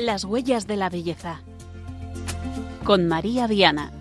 Las 0.00 0.24
huellas 0.24 0.66
de 0.66 0.76
la 0.76 0.88
belleza. 0.88 1.42
Con 2.84 3.06
María 3.06 3.46
Viana. 3.46 3.99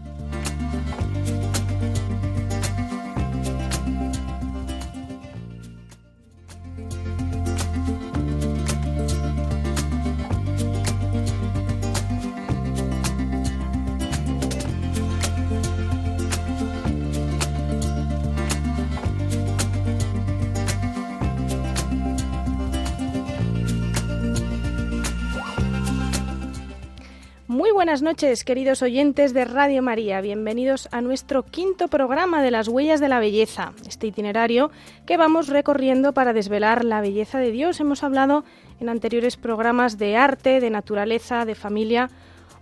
Buenas 27.90 28.04
noches, 28.04 28.44
queridos 28.44 28.84
oyentes 28.84 29.34
de 29.34 29.46
Radio 29.46 29.82
María. 29.82 30.22
Bienvenidos 30.22 30.88
a 30.92 31.02
nuestro 31.02 31.42
quinto 31.42 31.88
programa 31.88 32.44
de 32.44 32.52
las 32.52 32.68
huellas 32.68 33.00
de 33.00 33.10
la 33.10 33.20
belleza, 33.20 33.74
este 33.88 34.06
itinerario 34.06 34.70
que 35.08 35.18
vamos 35.18 35.48
recorriendo 35.48 36.14
para 36.14 36.32
desvelar 36.32 36.86
la 36.86 37.02
belleza 37.02 37.40
de 37.40 37.50
Dios. 37.50 37.80
Hemos 37.80 38.04
hablado 38.04 38.44
en 38.80 38.90
anteriores 38.90 39.38
programas 39.38 39.98
de 39.98 40.18
arte, 40.18 40.60
de 40.60 40.70
naturaleza, 40.70 41.46
de 41.46 41.56
familia. 41.56 42.12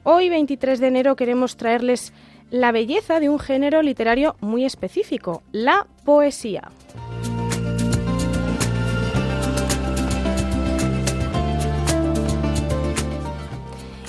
Hoy, 0.04 0.30
23 0.30 0.80
de 0.80 0.88
enero, 0.88 1.18
queremos 1.18 1.58
traerles 1.58 2.14
la 2.50 2.72
belleza 2.72 3.20
de 3.20 3.28
un 3.28 3.38
género 3.38 3.82
literario 3.82 4.38
muy 4.40 4.64
específico, 4.64 5.44
la 5.52 5.88
poesía. 6.06 6.72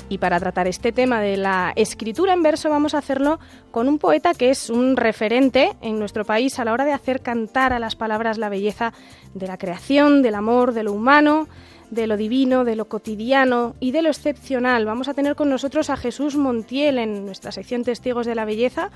Y 0.09 0.19
para 0.19 0.41
tratar 0.41 0.67
este 0.67 0.93
tema 0.93 1.21
de 1.21 1.37
la 1.37 1.73
escritura 1.77 2.33
en 2.33 2.43
verso 2.43 2.71
vamos 2.71 2.95
a 2.95 2.99
hacerlo 2.99 3.39
con 3.71 3.89
un 3.89 3.99
poeta 3.99 4.33
que 4.33 4.51
es 4.51 4.71
un 4.71 4.97
referente 4.97 5.77
en 5.83 5.99
nuestro 5.99 6.25
país 6.25 6.59
a 6.59 6.65
la 6.65 6.73
hora 6.73 6.87
de 6.87 6.93
hacer 6.93 7.21
cantar 7.21 7.73
a 7.73 7.79
las 7.79 7.95
palabras 7.95 8.39
la 8.39 8.49
belleza 8.49 8.95
de 9.35 9.47
la 9.47 9.59
creación, 9.59 10.23
del 10.23 10.35
amor, 10.35 10.73
de 10.73 10.83
lo 10.83 10.93
humano, 10.93 11.47
de 11.91 12.07
lo 12.07 12.17
divino, 12.17 12.65
de 12.65 12.77
lo 12.77 12.87
cotidiano 12.87 13.75
y 13.81 13.93
de 13.93 14.03
lo 14.03 14.09
excepcional. 14.09 14.85
Vamos 14.87 15.09
a 15.09 15.15
tener 15.15 15.37
con 15.37 15.51
nosotros 15.51 15.91
a 15.91 15.97
Jesús 15.97 16.37
Montiel 16.37 16.99
en 16.99 17.27
nuestra 17.27 17.53
sección 17.53 17.85
Testigos 17.85 18.27
de 18.27 18.35
la 18.35 18.45
Belleza 18.45 18.91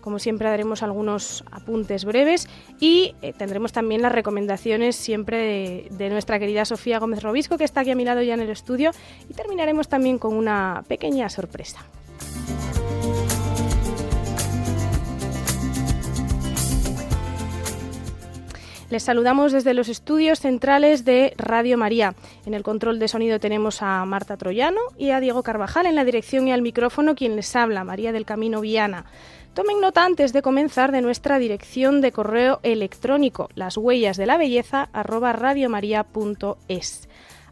como 0.00 0.18
siempre 0.18 0.48
daremos 0.48 0.82
algunos 0.82 1.44
apuntes 1.50 2.04
breves 2.04 2.48
y 2.80 3.14
eh, 3.22 3.32
tendremos 3.32 3.72
también 3.72 4.02
las 4.02 4.12
recomendaciones 4.12 4.96
siempre 4.96 5.88
de, 5.90 6.10
nuestra 6.10 6.38
querida 6.38 6.64
Sofía 6.64 6.98
Gómez 6.98 7.22
Robisco, 7.22 7.58
que 7.58 7.64
está 7.64 7.80
aquí 7.80 7.90
a 7.90 7.96
mi 7.96 8.04
lado 8.04 8.22
ya 8.22 8.34
en 8.34 8.40
el 8.40 8.50
estudio, 8.50 8.90
y 9.28 9.34
terminaremos 9.34 9.88
también 9.88 10.18
con 10.18 10.34
una 10.34 10.84
pequeña 10.88 11.28
sorpresa. 11.28 11.84
Les 18.90 19.02
saludamos 19.02 19.52
desde 19.52 19.74
los 19.74 19.90
estudios 19.90 20.40
centrales 20.40 21.04
de 21.04 21.34
Radio 21.36 21.76
María. 21.76 22.14
En 22.46 22.54
el 22.54 22.62
control 22.62 22.98
de 22.98 23.08
sonido 23.08 23.38
tenemos 23.38 23.82
a 23.82 24.02
Marta 24.06 24.38
Troyano 24.38 24.80
y 24.96 25.10
a 25.10 25.20
Diego 25.20 25.42
Carvajal 25.42 25.84
en 25.84 25.94
la 25.94 26.06
dirección 26.06 26.48
y 26.48 26.52
al 26.52 26.62
micrófono 26.62 27.14
quien 27.14 27.36
les 27.36 27.54
habla, 27.54 27.84
María 27.84 28.12
del 28.12 28.24
Camino 28.24 28.62
Viana. 28.62 29.04
Tomen 29.54 29.80
nota 29.80 30.04
antes 30.04 30.32
de 30.32 30.42
comenzar 30.42 30.92
de 30.92 31.00
nuestra 31.00 31.38
dirección 31.38 32.00
de 32.00 32.12
correo 32.12 32.60
electrónico, 32.62 33.48
las 33.54 33.76
huellas 33.76 34.16
de 34.16 34.26
la 34.26 34.36
belleza 34.36 34.88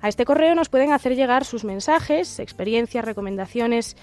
A 0.01 0.09
este 0.09 0.25
correo 0.25 0.55
nos 0.55 0.69
pueden 0.69 0.93
hacer 0.93 1.17
llegar 1.17 1.45
sus 1.45 1.65
mensajes, 1.65 2.39
experiencias, 2.39 3.05
recomendaciones, 3.05 3.97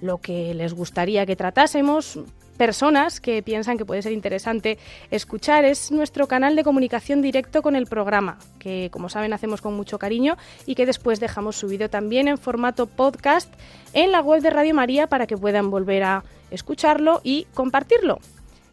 lo 0.00 0.18
que 0.18 0.54
les 0.54 0.72
gustaría 0.72 1.26
que 1.26 1.36
tratásemos, 1.36 2.18
personas 2.56 3.20
que 3.20 3.42
piensan 3.42 3.78
que 3.78 3.86
puede 3.86 4.02
ser 4.02 4.12
interesante 4.12 4.78
escuchar. 5.10 5.64
Es 5.64 5.90
nuestro 5.90 6.28
canal 6.28 6.56
de 6.56 6.62
comunicación 6.62 7.22
directo 7.22 7.62
con 7.62 7.74
el 7.74 7.86
programa, 7.86 8.38
que 8.58 8.90
como 8.92 9.08
saben 9.08 9.32
hacemos 9.32 9.62
con 9.62 9.74
mucho 9.74 9.98
cariño 9.98 10.36
y 10.66 10.74
que 10.74 10.84
después 10.86 11.20
dejamos 11.20 11.56
subido 11.56 11.88
también 11.88 12.28
en 12.28 12.36
formato 12.36 12.86
podcast 12.86 13.50
en 13.92 14.12
la 14.12 14.20
web 14.20 14.42
de 14.42 14.50
Radio 14.50 14.74
María 14.74 15.06
para 15.06 15.26
que 15.26 15.38
puedan 15.38 15.70
volver 15.70 16.02
a 16.02 16.24
escucharlo 16.50 17.20
y 17.24 17.46
compartirlo. 17.54 18.18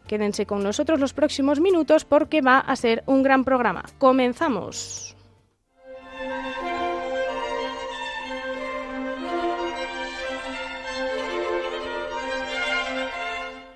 Quédense 0.06 0.46
con 0.46 0.62
nosotros 0.62 1.00
los 1.00 1.12
próximos 1.12 1.60
minutos 1.60 2.04
porque 2.04 2.40
va 2.40 2.58
a 2.58 2.76
ser 2.76 3.02
un 3.06 3.22
gran 3.22 3.44
programa. 3.44 3.84
Comenzamos. 3.98 5.14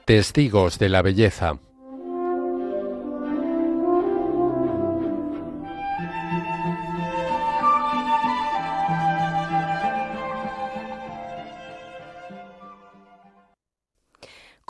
Testigos 0.05 0.79
de 0.79 0.89
la 0.89 1.03
Belleza. 1.03 1.59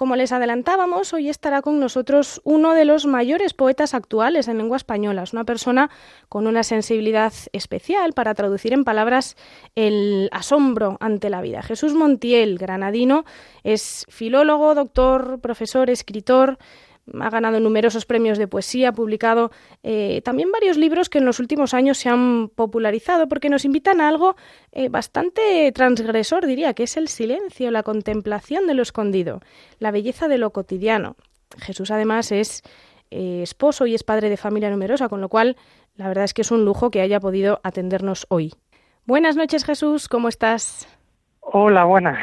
Como 0.03 0.17
les 0.17 0.33
adelantábamos, 0.33 1.13
hoy 1.13 1.29
estará 1.29 1.63
con 1.63 1.79
nosotros 1.79 2.41
uno 2.43 2.75
de 2.75 2.85
los 2.85 3.07
mayores 3.07 3.55
poetas 3.55 3.95
actuales 3.95 4.49
en 4.49 4.59
lengua 4.59 4.77
española. 4.77 5.23
Es 5.23 5.33
una 5.33 5.45
persona 5.45 5.91
con 6.29 6.49
una 6.49 6.65
sensibilidad 6.65 7.33
especial 7.53 8.13
para 8.13 8.35
traducir 8.35 8.73
en 8.73 8.83
palabras 8.83 9.37
el 9.77 10.29
asombro 10.33 10.97
ante 10.99 11.31
la 11.31 11.41
vida. 11.41 11.63
Jesús 11.63 11.95
Montiel, 11.95 12.59
granadino, 12.59 13.25
es 13.63 14.05
filólogo, 14.09 14.75
doctor, 14.75 15.39
profesor, 15.41 15.89
escritor, 15.89 16.59
ha 17.21 17.31
ganado 17.31 17.61
numerosos 17.61 18.07
premios 18.07 18.39
de 18.39 18.49
poesía, 18.49 18.91
ha 18.91 18.93
publicado 18.93 19.51
eh, 19.83 20.23
también 20.25 20.51
varios 20.53 20.77
libros 20.77 21.09
que 21.09 21.19
en 21.19 21.25
los 21.25 21.41
últimos 21.41 21.75
años 21.75 21.99
se 21.99 22.09
han 22.09 22.49
popularizado 22.49 23.29
porque 23.29 23.49
nos 23.49 23.65
invitan 23.65 24.01
a 24.01 24.09
algo 24.09 24.37
eh, 24.73 24.89
bastante 24.89 25.71
transgresor, 25.73 26.47
diría, 26.47 26.75
que 26.75 26.85
es 26.85 26.97
el 26.97 27.09
silencio, 27.09 27.71
la 27.71 27.83
contemplación 27.83 28.67
de 28.67 28.75
lo 28.75 28.83
escondido, 28.83 29.41
la 29.79 29.91
belleza 29.91 30.29
de 30.29 30.39
lo 30.39 30.51
cotidiano. 30.51 31.17
Jesús 31.59 31.91
además 31.91 32.33
es 32.33 32.63
eh, 33.11 33.41
esposo 33.43 33.87
y 33.87 33.95
es 33.95 34.05
padre 34.05 34.31
de 34.31 34.37
familia 34.37 34.71
numerosa, 34.71 35.09
con 35.09 35.21
lo 35.21 35.29
cual 35.29 35.57
la 35.97 36.09
verdad 36.09 36.25
es 36.25 36.35
que 36.35 36.43
es 36.43 36.51
un 36.51 36.65
lujo 36.65 36.91
que 36.91 37.01
haya 37.01 37.21
podido 37.21 37.61
atendernos 37.63 38.27
hoy. 38.29 38.55
Buenas 39.05 39.37
noches 39.37 39.65
Jesús, 39.65 40.09
¿cómo 40.09 40.29
estás? 40.29 40.89
Hola, 41.41 41.85
buenas. 41.85 42.19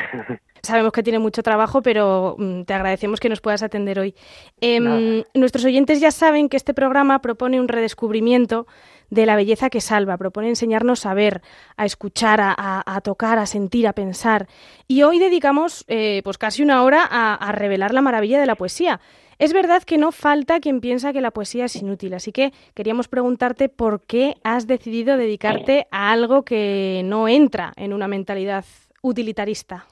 Sabemos 0.61 0.91
que 0.91 1.03
tiene 1.03 1.19
mucho 1.19 1.43
trabajo, 1.43 1.81
pero 1.81 2.35
mm, 2.37 2.63
te 2.63 2.73
agradecemos 2.73 3.19
que 3.19 3.29
nos 3.29 3.41
puedas 3.41 3.63
atender 3.63 3.99
hoy. 3.99 4.15
Em, 4.61 5.23
nuestros 5.33 5.65
oyentes 5.65 5.99
ya 5.99 6.11
saben 6.11 6.49
que 6.49 6.57
este 6.57 6.73
programa 6.73 7.19
propone 7.19 7.59
un 7.59 7.67
redescubrimiento 7.67 8.67
de 9.09 9.25
la 9.25 9.35
belleza 9.35 9.69
que 9.69 9.81
salva, 9.81 10.17
propone 10.17 10.49
enseñarnos 10.49 11.05
a 11.05 11.13
ver, 11.13 11.41
a 11.77 11.85
escuchar, 11.85 12.39
a, 12.41 13.01
tocar, 13.03 13.39
a 13.39 13.45
sentir, 13.45 13.87
a 13.87 13.93
pensar. 13.93 14.47
Y 14.87 15.03
hoy 15.03 15.19
dedicamos 15.19 15.83
eh, 15.87 16.21
pues 16.23 16.37
casi 16.37 16.61
una 16.61 16.83
hora 16.83 17.07
a, 17.09 17.33
a 17.33 17.51
revelar 17.51 17.93
la 17.93 18.01
maravilla 18.01 18.39
de 18.39 18.45
la 18.45 18.55
poesía. 18.55 18.99
Es 19.39 19.53
verdad 19.53 19.83
que 19.83 19.97
no 19.97 20.11
falta 20.11 20.59
quien 20.59 20.81
piensa 20.81 21.13
que 21.13 21.21
la 21.21 21.31
poesía 21.31 21.65
es 21.65 21.75
inútil, 21.77 22.13
así 22.13 22.33
que 22.33 22.51
queríamos 22.73 23.07
preguntarte 23.07 23.69
por 23.69 24.01
qué 24.01 24.35
has 24.43 24.67
decidido 24.67 25.15
dedicarte 25.15 25.87
a 25.91 26.11
algo 26.11 26.43
que 26.43 27.03
no 27.05 27.29
entra 27.29 27.71
en 27.77 27.93
una 27.93 28.09
mentalidad 28.09 28.65
utilitarista. 29.01 29.87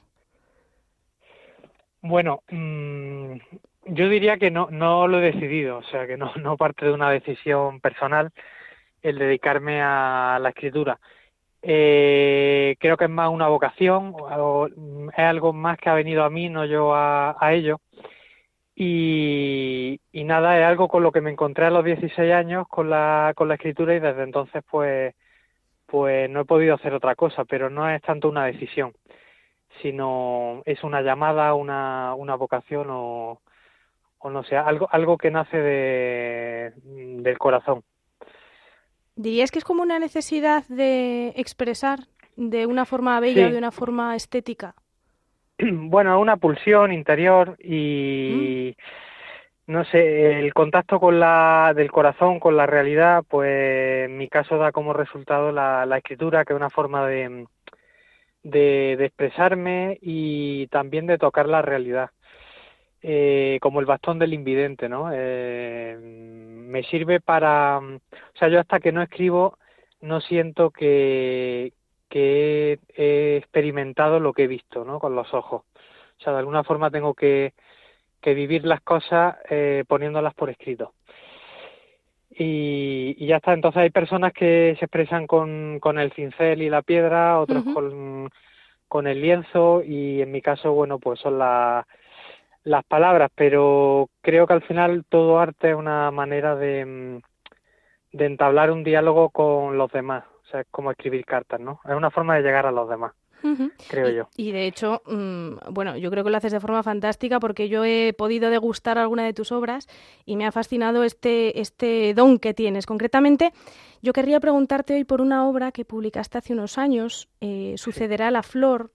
Bueno, 2.02 2.44
mm, 2.50 3.34
yo 3.88 4.10
diría 4.10 4.38
que 4.38 4.52
no, 4.52 4.68
no 4.72 5.08
lo 5.08 5.20
he 5.20 5.32
decidido, 5.32 5.78
o 5.78 5.84
sea, 5.84 6.08
que 6.08 6.18
no, 6.18 6.32
no 6.36 6.58
parte 6.58 6.86
de 6.86 6.92
una 6.94 7.10
decisión 7.12 7.80
personal 7.82 8.32
el 9.02 9.18
dedicarme 9.20 9.82
a 9.82 10.40
la 10.42 10.50
escritura. 10.50 11.00
Eh, 11.62 12.76
creo 12.80 12.98
que 12.98 13.06
es 13.06 13.10
más 13.10 13.30
una 13.30 13.48
vocación, 13.48 14.14
es 15.14 15.20
algo 15.20 15.54
más 15.54 15.78
que 15.78 15.90
ha 15.90 15.94
venido 15.96 16.24
a 16.24 16.30
mí, 16.30 16.50
no 16.50 16.66
yo 16.66 16.94
a, 16.96 17.36
ello. 17.52 17.82
Y, 18.76 20.00
y, 20.12 20.24
nada, 20.24 20.60
es 20.60 20.66
algo 20.66 20.88
con 20.88 21.04
lo 21.04 21.12
que 21.12 21.22
me 21.22 21.32
encontré 21.32 21.66
a 21.66 21.72
los 21.72 21.84
16 21.84 22.32
años 22.32 22.68
con 22.68 22.90
la, 22.90 23.34
con 23.36 23.48
la 23.48 23.56
escritura 23.56 23.96
y 23.96 24.00
desde 24.00 24.24
entonces 24.24 24.64
pues, 24.70 25.16
pues 25.88 26.30
no 26.30 26.42
he 26.42 26.46
podido 26.46 26.76
hacer 26.76 26.94
otra 26.94 27.16
cosa, 27.16 27.46
pero 27.46 27.70
no 27.70 27.90
es 27.90 28.02
tanto 28.04 28.30
una 28.30 28.46
decisión 28.46 28.94
sino 29.82 30.62
es 30.66 30.84
una 30.84 31.02
llamada, 31.02 31.54
una, 31.54 32.14
una 32.16 32.36
vocación 32.36 32.88
o, 32.90 33.42
o 34.20 34.30
no 34.30 34.44
sé, 34.44 34.58
algo, 34.58 34.88
algo 34.92 35.18
que 35.18 35.32
nace 35.32 35.58
de, 35.58 36.74
del 36.84 37.38
corazón. 37.38 37.84
¿Dirías 39.16 39.52
que 39.52 39.60
es 39.60 39.66
como 39.66 39.82
una 39.82 40.00
necesidad 40.00 40.64
de 40.68 41.30
expresar 41.36 42.00
de 42.36 42.66
una 42.68 42.86
forma 42.86 43.20
bella 43.20 43.48
o 43.48 43.52
de 43.52 43.58
una 43.58 43.72
forma 43.72 44.16
estética? 44.16 44.76
Bueno, 45.60 46.20
una 46.20 46.38
pulsión 46.38 46.94
interior 46.94 47.58
y 47.60 48.76
mm. 49.66 49.72
no 49.72 49.86
sé, 49.86 50.40
el 50.40 50.54
contacto 50.54 51.00
con 51.00 51.20
la 51.20 51.74
del 51.76 51.92
corazón 51.92 52.40
con 52.40 52.56
la 52.56 52.68
realidad, 52.68 53.24
pues 53.28 54.06
en 54.06 54.20
mi 54.20 54.28
caso 54.28 54.60
da 54.60 54.72
como 54.72 54.94
resultado 54.94 55.52
la, 55.52 55.88
la 55.88 55.98
escritura, 55.98 56.46
que 56.46 56.54
es 56.54 56.58
una 56.58 56.70
forma 56.70 57.08
de 57.08 57.48
de, 58.44 58.94
expresarme 58.94 59.98
y 60.02 60.68
también 60.68 61.08
de 61.08 61.18
tocar 61.18 61.48
la 61.48 61.62
realidad. 61.62 62.12
Eh, 63.02 63.60
como 63.62 63.80
el 63.80 63.86
bastón 63.86 64.20
del 64.20 64.34
invidente, 64.34 64.90
¿no? 64.90 65.10
Eh, 65.14 65.98
me 66.02 66.84
sirve 66.84 67.20
para, 67.22 67.78
o 67.80 68.38
sea, 68.38 68.50
yo 68.50 68.60
hasta 68.60 68.80
que 68.80 68.92
no 68.92 69.02
escribo 69.02 69.58
no 70.02 70.22
siento 70.22 70.72
que, 70.72 71.74
que 72.10 72.80
he, 72.96 73.38
experimentado 73.38 74.20
lo 74.20 74.34
que 74.34 74.44
he 74.44 74.48
visto, 74.48 74.84
¿no? 74.86 75.00
Con 75.00 75.16
los 75.16 75.34
ojos. 75.34 75.64
O 76.20 76.24
sea, 76.24 76.34
de 76.34 76.40
alguna 76.40 76.64
forma 76.64 76.92
tengo 76.92 77.14
que, 77.14 77.54
que 78.22 78.34
vivir 78.34 78.66
las 78.66 78.82
cosas 78.82 79.38
eh, 79.50 79.84
poniéndolas 79.88 80.34
por 80.34 80.50
escrito. 80.50 80.94
Y, 82.40 83.26
ya 83.26 83.38
está. 83.38 83.54
Entonces 83.54 83.82
hay 83.82 83.90
personas 83.90 84.34
que 84.34 84.76
se 84.80 84.86
expresan 84.86 85.28
con, 85.28 85.80
con 85.80 86.00
el 86.00 86.12
cincel 86.14 86.62
y 86.62 86.70
la 86.70 86.82
piedra, 86.82 87.40
otros 87.40 87.64
con, 87.74 88.30
con 88.88 89.08
el 89.08 89.22
lienzo 89.22 89.82
y 89.84 90.22
en 90.22 90.32
mi 90.32 90.42
caso, 90.42 90.74
bueno, 90.74 91.00
pues 91.00 91.20
son 91.20 91.40
las 91.40 91.86
las 92.64 92.84
palabras, 92.84 93.32
pero 93.34 94.10
creo 94.22 94.46
que 94.46 94.54
al 94.54 94.62
final 94.62 95.06
todo 95.08 95.40
arte 95.40 95.70
es 95.70 95.76
una 95.76 96.12
manera 96.12 96.58
de, 96.58 97.22
de 98.12 98.26
entablar 98.26 98.72
un 98.72 98.84
diálogo 98.84 99.30
con 99.30 99.78
los 99.78 99.90
demás. 99.92 100.26
O 100.44 100.50
sea, 100.50 100.62
es 100.62 100.68
como 100.70 100.92
escribir 100.92 101.26
cartas, 101.26 101.62
¿no? 101.62 101.80
Es 101.86 101.96
una 101.96 102.12
forma 102.12 102.36
de 102.36 102.42
llegar 102.42 102.66
a 102.66 102.72
los 102.72 102.90
demás 102.90 103.14
creo 103.90 104.10
yo. 104.10 104.30
Y 104.36 104.52
de 104.52 104.68
hecho, 104.68 105.02
mm, 105.06 105.72
bueno, 105.72 105.98
yo 105.98 106.10
creo 106.12 106.24
que 106.24 106.30
lo 106.30 106.38
haces 106.38 106.52
de 106.52 106.60
forma 106.60 106.84
fantástica 106.84 107.40
porque 107.40 107.70
yo 107.70 107.86
he 107.86 108.14
podido 108.14 108.50
degustar 108.50 108.98
alguna 108.98 109.24
de 109.26 109.34
tus 109.34 109.52
obras 109.52 109.88
y 110.26 110.36
me 110.36 110.46
ha 110.46 110.52
fascinado 110.52 111.04
este, 111.04 111.60
este 111.62 112.14
don 112.14 112.40
que 112.40 112.54
tienes. 112.54 112.86
Concretamente, 112.86 113.54
yo 114.02 114.14
querría 114.14 114.40
preguntarte 114.40 114.96
hoy 114.96 115.04
por 115.04 115.22
una 115.22 115.48
obra 115.48 115.72
que 115.72 115.86
publicaste 115.86 116.38
hace 116.38 116.54
unos 116.54 116.78
años, 116.78 117.28
eh, 117.42 117.76
Sucederá 117.78 118.32
la 118.32 118.44
flor, 118.44 118.92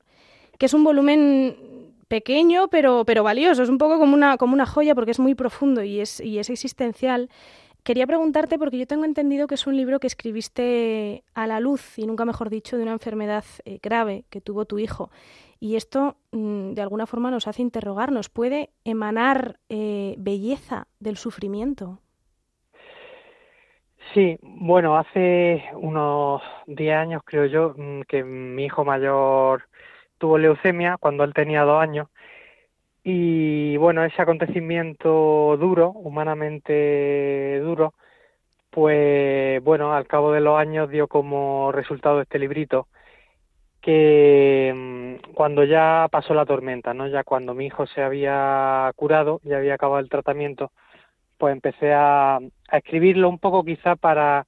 que 0.59 0.67
es 0.67 0.75
un 0.75 0.85
volumen 0.85 1.57
pequeño 2.13 2.69
pero, 2.69 3.05
pero 3.07 3.23
valioso, 3.23 3.63
es 3.63 3.71
un 3.71 3.79
poco 3.79 3.99
como 3.99 4.13
una, 4.13 4.37
como 4.37 4.53
una 4.53 4.67
joya 4.67 4.95
porque 4.95 5.13
es 5.13 5.19
muy 5.19 5.35
profundo 5.35 5.83
y 5.83 5.99
es, 5.99 6.21
y 6.21 6.39
es 6.39 6.51
existencial 6.51 7.31
Quería 7.85 8.07
preguntarte, 8.07 8.59
porque 8.61 8.79
yo 8.79 8.87
tengo 8.87 9.05
entendido 9.05 9.49
que 9.49 9.57
es 9.57 9.67
un 9.67 9.77
libro 9.77 9.99
que 9.99 10.07
escribiste 10.07 11.25
a 11.35 11.49
la 11.49 11.59
luz, 11.59 11.99
y 11.99 12.07
nunca 12.07 12.25
mejor 12.25 12.49
dicho, 12.49 12.77
de 12.77 12.85
una 12.85 12.93
enfermedad 12.93 13.45
eh, 13.65 13.81
grave 13.83 14.25
que 14.31 14.41
tuvo 14.41 14.67
tu 14.67 14.79
hijo. 14.79 15.11
Y 15.59 15.75
esto, 15.75 16.17
mm, 16.31 16.75
de 16.75 16.83
alguna 16.83 17.07
forma, 17.07 17.33
nos 17.33 17.49
hace 17.49 17.61
interrogarnos. 17.61 18.29
¿Puede 18.29 18.71
emanar 18.85 19.59
eh, 19.69 20.15
belleza 20.19 20.87
del 21.01 21.17
sufrimiento? 21.17 21.99
Sí, 24.15 24.39
bueno, 24.43 24.97
hace 24.97 25.65
unos 25.75 26.41
10 26.69 26.95
años, 26.95 27.23
creo 27.25 27.47
yo, 27.47 27.75
mm, 27.77 28.03
que 28.03 28.23
mi 28.23 28.67
hijo 28.67 28.85
mayor 28.85 29.65
tuvo 30.19 30.39
leucemia 30.39 30.99
cuando 31.01 31.25
él 31.25 31.35
tenía 31.35 31.63
dos 31.63 31.83
años 31.83 32.07
y 33.05 33.77
bueno, 33.79 34.05
ese 34.05 34.23
acontecimiento 34.23 35.57
duro, 35.59 35.91
humanamente 35.91 37.61
duro, 37.61 37.95
pues 38.71 39.63
bueno, 39.65 39.95
al 39.95 40.07
cabo 40.07 40.33
de 40.33 40.41
los 40.41 40.59
años 40.59 40.91
dio 40.91 41.09
como 41.09 41.73
resultado 41.73 42.21
este 42.23 42.39
librito 42.39 42.89
que 43.83 44.73
mm, 44.75 45.35
cuando 45.35 45.65
ya 45.65 46.09
pasó 46.11 46.35
la 46.35 46.47
tormenta, 46.47 46.95
¿no? 46.95 47.09
Ya 47.09 47.25
cuando 47.25 47.55
mi 47.55 47.67
hijo 47.67 47.87
se 47.87 48.03
había 48.03 48.91
curado, 48.97 49.41
ya 49.45 49.59
había 49.59 49.75
acabado 49.75 50.01
el 50.01 50.09
tratamiento, 50.09 50.73
pues 51.39 51.53
empecé 51.53 51.93
a, 51.95 52.39
escribirlo 52.73 53.29
un 53.29 53.39
poco 53.39 53.65
quizá 53.65 53.97
para 53.97 54.47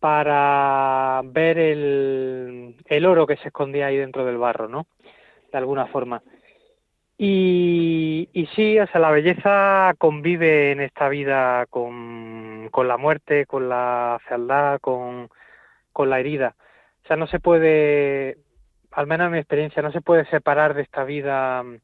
para 0.00 1.20
ver 1.24 1.58
el, 1.58 2.76
el 2.86 3.06
oro 3.06 3.26
que 3.26 3.36
se 3.36 3.48
escondía 3.48 3.86
ahí 3.86 3.96
dentro 3.98 4.24
del 4.24 4.38
barro, 4.38 4.68
¿no? 4.68 4.86
De 5.52 5.58
alguna 5.58 5.86
forma. 5.86 6.22
Y, 7.22 8.30
y 8.32 8.46
sí, 8.56 8.78
o 8.80 8.86
sea, 8.86 8.98
la 8.98 9.10
belleza 9.10 9.92
convive 9.98 10.72
en 10.72 10.80
esta 10.80 11.10
vida 11.10 11.66
con, 11.66 12.70
con 12.70 12.88
la 12.88 12.96
muerte, 12.96 13.44
con 13.44 13.68
la 13.68 14.18
fealdad, 14.26 14.80
con, 14.80 15.28
con 15.92 16.08
la 16.08 16.18
herida. 16.18 16.56
O 17.04 17.06
sea, 17.06 17.16
no 17.16 17.26
se 17.26 17.38
puede, 17.38 18.38
al 18.92 19.06
menos 19.06 19.26
en 19.26 19.32
mi 19.32 19.38
experiencia, 19.38 19.82
no 19.82 19.92
se 19.92 20.00
puede 20.00 20.24
separar 20.30 20.72
de 20.72 20.80
esta 20.80 21.04
vida 21.04 21.62
mm, 21.62 21.80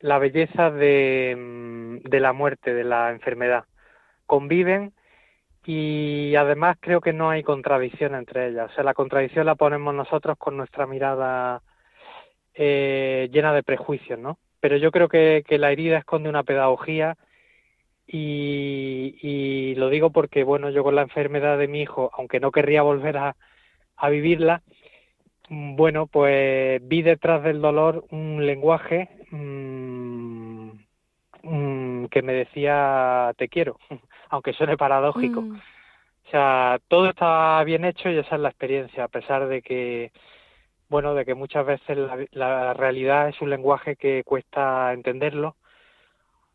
la 0.00 0.18
belleza 0.18 0.70
de, 0.70 1.36
mm, 1.38 2.08
de 2.08 2.20
la 2.20 2.32
muerte, 2.32 2.72
de 2.72 2.84
la 2.84 3.10
enfermedad. 3.10 3.66
Conviven 4.24 4.94
y 5.66 6.34
además 6.36 6.78
creo 6.80 7.02
que 7.02 7.12
no 7.12 7.30
hay 7.30 7.42
contradicción 7.42 8.14
entre 8.14 8.48
ellas. 8.48 8.70
O 8.72 8.74
sea, 8.74 8.84
la 8.84 8.94
contradicción 8.94 9.44
la 9.46 9.54
ponemos 9.56 9.94
nosotros 9.94 10.38
con 10.38 10.56
nuestra 10.56 10.86
mirada 10.86 11.62
eh, 12.54 13.28
llena 13.32 13.52
de 13.52 13.62
prejuicios, 13.62 14.18
¿no? 14.18 14.38
Pero 14.60 14.76
yo 14.76 14.90
creo 14.90 15.08
que, 15.08 15.44
la 15.48 15.72
herida 15.72 15.98
esconde 15.98 16.28
una 16.28 16.42
pedagogía 16.42 17.16
y, 18.06 19.74
lo 19.76 19.88
digo 19.88 20.10
porque, 20.10 20.44
bueno, 20.44 20.70
yo 20.70 20.82
con 20.82 20.94
la 20.96 21.02
enfermedad 21.02 21.58
de 21.58 21.68
mi 21.68 21.82
hijo, 21.82 22.10
aunque 22.14 22.40
no 22.40 22.50
querría 22.50 22.82
volver 22.82 23.16
a, 23.16 23.36
vivirla, 24.10 24.62
mm, 25.48 25.76
bueno, 25.76 26.06
pues 26.06 26.80
vi 26.86 27.02
detrás 27.02 27.42
del 27.42 27.60
dolor 27.60 28.04
un 28.10 28.44
lenguaje 28.46 29.08
mm, 29.30 30.70
mm, 31.42 32.06
que 32.06 32.22
me 32.22 32.32
decía 32.32 33.32
te 33.36 33.48
quiero, 33.48 33.78
aunque 34.30 34.52
suene 34.54 34.76
paradójico. 34.76 35.40
O 35.40 36.30
sea, 36.30 36.78
todo 36.88 37.10
está 37.10 37.62
bien 37.64 37.84
hecho 37.84 38.08
y 38.08 38.18
esa 38.18 38.36
es 38.36 38.40
la 38.40 38.50
experiencia, 38.50 39.04
a 39.04 39.08
pesar 39.08 39.48
de 39.48 39.62
que 39.62 40.12
bueno, 40.90 41.14
de 41.14 41.24
que 41.24 41.34
muchas 41.34 41.64
veces 41.64 41.96
la, 42.32 42.74
realidad 42.74 43.28
es 43.28 43.40
un 43.40 43.48
lenguaje 43.48 43.96
que 43.96 44.24
cuesta 44.24 44.92
entenderlo 44.92 45.56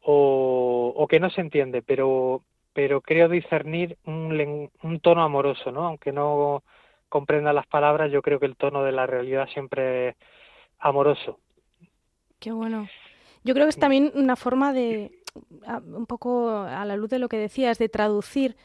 o, 0.01 1.07
que 1.09 1.19
no 1.19 1.29
se 1.29 1.41
entiende, 1.41 1.81
pero, 1.81 2.43
pero 2.73 3.01
creo 3.01 3.29
discernir 3.29 3.97
un, 4.05 4.69
un 4.83 4.99
tono 4.99 5.23
amoroso, 5.23 5.71
¿no? 5.71 5.87
Aunque 5.87 6.11
no 6.11 6.63
comprenda 7.09 7.53
las 7.53 7.65
palabras, 7.65 8.11
yo 8.11 8.21
creo 8.21 8.39
que 8.39 8.45
el 8.45 8.57
tono 8.57 8.83
de 8.83 8.91
la 8.91 9.07
realidad 9.07 9.47
siempre 9.53 10.09
es 10.09 10.15
amoroso. 10.79 11.39
Qué 12.39 12.51
bueno. 12.51 12.87
Yo 13.43 13.53
creo 13.53 13.65
que 13.65 13.69
es 13.69 13.79
también 13.79 14.11
una 14.15 14.35
forma 14.35 14.73
de, 14.73 15.11
un 15.85 16.05
poco 16.07 16.49
a 16.49 16.83
la 16.85 16.97
luz 16.97 17.09
de 17.09 17.19
lo 17.19 17.29
que 17.29 17.37
decías, 17.37 17.77
de 17.77 17.89
traducir 17.89 18.55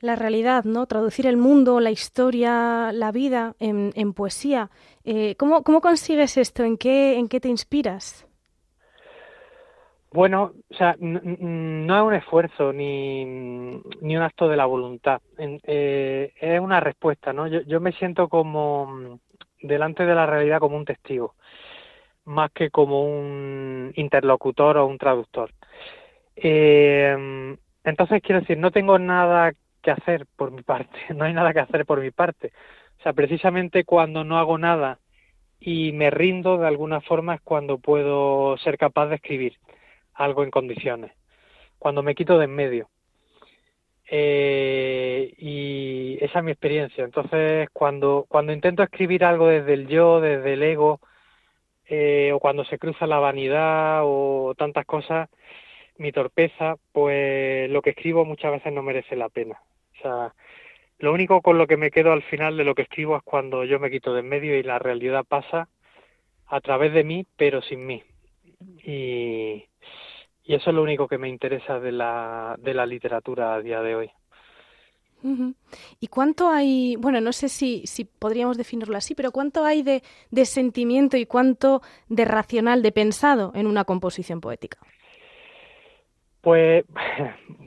la 0.00 0.16
realidad, 0.16 0.64
¿no? 0.64 0.86
Traducir 0.86 1.26
el 1.26 1.36
mundo, 1.36 1.80
la 1.80 1.90
historia, 1.90 2.92
la 2.92 3.12
vida 3.12 3.54
en, 3.58 3.92
en 3.94 4.12
poesía. 4.12 4.70
Eh, 5.04 5.34
¿cómo, 5.36 5.62
¿cómo, 5.62 5.80
consigues 5.80 6.36
esto? 6.36 6.64
¿En 6.64 6.76
qué, 6.76 7.18
¿En 7.18 7.28
qué 7.28 7.40
te 7.40 7.48
inspiras? 7.48 8.26
Bueno, 10.12 10.52
o 10.70 10.74
sea, 10.74 10.96
no 10.98 11.96
es 11.96 12.02
un 12.02 12.14
esfuerzo 12.14 12.72
ni, 12.72 13.24
ni 13.24 14.16
un 14.16 14.22
acto 14.22 14.48
de 14.48 14.56
la 14.56 14.64
voluntad. 14.64 15.20
Eh, 15.38 16.32
es 16.40 16.60
una 16.60 16.80
respuesta, 16.80 17.32
¿no? 17.32 17.46
Yo, 17.46 17.60
yo 17.62 17.80
me 17.80 17.92
siento 17.92 18.28
como 18.28 19.18
delante 19.60 20.06
de 20.06 20.14
la 20.14 20.26
realidad 20.26 20.60
como 20.60 20.76
un 20.76 20.84
testigo, 20.84 21.34
más 22.24 22.50
que 22.52 22.70
como 22.70 23.04
un 23.04 23.92
interlocutor 23.96 24.78
o 24.78 24.86
un 24.86 24.96
traductor. 24.96 25.50
Eh, 26.36 27.56
entonces, 27.84 28.22
quiero 28.22 28.40
decir, 28.40 28.58
no 28.58 28.70
tengo 28.70 28.98
nada 28.98 29.52
que 29.86 29.92
hacer 29.92 30.26
por 30.36 30.50
mi 30.50 30.62
parte, 30.62 30.98
no 31.14 31.24
hay 31.24 31.32
nada 31.32 31.52
que 31.52 31.60
hacer 31.60 31.86
por 31.86 32.00
mi 32.00 32.10
parte. 32.10 32.52
O 32.98 33.02
sea, 33.02 33.12
precisamente 33.12 33.84
cuando 33.84 34.24
no 34.24 34.36
hago 34.38 34.58
nada 34.58 34.98
y 35.60 35.92
me 35.92 36.10
rindo 36.10 36.58
de 36.58 36.66
alguna 36.66 37.00
forma 37.00 37.36
es 37.36 37.40
cuando 37.40 37.78
puedo 37.78 38.58
ser 38.58 38.76
capaz 38.78 39.06
de 39.06 39.16
escribir 39.16 39.58
algo 40.14 40.42
en 40.42 40.50
condiciones, 40.50 41.12
cuando 41.78 42.02
me 42.02 42.14
quito 42.14 42.38
de 42.38 42.46
en 42.46 42.54
medio. 42.54 42.88
Eh, 44.08 45.34
y 45.38 46.18
esa 46.20 46.40
es 46.40 46.44
mi 46.44 46.52
experiencia. 46.52 47.04
Entonces, 47.04 47.68
cuando, 47.72 48.26
cuando 48.28 48.52
intento 48.52 48.82
escribir 48.82 49.24
algo 49.24 49.48
desde 49.48 49.74
el 49.74 49.86
yo, 49.88 50.20
desde 50.20 50.54
el 50.54 50.62
ego, 50.62 51.00
eh, 51.86 52.32
o 52.32 52.40
cuando 52.40 52.64
se 52.64 52.78
cruza 52.78 53.06
la 53.06 53.18
vanidad 53.20 54.02
o 54.04 54.54
tantas 54.56 54.84
cosas, 54.86 55.28
mi 55.98 56.12
torpeza, 56.12 56.76
pues 56.92 57.70
lo 57.70 57.82
que 57.82 57.90
escribo 57.90 58.24
muchas 58.24 58.52
veces 58.52 58.72
no 58.72 58.82
merece 58.82 59.16
la 59.16 59.28
pena. 59.28 59.60
Sea, 60.06 60.34
lo 60.98 61.12
único 61.12 61.42
con 61.42 61.58
lo 61.58 61.66
que 61.66 61.76
me 61.76 61.90
quedo 61.90 62.12
al 62.12 62.22
final 62.22 62.56
de 62.56 62.64
lo 62.64 62.74
que 62.74 62.82
escribo 62.82 63.16
es 63.16 63.22
cuando 63.22 63.64
yo 63.64 63.78
me 63.78 63.90
quito 63.90 64.14
de 64.14 64.20
en 64.20 64.28
medio 64.28 64.56
y 64.56 64.62
la 64.62 64.78
realidad 64.78 65.24
pasa 65.28 65.68
a 66.46 66.60
través 66.60 66.92
de 66.94 67.04
mí, 67.04 67.26
pero 67.36 67.60
sin 67.60 67.86
mí. 67.86 68.02
Y, 68.84 69.64
y 70.44 70.54
eso 70.54 70.70
es 70.70 70.76
lo 70.76 70.82
único 70.82 71.08
que 71.08 71.18
me 71.18 71.28
interesa 71.28 71.80
de 71.80 71.92
la, 71.92 72.56
de 72.58 72.72
la 72.72 72.86
literatura 72.86 73.54
a 73.54 73.60
día 73.60 73.82
de 73.82 73.96
hoy. 73.96 74.10
¿Y 75.98 76.06
cuánto 76.06 76.48
hay, 76.48 76.94
bueno, 76.96 77.20
no 77.20 77.32
sé 77.32 77.48
si, 77.48 77.84
si 77.86 78.04
podríamos 78.04 78.56
definirlo 78.56 78.96
así, 78.96 79.16
pero 79.16 79.32
cuánto 79.32 79.64
hay 79.64 79.82
de, 79.82 80.04
de 80.30 80.44
sentimiento 80.44 81.16
y 81.16 81.26
cuánto 81.26 81.82
de 82.08 82.24
racional, 82.24 82.80
de 82.80 82.92
pensado 82.92 83.50
en 83.56 83.66
una 83.66 83.84
composición 83.84 84.40
poética? 84.40 84.78
Pues 86.42 86.84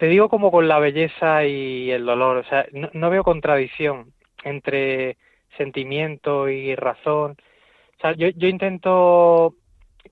te 0.00 0.06
digo 0.06 0.30
como 0.30 0.50
con 0.50 0.66
la 0.66 0.78
belleza 0.78 1.44
y 1.44 1.90
el 1.90 2.06
dolor, 2.06 2.38
o 2.38 2.44
sea, 2.44 2.66
no, 2.72 3.10
veo 3.10 3.22
contradicción 3.22 4.14
entre 4.44 5.18
sentimiento 5.58 6.48
y 6.48 6.74
razón. 6.74 7.36
O 7.98 8.00
sea, 8.00 8.12
yo, 8.12 8.28
yo 8.30 8.48
intento 8.48 9.56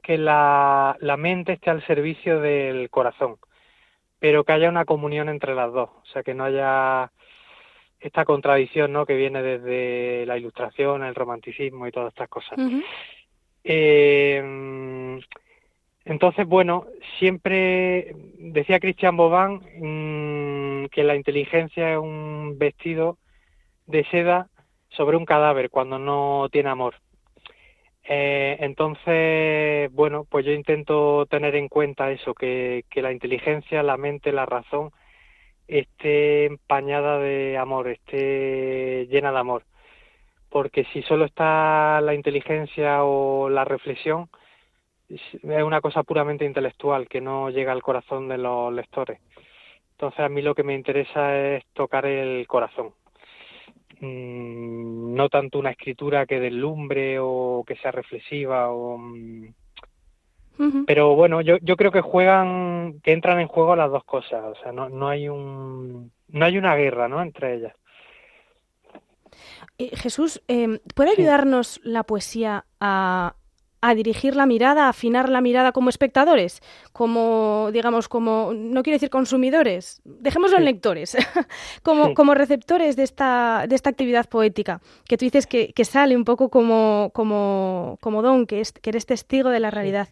que 0.03 0.19
la, 0.19 0.95
la 1.01 1.17
mente 1.17 1.55
esté 1.55 1.71
al 1.71 1.87
servicio 1.87 2.39
del 2.39 2.91
corazón, 2.91 3.37
pero 4.19 4.45
que 4.45 4.53
haya 4.53 4.69
una 4.69 4.85
comunión 4.85 5.31
entre 5.31 5.55
las 5.55 5.73
dos, 5.73 5.89
o 5.89 6.07
sea, 6.13 6.23
que 6.23 6.35
no 6.35 6.45
haya 6.45 7.11
esta 7.99 8.27
contradicción 8.27 8.93
¿no? 8.93 9.07
que 9.07 9.17
viene 9.17 9.43
desde 9.43 10.27
la 10.27 10.37
ilustración, 10.37 11.03
el 11.03 11.15
romanticismo 11.15 11.87
y 11.87 11.93
todas 11.93 12.13
estas 12.13 12.29
cosas. 12.29 12.59
eh, 13.65 15.19
entonces, 16.09 16.47
bueno, 16.47 16.87
siempre 17.19 18.15
decía 18.39 18.81
Christian 18.81 19.17
Bobán 19.19 19.61
mmm, 19.79 20.87
que 20.87 21.05
la 21.05 21.15
inteligencia 21.15 21.93
es 21.93 21.99
un 21.99 22.57
vestido 22.59 23.19
de 23.87 24.05
seda 24.07 24.49
sobre 24.89 25.19
un 25.19 25.27
cadáver 25.27 25.69
cuando 25.69 25.99
no 25.99 26.49
tiene 26.51 26.71
amor. 26.71 26.95
Eh, 28.05 28.57
entonces, 28.61 29.93
bueno, 29.93 30.25
pues 30.25 30.47
yo 30.47 30.53
intento 30.53 31.27
tener 31.27 31.55
en 31.57 31.69
cuenta 31.69 32.11
eso, 32.11 32.33
que, 32.33 32.87
que 32.89 33.03
la 33.03 33.13
inteligencia, 33.13 33.83
la 33.83 33.99
mente, 33.99 34.33
la 34.33 34.47
razón 34.47 34.93
esté 35.67 36.47
empañada 36.47 37.19
de 37.19 37.59
amor, 37.59 37.87
esté 37.89 39.07
llena 39.11 39.31
de 39.31 39.39
amor. 39.39 39.65
Porque 40.49 40.85
si 40.85 41.03
solo 41.03 41.27
está 41.27 42.01
la 42.01 42.15
inteligencia 42.15 43.05
o 43.05 43.51
la 43.51 43.67
reflexión, 43.67 44.31
es 45.09 45.23
una 45.43 45.81
cosa 45.81 46.03
puramente 46.03 46.45
intelectual 46.45 47.09
que 47.09 47.21
no 47.21 47.51
llega 47.51 47.73
al 47.73 47.83
corazón 47.83 48.29
de 48.29 48.39
los 48.39 48.73
lectores. 48.73 49.21
Entonces 49.93 50.21
a 50.21 50.29
mí 50.29 50.43
lo 50.43 50.55
que 50.55 50.63
me 50.63 50.75
interesa 50.75 51.37
es 51.37 51.65
tocar 51.75 52.07
el 52.07 52.47
corazón. 52.47 52.93
Mm, 54.01 55.15
no 55.15 55.29
tanto 55.29 55.59
una 55.59 55.71
escritura 55.71 56.25
que 56.25 56.39
deslumbre 56.39 57.19
o 57.21 57.65
que 57.67 57.75
sea 57.77 57.91
reflexiva 57.91 58.71
o 58.71 58.95
uh-huh. 58.95 60.85
pero 60.87 61.17
bueno 61.17 61.41
yo 61.41 61.57
yo 61.63 61.75
creo 61.75 61.91
que 61.91 62.01
juegan 62.01 63.01
que 63.03 63.13
entran 63.13 63.41
en 63.41 63.49
juego 63.49 63.75
las 63.75 63.91
dos 63.91 64.05
cosas 64.05 64.45
o 64.45 64.55
sea 64.63 64.71
no 64.71 64.89
no 64.89 65.09
hay 65.09 65.29
un 65.29 66.13
no 66.29 66.45
hay 66.45 66.59
una 66.59 66.77
guerra 66.77 67.09
no 67.09 67.21
entre 67.21 67.55
ellas 67.55 67.75
eh, 69.79 69.91
Jesús 69.97 70.45
eh, 70.47 70.79
puede 70.95 71.11
ayudarnos 71.11 71.67
sí. 71.67 71.81
la 71.83 72.05
poesía 72.05 72.67
a 72.79 73.35
a 73.81 73.95
dirigir 73.95 74.37
la 74.37 74.47
mirada, 74.47 74.87
a 74.87 74.89
afinar 74.91 75.29
la 75.29 75.41
mirada 75.41 75.73
como 75.73 75.89
espectadores, 75.89 76.61
como, 76.93 77.71
digamos, 77.73 78.09
como, 78.09 78.53
no 78.55 78.83
quiero 78.83 78.97
decir 78.97 79.11
consumidores, 79.11 80.01
dejémoslo 80.05 80.59
en 80.59 80.65
lectores, 80.65 81.17
como, 81.83 82.15
como 82.15 82.35
receptores 82.35 82.97
de 82.97 83.05
esta, 83.05 83.67
de 83.69 83.75
esta 83.75 83.91
actividad 83.91 84.29
poética, 84.29 84.81
que 85.07 85.17
tú 85.17 85.25
dices 85.25 85.47
que, 85.47 85.73
que 85.73 85.85
sale 85.85 86.17
un 86.17 86.25
poco 86.25 86.49
como, 86.49 87.11
como, 87.15 87.99
como 88.01 88.23
don, 88.23 88.47
que, 88.47 88.61
es, 88.61 88.73
que 88.73 88.91
eres 88.91 89.07
testigo 89.07 89.51
de 89.51 89.61
la 89.61 89.71
realidad. 89.71 90.09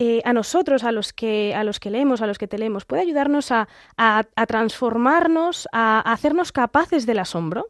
Eh, 0.00 0.22
a 0.24 0.32
nosotros, 0.32 0.82
a 0.82 0.90
los 0.90 1.12
que 1.12 1.54
a 1.54 1.62
los 1.62 1.78
que 1.78 1.88
leemos, 1.88 2.20
a 2.20 2.26
los 2.26 2.36
que 2.36 2.48
te 2.48 2.58
leemos, 2.58 2.84
puede 2.84 3.02
ayudarnos 3.02 3.52
a, 3.52 3.68
a, 3.96 4.24
a 4.34 4.46
transformarnos, 4.46 5.68
a, 5.72 5.98
a 5.98 6.12
hacernos 6.12 6.50
capaces 6.50 7.06
del 7.06 7.20
asombro. 7.20 7.68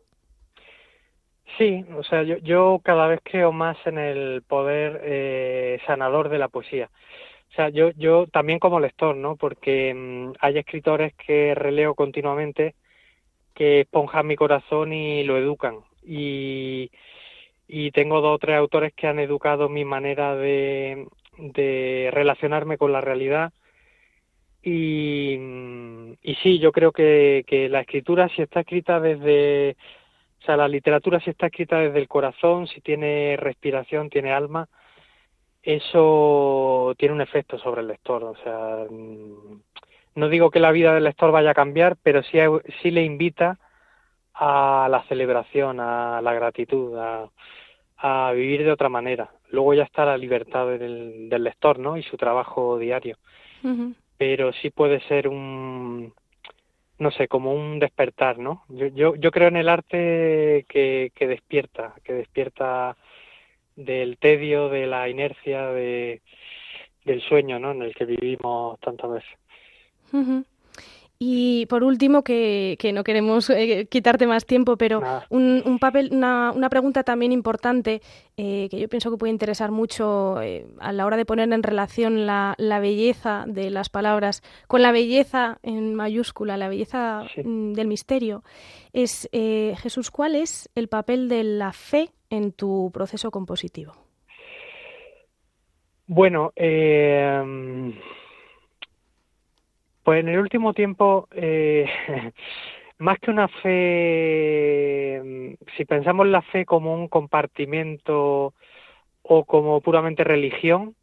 Sí, 1.58 1.84
o 1.96 2.02
sea, 2.02 2.22
yo, 2.24 2.38
yo 2.38 2.80
cada 2.82 3.06
vez 3.06 3.20
creo 3.22 3.52
más 3.52 3.76
en 3.86 3.98
el 3.98 4.42
poder 4.42 5.00
eh, 5.04 5.78
sanador 5.86 6.28
de 6.28 6.38
la 6.38 6.48
poesía. 6.48 6.90
O 7.50 7.52
sea, 7.54 7.68
yo, 7.68 7.90
yo 7.92 8.26
también 8.26 8.58
como 8.58 8.80
lector, 8.80 9.14
¿no? 9.16 9.36
Porque 9.36 9.94
mmm, 9.94 10.32
hay 10.40 10.58
escritores 10.58 11.14
que 11.14 11.54
releo 11.54 11.94
continuamente 11.94 12.74
que 13.54 13.82
esponjan 13.82 14.26
mi 14.26 14.36
corazón 14.36 14.92
y 14.92 15.22
lo 15.24 15.38
educan. 15.38 15.76
Y, 16.04 16.90
y 17.68 17.92
tengo 17.92 18.20
dos 18.20 18.34
o 18.36 18.38
tres 18.38 18.56
autores 18.56 18.92
que 18.94 19.06
han 19.06 19.20
educado 19.20 19.68
mi 19.68 19.84
manera 19.84 20.34
de, 20.34 21.06
de 21.38 22.10
relacionarme 22.12 22.78
con 22.78 22.92
la 22.92 23.00
realidad. 23.00 23.52
Y, 24.62 25.34
y 26.22 26.34
sí, 26.42 26.58
yo 26.58 26.72
creo 26.72 26.90
que, 26.90 27.44
que 27.46 27.68
la 27.68 27.82
escritura, 27.82 28.28
si 28.30 28.42
está 28.42 28.60
escrita 28.60 28.98
desde 28.98 29.76
o 30.44 30.46
sea, 30.46 30.58
la 30.58 30.68
literatura 30.68 31.20
si 31.20 31.30
está 31.30 31.46
escrita 31.46 31.78
desde 31.78 31.98
el 31.98 32.06
corazón, 32.06 32.66
si 32.66 32.82
tiene 32.82 33.34
respiración, 33.38 34.10
tiene 34.10 34.30
alma, 34.30 34.68
eso 35.62 36.94
tiene 36.98 37.14
un 37.14 37.22
efecto 37.22 37.58
sobre 37.58 37.80
el 37.80 37.88
lector. 37.88 38.22
O 38.24 38.36
sea, 38.42 38.84
no 40.14 40.28
digo 40.28 40.50
que 40.50 40.60
la 40.60 40.70
vida 40.70 40.92
del 40.92 41.04
lector 41.04 41.32
vaya 41.32 41.52
a 41.52 41.54
cambiar, 41.54 41.96
pero 42.02 42.22
sí, 42.24 42.36
sí 42.82 42.90
le 42.90 43.04
invita 43.04 43.58
a 44.34 44.86
la 44.90 45.02
celebración, 45.04 45.80
a 45.80 46.20
la 46.20 46.34
gratitud, 46.34 46.98
a, 46.98 47.30
a 47.96 48.32
vivir 48.32 48.64
de 48.64 48.72
otra 48.72 48.90
manera. 48.90 49.30
Luego 49.48 49.72
ya 49.72 49.84
está 49.84 50.04
la 50.04 50.18
libertad 50.18 50.66
del, 50.66 51.30
del 51.30 51.42
lector, 51.42 51.78
¿no? 51.78 51.96
Y 51.96 52.02
su 52.02 52.18
trabajo 52.18 52.78
diario. 52.78 53.16
Uh 53.62 53.68
-huh. 53.68 53.94
Pero 54.18 54.52
sí 54.52 54.68
puede 54.68 55.00
ser 55.08 55.26
un, 55.26 56.12
no 56.98 57.10
sé, 57.10 57.28
como 57.28 57.52
un 57.52 57.78
despertar, 57.78 58.38
¿no? 58.38 58.64
Yo, 58.68 58.86
yo, 58.88 59.14
yo 59.16 59.30
creo 59.30 59.48
en 59.48 59.56
el 59.56 59.68
arte 59.68 60.64
que, 60.68 61.12
que 61.14 61.26
despierta, 61.26 61.94
que 62.04 62.12
despierta 62.12 62.96
del 63.76 64.18
tedio, 64.18 64.68
de 64.68 64.86
la 64.86 65.08
inercia, 65.08 65.66
de, 65.68 66.22
del 67.04 67.20
sueño, 67.22 67.58
¿no? 67.58 67.72
En 67.72 67.82
el 67.82 67.94
que 67.94 68.04
vivimos 68.04 68.78
tantas 68.80 69.10
veces. 69.10 69.38
Uh. 70.12 70.44
Y 71.26 71.64
por 71.70 71.84
último, 71.84 72.22
que, 72.22 72.76
que 72.78 72.92
no 72.92 73.02
queremos 73.02 73.48
eh, 73.48 73.86
quitarte 73.88 74.26
más 74.26 74.44
tiempo, 74.44 74.76
pero 74.76 75.02
un, 75.30 75.62
un, 75.64 75.78
papel, 75.78 76.10
una, 76.12 76.52
una, 76.54 76.68
pregunta 76.68 77.02
también 77.02 77.32
importante 77.32 78.02
eh, 78.36 78.68
que 78.70 78.78
yo 78.78 78.90
pienso 78.90 79.10
que 79.10 79.16
puede 79.16 79.32
interesar 79.32 79.70
mucho 79.70 80.42
eh, 80.42 80.66
a 80.80 80.92
la 80.92 81.06
hora 81.06 81.16
de 81.16 81.24
poner 81.24 81.50
en 81.50 81.62
relación 81.62 82.26
la, 82.26 82.54
la, 82.58 82.78
belleza 82.78 83.44
de 83.46 83.70
las 83.70 83.88
palabras 83.88 84.42
con 84.66 84.82
la 84.82 84.92
belleza 84.92 85.56
en 85.62 85.94
mayúscula, 85.94 86.58
la 86.58 86.68
belleza 86.68 87.22
sí. 87.34 87.42
Mm, 87.42 87.72
del 87.72 87.86
misterio, 87.86 88.44
es 88.92 89.26
Jesús, 89.32 90.10
¿cuál 90.10 90.34
es 90.34 90.68
el 90.74 90.88
papel 90.88 91.30
de 91.30 91.42
la 91.42 91.72
fe 91.72 92.10
en 92.28 92.52
tu 92.52 92.90
proceso 92.92 93.30
compositivo? 93.30 93.94
Bueno, 96.06 96.52
eh 96.54 97.42
pues 100.04 100.20
en 100.20 100.28
el 100.28 100.38
último 100.38 100.74
tiempo, 100.74 101.28
eh, 101.32 101.88
más 102.98 103.18
que 103.18 103.30
una 103.30 103.48
fe, 103.48 105.56
si 105.76 105.84
pensamos 105.86 106.28
la 106.28 106.42
fe 106.42 106.64
como 106.64 106.94
un 106.94 107.08
compartimento 107.08 108.54
o 109.22 109.44
como 109.44 109.80
puramente 109.80 110.22
religión, 110.22 110.94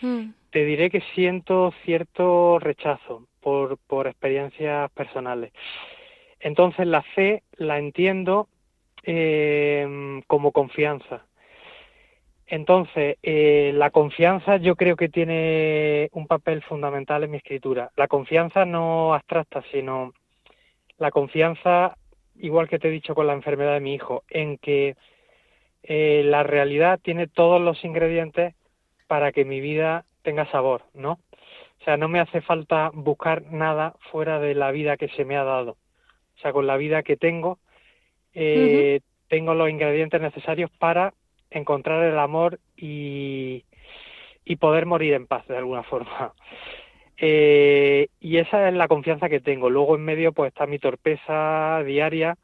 mm. 0.00 0.30
te 0.50 0.64
diré 0.64 0.90
que 0.90 1.02
siento 1.14 1.72
cierto 1.84 2.58
rechazo 2.58 3.28
por, 3.40 3.76
por 3.86 4.06
experiencias 4.06 4.90
personales. 4.92 5.52
Entonces 6.40 6.86
la 6.86 7.02
fe 7.02 7.42
la 7.58 7.78
entiendo 7.78 8.48
eh, 9.02 10.22
como 10.26 10.52
confianza. 10.52 11.26
Entonces, 12.48 13.16
eh, 13.22 13.72
la 13.74 13.90
confianza 13.90 14.56
yo 14.58 14.76
creo 14.76 14.96
que 14.96 15.08
tiene 15.08 16.08
un 16.12 16.26
papel 16.28 16.62
fundamental 16.62 17.24
en 17.24 17.32
mi 17.32 17.38
escritura. 17.38 17.90
La 17.96 18.06
confianza 18.06 18.64
no 18.64 19.14
abstracta, 19.14 19.64
sino 19.72 20.12
la 20.98 21.10
confianza, 21.10 21.96
igual 22.36 22.68
que 22.68 22.78
te 22.78 22.88
he 22.88 22.92
dicho 22.92 23.14
con 23.14 23.26
la 23.26 23.32
enfermedad 23.32 23.74
de 23.74 23.80
mi 23.80 23.94
hijo, 23.94 24.22
en 24.30 24.58
que 24.58 24.94
eh, 25.82 26.22
la 26.24 26.44
realidad 26.44 27.00
tiene 27.02 27.26
todos 27.26 27.60
los 27.60 27.84
ingredientes 27.84 28.54
para 29.08 29.32
que 29.32 29.44
mi 29.44 29.60
vida 29.60 30.04
tenga 30.22 30.50
sabor, 30.50 30.82
¿no? 30.94 31.18
O 31.80 31.84
sea, 31.84 31.96
no 31.96 32.08
me 32.08 32.20
hace 32.20 32.40
falta 32.40 32.90
buscar 32.94 33.42
nada 33.50 33.94
fuera 34.10 34.38
de 34.38 34.54
la 34.54 34.70
vida 34.70 34.96
que 34.96 35.08
se 35.08 35.24
me 35.24 35.36
ha 35.36 35.44
dado. 35.44 35.72
O 36.36 36.38
sea, 36.40 36.52
con 36.52 36.66
la 36.66 36.76
vida 36.76 37.02
que 37.02 37.16
tengo, 37.16 37.58
eh, 38.34 39.00
uh 39.00 39.04
-huh. 39.04 39.28
tengo 39.28 39.54
los 39.54 39.68
ingredientes 39.68 40.20
necesarios 40.20 40.70
para 40.78 41.12
encontrar 41.50 42.02
el 42.04 42.18
amor 42.18 42.60
y, 42.76 43.64
y 44.44 44.56
poder 44.56 44.86
morir 44.86 45.14
en 45.14 45.26
paz 45.26 45.46
de 45.48 45.56
alguna 45.56 45.82
forma. 45.82 46.32
Eh, 47.18 48.08
y 48.20 48.36
esa 48.36 48.68
es 48.68 48.74
la 48.74 48.88
confianza 48.88 49.30
que 49.30 49.40
tengo. 49.40 49.70
Luego 49.70 49.96
en 49.96 50.04
medio 50.04 50.32
pues 50.32 50.48
está 50.48 50.66
mi 50.66 50.78
torpeza 50.78 51.82
diaria 51.82 52.36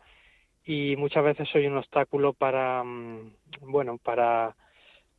y 0.65 0.97
muchas 0.97 1.23
veces 1.25 1.47
soy 1.51 1.67
un 1.67 1.77
obstáculo 1.77 2.33
para, 2.33 2.83
mm, 2.83 3.33
bueno, 3.67 3.99
para, 3.99 4.57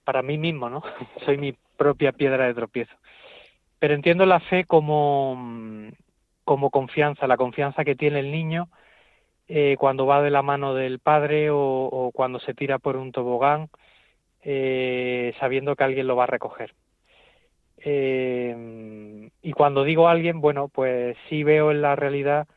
para 0.04 0.24
mí 0.24 0.40
mismo, 0.40 0.72
¿no? 0.72 0.82
soy 1.26 1.38
mi 1.38 1.54
propia 1.78 2.14
piedra 2.14 2.48
de 2.48 2.56
tropiezo. 2.56 2.96
Pero 3.78 3.94
entiendo 3.94 4.26
la 4.26 4.40
fe 4.40 4.66
como, 4.66 5.36
mm, 5.36 5.90
como 6.46 6.70
confianza, 6.72 7.28
la 7.28 7.38
confianza 7.38 7.84
que 7.86 7.96
tiene 7.96 8.22
el 8.22 8.32
niño 8.32 8.70
eh, 9.48 9.76
cuando 9.80 10.06
va 10.06 10.22
de 10.22 10.32
la 10.32 10.42
mano 10.42 10.74
del 10.74 11.00
padre 11.00 11.50
o, 11.50 11.58
o 11.58 12.12
cuando 12.12 12.40
se 12.40 12.54
tira 12.54 12.80
por 12.80 12.96
un 12.96 13.12
tobogán 13.12 13.70
eh, 14.44 15.34
sabiendo 15.40 15.76
que 15.76 15.84
alguien 15.84 16.08
lo 16.08 16.16
va 16.16 16.26
a 16.26 16.28
recoger. 16.28 16.74
Eh, 17.78 19.30
y 19.42 19.52
cuando 19.52 19.84
digo 19.84 20.08
alguien, 20.08 20.40
bueno, 20.42 20.70
pues 20.70 21.18
sí 21.30 21.44
veo 21.44 21.72
en 21.72 21.82
la 21.82 21.96
realidad 21.96 22.48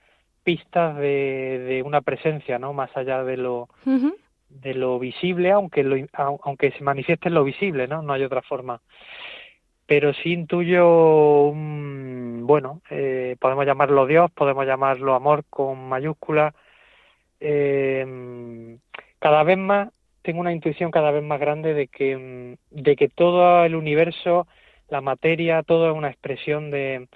pistas 0.45 0.97
de, 0.97 1.59
de 1.67 1.83
una 1.83 2.01
presencia, 2.03 2.59
¿no? 2.59 2.73
Más 2.73 2.97
allá 2.97 3.25
de 3.25 3.37
lo, 3.37 3.63
uh 3.63 3.69
-huh. 3.87 4.15
de 4.49 4.75
lo 4.75 4.99
visible, 5.01 5.51
aunque, 5.51 5.83
lo, 5.83 5.97
aunque 6.13 6.71
se 6.73 6.85
manifieste 6.85 7.29
en 7.29 7.35
lo 7.35 7.43
visible, 7.43 7.89
¿no? 7.89 8.03
No 8.03 8.13
hay 8.13 8.23
otra 8.23 8.43
forma. 8.43 8.81
Pero 9.87 10.13
sí 10.15 10.33
intuyo, 10.33 11.53
bueno, 11.53 12.81
eh, 12.91 13.37
podemos 13.41 13.67
llamarlo 13.67 14.07
Dios, 14.07 14.31
podemos 14.33 14.67
llamarlo 14.67 15.15
amor 15.15 15.45
con 15.51 15.89
mayúscula. 15.89 16.55
Eh, 17.41 18.79
cada 19.19 19.43
vez 19.43 19.59
más, 19.59 19.91
tengo 20.23 20.41
una 20.41 20.53
intuición 20.53 20.91
cada 20.91 21.11
vez 21.11 21.23
más 21.23 21.41
grande 21.41 21.75
de 21.75 21.89
que, 21.89 22.57
de 22.71 22.97
que 22.97 23.09
todo 23.09 23.65
el 23.65 23.75
universo, 23.75 24.47
la 24.89 25.01
materia, 25.01 25.63
todo 25.63 25.91
es 25.91 25.97
una 25.97 26.09
expresión 26.11 26.71
de, 26.71 27.09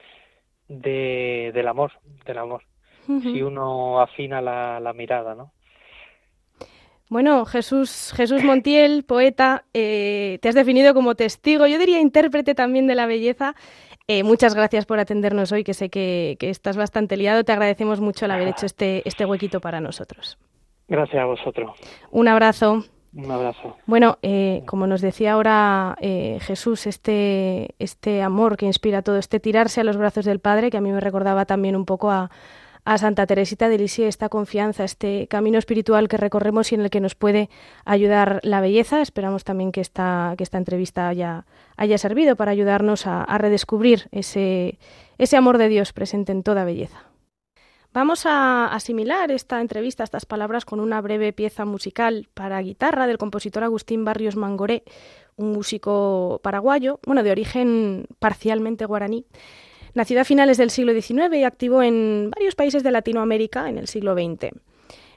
de 0.68 1.50
del 1.54 1.68
amor, 1.68 1.92
del 2.24 2.38
amor. 2.38 2.62
Si 3.06 3.42
uno 3.42 4.00
afina 4.00 4.40
la, 4.40 4.78
la 4.78 4.92
mirada, 4.92 5.34
¿no? 5.34 5.52
Bueno, 7.08 7.44
Jesús, 7.44 8.12
Jesús 8.14 8.44
Montiel, 8.44 9.02
poeta, 9.02 9.64
eh, 9.74 10.38
te 10.40 10.48
has 10.48 10.54
definido 10.54 10.94
como 10.94 11.16
testigo, 11.16 11.66
yo 11.66 11.76
diría 11.76 12.00
intérprete 12.00 12.54
también 12.54 12.86
de 12.86 12.94
la 12.94 13.06
belleza. 13.06 13.56
Eh, 14.12 14.24
muchas 14.24 14.56
gracias 14.56 14.86
por 14.86 14.98
atendernos 14.98 15.52
hoy, 15.52 15.62
que 15.62 15.72
sé 15.72 15.88
que, 15.88 16.36
estás 16.40 16.76
bastante 16.76 17.16
liado. 17.16 17.44
Te 17.44 17.52
agradecemos 17.52 18.00
mucho 18.00 18.24
el 18.24 18.32
haber 18.32 18.48
hecho 18.48 18.66
este, 18.66 19.08
este 19.08 19.24
huequito 19.24 19.60
para 19.60 19.80
nosotros. 19.80 20.36
Gracias 20.88 21.22
a 21.22 21.26
vosotros. 21.26 21.70
Un 22.10 22.26
abrazo. 22.26 22.82
Un 23.14 23.30
abrazo. 23.30 23.76
Bueno, 23.86 24.18
eh, 24.22 24.64
como 24.66 24.88
nos 24.88 25.00
decía 25.00 25.34
ahora 25.34 25.96
Jesús, 26.00 26.88
este, 26.88 27.76
este 27.78 28.20
amor 28.20 28.56
que 28.56 28.66
inspira 28.66 29.02
todo, 29.02 29.16
este 29.16 29.38
tirarse 29.38 29.80
a 29.80 29.84
los 29.84 29.96
brazos 29.96 30.24
del 30.24 30.40
Padre, 30.40 30.70
que 30.70 30.78
a 30.78 30.80
mí 30.80 30.90
me 30.90 30.98
recordaba 30.98 31.44
también 31.44 31.76
un 31.76 31.84
poco 31.84 32.10
a, 32.10 32.32
a 32.84 32.98
Santa 32.98 33.26
Teresita 33.26 33.68
de 33.68 33.78
Lisieux 33.78 34.08
esta 34.08 34.28
confianza, 34.28 34.84
este 34.84 35.26
camino 35.28 35.58
espiritual 35.58 36.08
que 36.08 36.16
recorremos 36.16 36.72
y 36.72 36.74
en 36.74 36.82
el 36.82 36.90
que 36.90 37.00
nos 37.00 37.14
puede 37.14 37.50
ayudar 37.84 38.40
la 38.42 38.60
belleza. 38.60 39.02
Esperamos 39.02 39.44
también 39.44 39.72
que 39.72 39.80
esta, 39.80 40.34
que 40.36 40.44
esta 40.44 40.58
entrevista 40.58 41.08
haya, 41.08 41.46
haya 41.76 41.98
servido 41.98 42.36
para 42.36 42.52
ayudarnos 42.52 43.06
a, 43.06 43.26
redescubrir 43.38 44.08
ese, 44.12 44.78
ese 45.18 45.36
amor 45.36 45.58
de 45.58 45.68
Dios 45.68 45.92
presente 45.92 46.32
en 46.32 46.42
toda 46.42 46.64
belleza. 46.64 47.04
Vamos 47.92 48.24
a 48.24 48.66
asimilar 48.66 49.32
esta 49.32 49.60
entrevista, 49.60 50.04
estas 50.04 50.24
palabras, 50.24 50.64
con 50.64 50.78
una 50.78 51.00
breve 51.00 51.32
pieza 51.32 51.64
musical 51.64 52.28
para 52.34 52.60
guitarra 52.60 53.08
del 53.08 53.18
compositor 53.18 53.64
Agustín 53.64 54.04
Barrios 54.04 54.36
Mangoré, 54.36 54.84
un 55.34 55.50
músico 55.50 56.38
paraguayo, 56.42 57.00
bueno, 57.04 57.24
de 57.24 57.32
origen 57.32 58.06
parcialmente 58.20 58.84
guaraní, 58.84 59.26
Nacido 59.94 60.20
a 60.20 60.24
finales 60.24 60.56
del 60.56 60.70
siglo 60.70 60.92
XIX 60.92 61.34
y 61.34 61.44
activo 61.44 61.82
en 61.82 62.30
varios 62.30 62.54
países 62.54 62.82
de 62.82 62.90
Latinoamérica 62.90 63.68
en 63.68 63.78
el 63.78 63.88
siglo 63.88 64.14
XX. 64.14 64.52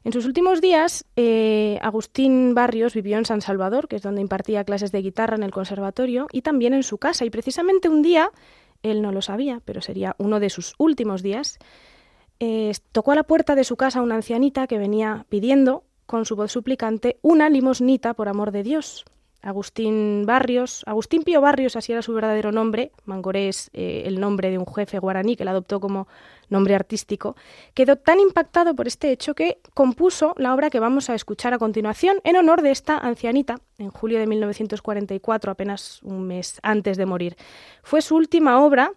En 0.03 0.11
sus 0.11 0.25
últimos 0.25 0.59
días, 0.59 1.05
eh, 1.15 1.79
Agustín 1.81 2.53
Barrios 2.53 2.93
vivió 2.93 3.17
en 3.17 3.25
San 3.25 3.41
Salvador, 3.41 3.87
que 3.87 3.95
es 3.95 4.01
donde 4.01 4.21
impartía 4.21 4.65
clases 4.65 4.91
de 4.91 5.01
guitarra 5.01 5.35
en 5.35 5.43
el 5.43 5.51
conservatorio, 5.51 6.27
y 6.31 6.41
también 6.41 6.73
en 6.73 6.83
su 6.83 6.97
casa. 6.97 7.23
Y 7.23 7.29
precisamente 7.29 7.87
un 7.87 8.01
día, 8.01 8.29
él 8.81 9.01
no 9.01 9.13
lo 9.13 9.21
sabía, 9.21 9.61
pero 9.63 9.81
sería 9.81 10.15
uno 10.17 10.41
de 10.41 10.49
sus 10.49 10.73
últimos 10.77 11.23
días, 11.23 11.57
eh, 12.41 12.73
tocó 12.91 13.13
a 13.13 13.15
la 13.15 13.23
puerta 13.23 13.55
de 13.55 13.63
su 13.63 13.77
casa 13.77 14.01
una 14.01 14.15
ancianita 14.15 14.67
que 14.67 14.77
venía 14.77 15.25
pidiendo, 15.29 15.85
con 16.05 16.25
su 16.25 16.35
voz 16.35 16.51
suplicante, 16.51 17.17
una 17.21 17.49
limosnita 17.49 18.13
por 18.13 18.27
amor 18.27 18.51
de 18.51 18.63
Dios. 18.63 19.05
Agustín 19.43 20.25
Barrios, 20.25 20.83
Agustín 20.85 21.23
Pío 21.23 21.41
Barrios, 21.41 21.75
así 21.75 21.91
era 21.91 22.01
su 22.01 22.13
verdadero 22.13 22.53
nombre, 22.53 22.91
Mangoré 23.05 23.49
es 23.49 23.69
eh, 23.73 24.03
el 24.05 24.19
nombre 24.19 24.49
de 24.49 24.57
un 24.57 24.65
jefe 24.65 24.99
guaraní 24.99 25.35
que 25.35 25.43
la 25.43 25.51
adoptó 25.51 25.81
como 25.81 26.07
nombre 26.49 26.75
artístico, 26.75 27.35
quedó 27.73 27.97
tan 27.97 28.19
impactado 28.19 28.73
por 28.73 28.87
este 28.87 29.11
hecho 29.11 29.35
que 29.35 29.59
compuso 29.73 30.33
la 30.37 30.53
obra 30.53 30.69
que 30.69 30.79
vamos 30.79 31.09
a 31.09 31.15
escuchar 31.15 31.53
a 31.53 31.59
continuación 31.59 32.21
en 32.23 32.37
honor 32.37 32.61
de 32.61 32.71
esta 32.71 32.97
ancianita, 32.97 33.59
en 33.77 33.89
julio 33.89 34.17
de 34.19 34.27
1944, 34.27 35.51
apenas 35.51 36.01
un 36.03 36.25
mes 36.25 36.59
antes 36.63 36.95
de 36.95 37.05
morir. 37.05 37.35
Fue 37.81 38.01
su 38.01 38.15
última 38.15 38.63
obra 38.63 38.93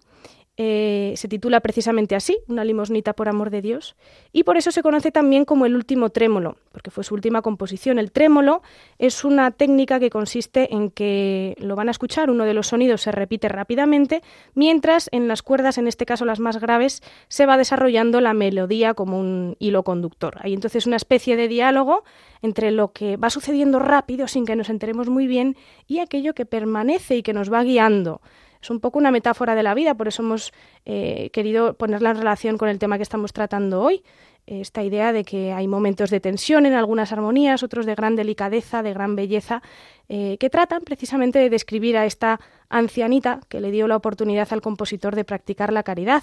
eh, 0.59 1.13
se 1.17 1.29
titula 1.29 1.61
precisamente 1.61 2.15
así, 2.15 2.39
Una 2.49 2.65
limosnita 2.65 3.13
por 3.13 3.29
amor 3.29 3.51
de 3.51 3.61
Dios, 3.61 3.95
y 4.33 4.45
por 4.45 4.57
eso 4.57 4.71
se 4.71 4.83
conoce 4.83 5.11
también 5.11 5.45
como 5.45 5.67
el 5.67 5.77
último 5.77 6.09
trémolo, 6.11 6.57
porque 6.73 6.91
fue 6.91 7.05
su 7.05 7.15
última 7.15 7.43
composición. 7.43 7.99
El 7.99 8.11
trémolo 8.11 8.63
es 8.99 9.25
una 9.25 9.51
técnica 9.51 10.01
que 10.01 10.09
consiste 10.09 10.73
en 10.75 10.91
que 10.91 11.57
lo 11.59 11.77
van 11.77 11.89
a 11.89 11.91
escuchar, 11.91 12.31
uno 12.31 12.45
de 12.45 12.55
los 12.55 12.69
sonidos 12.69 13.03
se 13.03 13.13
repite 13.13 13.49
rápidamente, 13.49 14.23
mientras 14.55 15.11
en 15.13 15.29
las 15.29 15.43
cuerdas, 15.43 15.77
en 15.77 15.89
este 15.89 16.07
caso 16.07 16.25
las 16.25 16.41
más 16.41 16.59
graves, 16.59 17.03
se 17.29 17.45
va 17.45 17.59
desarrollando 17.59 18.21
la 18.23 18.33
melodía 18.33 18.95
como 18.95 19.19
un 19.21 19.57
hilo 19.59 19.83
conductor. 19.83 20.39
Hay 20.41 20.55
entonces 20.55 20.87
una 20.87 20.97
especie 20.97 21.37
de 21.37 21.49
diálogo 21.49 22.05
entre 22.41 22.71
lo 22.71 22.93
que 22.93 23.17
va 23.17 23.29
sucediendo 23.29 23.79
rápido 23.79 24.27
sin 24.29 24.47
que 24.47 24.57
nos 24.57 24.71
enteremos 24.71 25.09
muy 25.09 25.27
bien 25.27 25.57
y 25.87 25.99
aquello 25.99 26.35
que 26.35 26.47
permanece 26.47 27.17
y 27.17 27.23
que 27.23 27.33
nos 27.33 27.53
va 27.53 27.63
guiando. 27.63 28.21
Es 28.61 28.71
un 28.71 28.81
poco 28.81 28.99
una 28.99 29.11
metáfora 29.11 29.55
de 29.55 29.63
la 29.63 29.75
vida, 29.75 29.95
por 29.95 30.09
eso 30.09 30.23
hemos 30.23 30.53
eh, 30.85 31.31
querido 31.33 31.75
ponerla 31.75 32.11
en 32.11 32.19
relación 32.19 32.59
con 32.59 32.69
el 32.69 32.79
tema 32.79 32.97
que 32.97 33.03
estamos 33.03 33.33
tratando 33.33 33.83
hoy. 33.83 34.03
Esta 34.47 34.85
idea 34.85 35.13
de 35.13 35.25
que 35.25 35.53
hay 35.53 35.67
momentos 35.67 36.09
de 36.11 36.21
tensión 36.21 36.67
en 36.67 36.75
algunas 36.75 37.13
armonías, 37.13 37.65
otros 37.65 37.85
de 37.85 37.97
gran 37.97 38.15
delicadeza, 38.15 38.85
de 38.85 38.93
gran 38.93 39.17
belleza, 39.17 39.61
eh, 40.09 40.37
que 40.39 40.51
tratan 40.51 40.83
precisamente 40.83 41.41
de 41.41 41.51
describir 41.51 41.97
a 41.97 42.07
esta 42.07 42.39
ancianita 42.69 43.41
que 43.49 43.61
le 43.61 43.73
dio 43.73 43.89
la 43.89 43.97
oportunidad 43.97 44.47
al 44.53 44.63
compositor 44.63 45.17
de 45.17 45.25
practicar 45.25 45.73
la 45.73 45.83
caridad. 45.83 46.23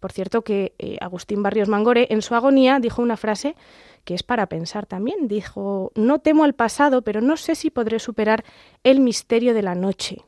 Por 0.00 0.12
cierto, 0.12 0.42
que 0.42 0.74
eh, 0.78 0.98
Agustín 1.00 1.42
Barrios 1.42 1.68
Mangore 1.68 2.08
en 2.10 2.20
su 2.20 2.34
agonía 2.34 2.78
dijo 2.78 3.00
una 3.00 3.16
frase 3.16 3.54
que 4.04 4.14
es 4.14 4.22
para 4.22 4.48
pensar 4.48 4.84
también. 4.84 5.28
Dijo, 5.28 5.92
no 5.94 6.18
temo 6.18 6.44
al 6.44 6.54
pasado, 6.54 7.02
pero 7.02 7.22
no 7.22 7.38
sé 7.38 7.54
si 7.54 7.70
podré 7.70 8.00
superar 8.00 8.44
el 8.84 9.00
misterio 9.00 9.54
de 9.54 9.62
la 9.62 9.74
noche. 9.74 10.18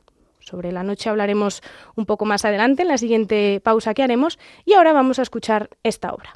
Sobre 0.45 0.71
la 0.71 0.83
noche 0.83 1.09
hablaremos 1.09 1.63
un 1.95 2.05
poco 2.05 2.25
más 2.25 2.45
adelante 2.45 2.83
en 2.83 2.89
la 2.89 2.99
siguiente 2.99 3.59
pausa 3.63 3.95
que 3.95 4.03
haremos 4.03 4.37
y 4.63 4.73
ahora 4.73 4.93
vamos 4.93 5.17
a 5.17 5.23
escuchar 5.23 5.71
esta 5.81 6.13
obra. 6.13 6.33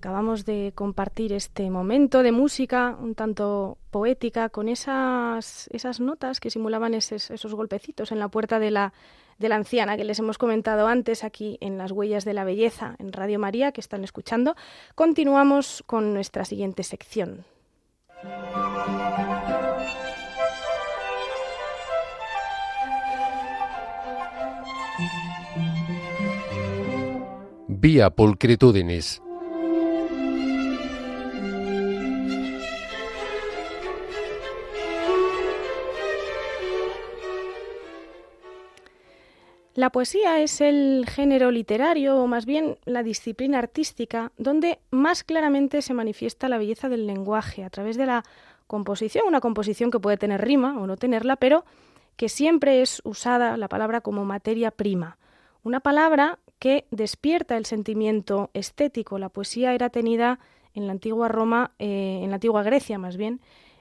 Acabamos 0.00 0.46
de 0.46 0.72
compartir 0.74 1.34
este 1.34 1.68
momento 1.68 2.22
de 2.22 2.32
música 2.32 2.96
un 2.98 3.14
tanto 3.14 3.76
poética 3.90 4.48
con 4.48 4.70
esas, 4.70 5.68
esas 5.74 6.00
notas 6.00 6.40
que 6.40 6.48
simulaban 6.48 6.94
esos, 6.94 7.54
golpecitos 7.54 8.10
en 8.10 8.18
la 8.18 8.28
puerta 8.28 8.58
de 8.58 8.70
la, 8.70 8.94
de 9.38 9.50
la 9.50 9.56
anciana 9.56 9.98
que 9.98 10.04
les 10.04 10.18
hemos 10.18 10.38
comentado 10.38 10.86
antes 10.86 11.22
aquí 11.22 11.58
en 11.60 11.76
las 11.76 11.92
huellas 11.92 12.24
de 12.24 12.32
la 12.32 12.44
belleza 12.44 12.96
en 12.98 13.12
Radio 13.12 13.38
María 13.38 13.72
que 13.72 13.82
están 13.82 14.02
escuchando. 14.02 14.56
Continuamos 14.94 15.84
con 15.86 16.14
nuestra 16.14 16.46
siguiente 16.46 16.82
sección. 16.82 17.44
Vía 27.68 28.08
pulcritudinis. 28.08 29.20
La 39.80 39.88
poesía 39.88 40.40
es 40.40 40.60
el 40.60 41.06
género 41.08 41.50
literario, 41.50 42.18
o 42.18 42.26
más 42.26 42.44
bien 42.44 42.76
la 42.84 43.02
disciplina 43.02 43.58
artística, 43.58 44.30
donde 44.36 44.78
más 44.90 45.24
claramente 45.24 45.80
se 45.80 45.94
manifiesta 45.94 46.50
la 46.50 46.58
belleza 46.58 46.90
del 46.90 47.06
lenguaje 47.06 47.64
a 47.64 47.70
través 47.70 47.96
de 47.96 48.04
la 48.04 48.22
composición, 48.66 49.24
una 49.26 49.40
composición 49.40 49.90
que 49.90 49.98
puede 49.98 50.18
tener 50.18 50.42
rima 50.42 50.78
o 50.78 50.86
no 50.86 50.98
tenerla, 50.98 51.36
pero 51.36 51.64
que 52.16 52.28
siempre 52.28 52.82
es 52.82 53.00
usada 53.04 53.56
la 53.56 53.68
palabra 53.68 54.02
como 54.02 54.26
materia 54.26 54.70
prima, 54.70 55.16
una 55.62 55.80
palabra 55.80 56.40
que 56.58 56.84
despierta 56.90 57.56
el 57.56 57.64
sentimiento 57.64 58.50
estético. 58.52 59.18
La 59.18 59.30
poesía 59.30 59.72
era 59.72 59.88
tenida 59.88 60.40
en 60.74 60.88
la 60.88 60.92
antigua 60.92 61.28
Roma, 61.28 61.72
eh, 61.78 62.20
en 62.22 62.28
la 62.28 62.34
antigua 62.34 62.62
Grecia 62.62 62.98
más 62.98 63.16
bien, 63.16 63.40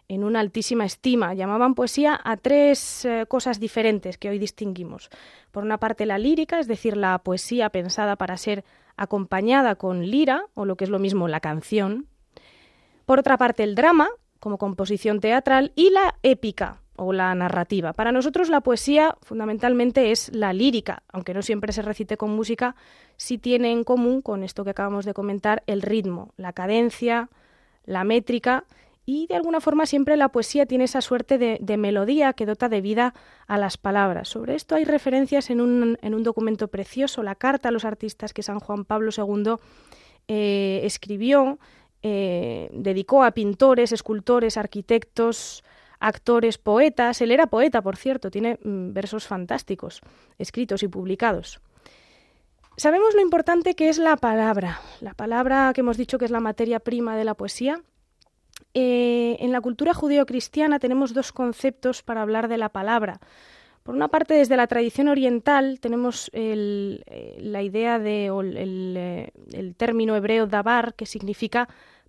en 0.09 0.23
una 0.25 0.41
altísima 0.41 0.83
estima. 0.83 1.33
Llamaban 1.33 1.75
poesía 1.75 2.19
a 2.21 2.35
tres 2.35 3.05
eh, 3.05 3.25
cosas 3.27 3.59
diferentes 3.59 4.17
que 4.17 4.29
hoy 4.29 4.39
distinguimos. 4.39 5.09
Por 5.51 5.63
una 5.63 5.77
parte 5.77 6.05
la 6.05 6.17
lírica, 6.17 6.59
es 6.59 6.67
decir, 6.67 6.97
la 6.97 7.19
poesía 7.19 7.69
pensada 7.69 8.17
para 8.17 8.35
ser 8.35 8.65
acompañada 8.97 9.75
con 9.75 10.05
lira, 10.05 10.43
o 10.55 10.65
lo 10.65 10.75
que 10.75 10.83
es 10.83 10.89
lo 10.89 10.99
mismo 10.99 11.29
la 11.29 11.39
canción. 11.39 12.07
Por 13.05 13.19
otra 13.19 13.37
parte 13.37 13.63
el 13.63 13.75
drama, 13.75 14.09
como 14.39 14.57
composición 14.57 15.21
teatral, 15.21 15.71
y 15.75 15.91
la 15.91 16.15
épica, 16.23 16.81
o 16.99 17.13
la 17.13 17.33
narrativa. 17.33 17.93
Para 17.93 18.11
nosotros 18.11 18.49
la 18.49 18.61
poesía 18.61 19.15
fundamentalmente 19.21 20.11
es 20.11 20.33
la 20.33 20.51
lírica, 20.53 21.03
aunque 21.13 21.33
no 21.33 21.41
siempre 21.41 21.71
se 21.71 21.81
recite 21.81 22.17
con 22.17 22.31
música, 22.31 22.75
sí 23.15 23.37
tiene 23.37 23.71
en 23.71 23.83
común 23.83 24.21
con 24.21 24.43
esto 24.43 24.63
que 24.63 24.71
acabamos 24.71 25.05
de 25.05 25.13
comentar 25.13 25.63
el 25.65 25.81
ritmo, 25.81 26.33
la 26.35 26.51
cadencia, 26.51 27.29
la 27.85 28.03
métrica 28.03 28.65
y 29.11 29.25
de 29.25 29.33
alguna 29.33 29.59
forma 29.59 29.87
siempre 29.87 30.17
la 30.17 30.29
poesía 30.29 30.67
tiene 30.67 30.83
esa 30.83 31.01
suerte 31.01 31.39
de, 31.39 31.77
melodía 31.77 32.33
que 32.33 32.45
dota 32.45 32.69
de 32.69 32.79
vida 32.79 33.15
a 33.47 33.57
las 33.57 33.75
palabras. 33.75 34.29
Sobre 34.29 34.53
esto 34.53 34.75
hay 34.75 34.83
referencias 34.83 35.49
en 35.49 35.61
un, 35.61 35.97
en 36.03 36.13
un, 36.13 36.21
documento 36.21 36.67
precioso, 36.67 37.23
la 37.23 37.33
carta 37.33 37.69
a 37.69 37.71
los 37.71 37.85
artistas 37.85 38.33
que 38.33 38.43
San 38.43 38.59
Juan 38.59 38.85
Pablo 38.85 39.09
II 39.09 39.55
eh, 40.27 40.81
escribió, 40.83 41.57
eh, 42.03 42.69
dedicó 42.71 43.23
a 43.23 43.31
pintores, 43.31 43.93
escultores, 43.93 44.57
arquitectos, 44.57 45.63
actores, 45.99 46.59
poetas. 46.59 47.19
Él 47.21 47.31
era 47.31 47.47
poeta, 47.47 47.81
por 47.81 47.97
cierto, 47.97 48.29
tiene 48.29 48.59
mm, 48.63 48.93
versos 48.93 49.25
fantásticos, 49.25 50.01
escritos 50.37 50.83
y 50.83 50.87
publicados. 50.87 51.61
Sabemos 52.77 53.15
lo 53.15 53.21
importante 53.21 53.73
que 53.73 53.89
es 53.89 53.97
la 53.97 54.17
palabra, 54.17 54.81
la 55.01 55.15
palabra 55.15 55.71
que 55.73 55.81
hemos 55.81 55.97
dicho 55.97 56.19
que 56.19 56.25
es 56.25 56.31
la 56.31 56.41
materia 56.41 56.79
prima 56.79 57.17
de 57.17 57.23
la 57.23 57.33
poesía 57.33 57.81
eh, 58.73 59.37
en 59.39 59.51
la 59.51 59.61
cultura 59.61 59.93
judío-cristiana 59.93 60.79
tenemos 60.79 61.13
dos 61.13 61.31
conceptos 61.31 62.03
para 62.03 62.21
hablar 62.21 62.47
de 62.47 62.57
la 62.57 62.69
palabra. 62.69 63.19
Por 63.83 63.95
una 63.95 64.09
parte, 64.09 64.35
desde 64.35 64.57
la 64.57 64.67
tradición 64.67 65.07
oriental 65.07 65.79
tenemos 65.79 66.29
eh, 66.33 67.37
la 67.39 67.63
idea 67.63 67.97
de 67.97 68.29
eh, 68.55 69.73
término 69.77 70.15
hebreo 70.15 70.45
dabar, 70.45 70.93
que 70.93 71.07
significa 71.07 71.67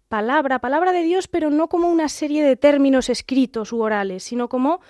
palabra, 0.08 0.58
palabra 0.58 0.92
de 0.92 1.02
Dios, 1.02 1.28
pero 1.28 1.50
no 1.50 1.68
como 1.68 1.88
una 1.88 2.08
serie 2.08 2.42
de 2.44 2.56
términos 2.56 3.08
escritos 3.08 3.72
u 3.72 3.80
orales, 3.80 4.24
sino 4.24 4.48
como 4.48 4.80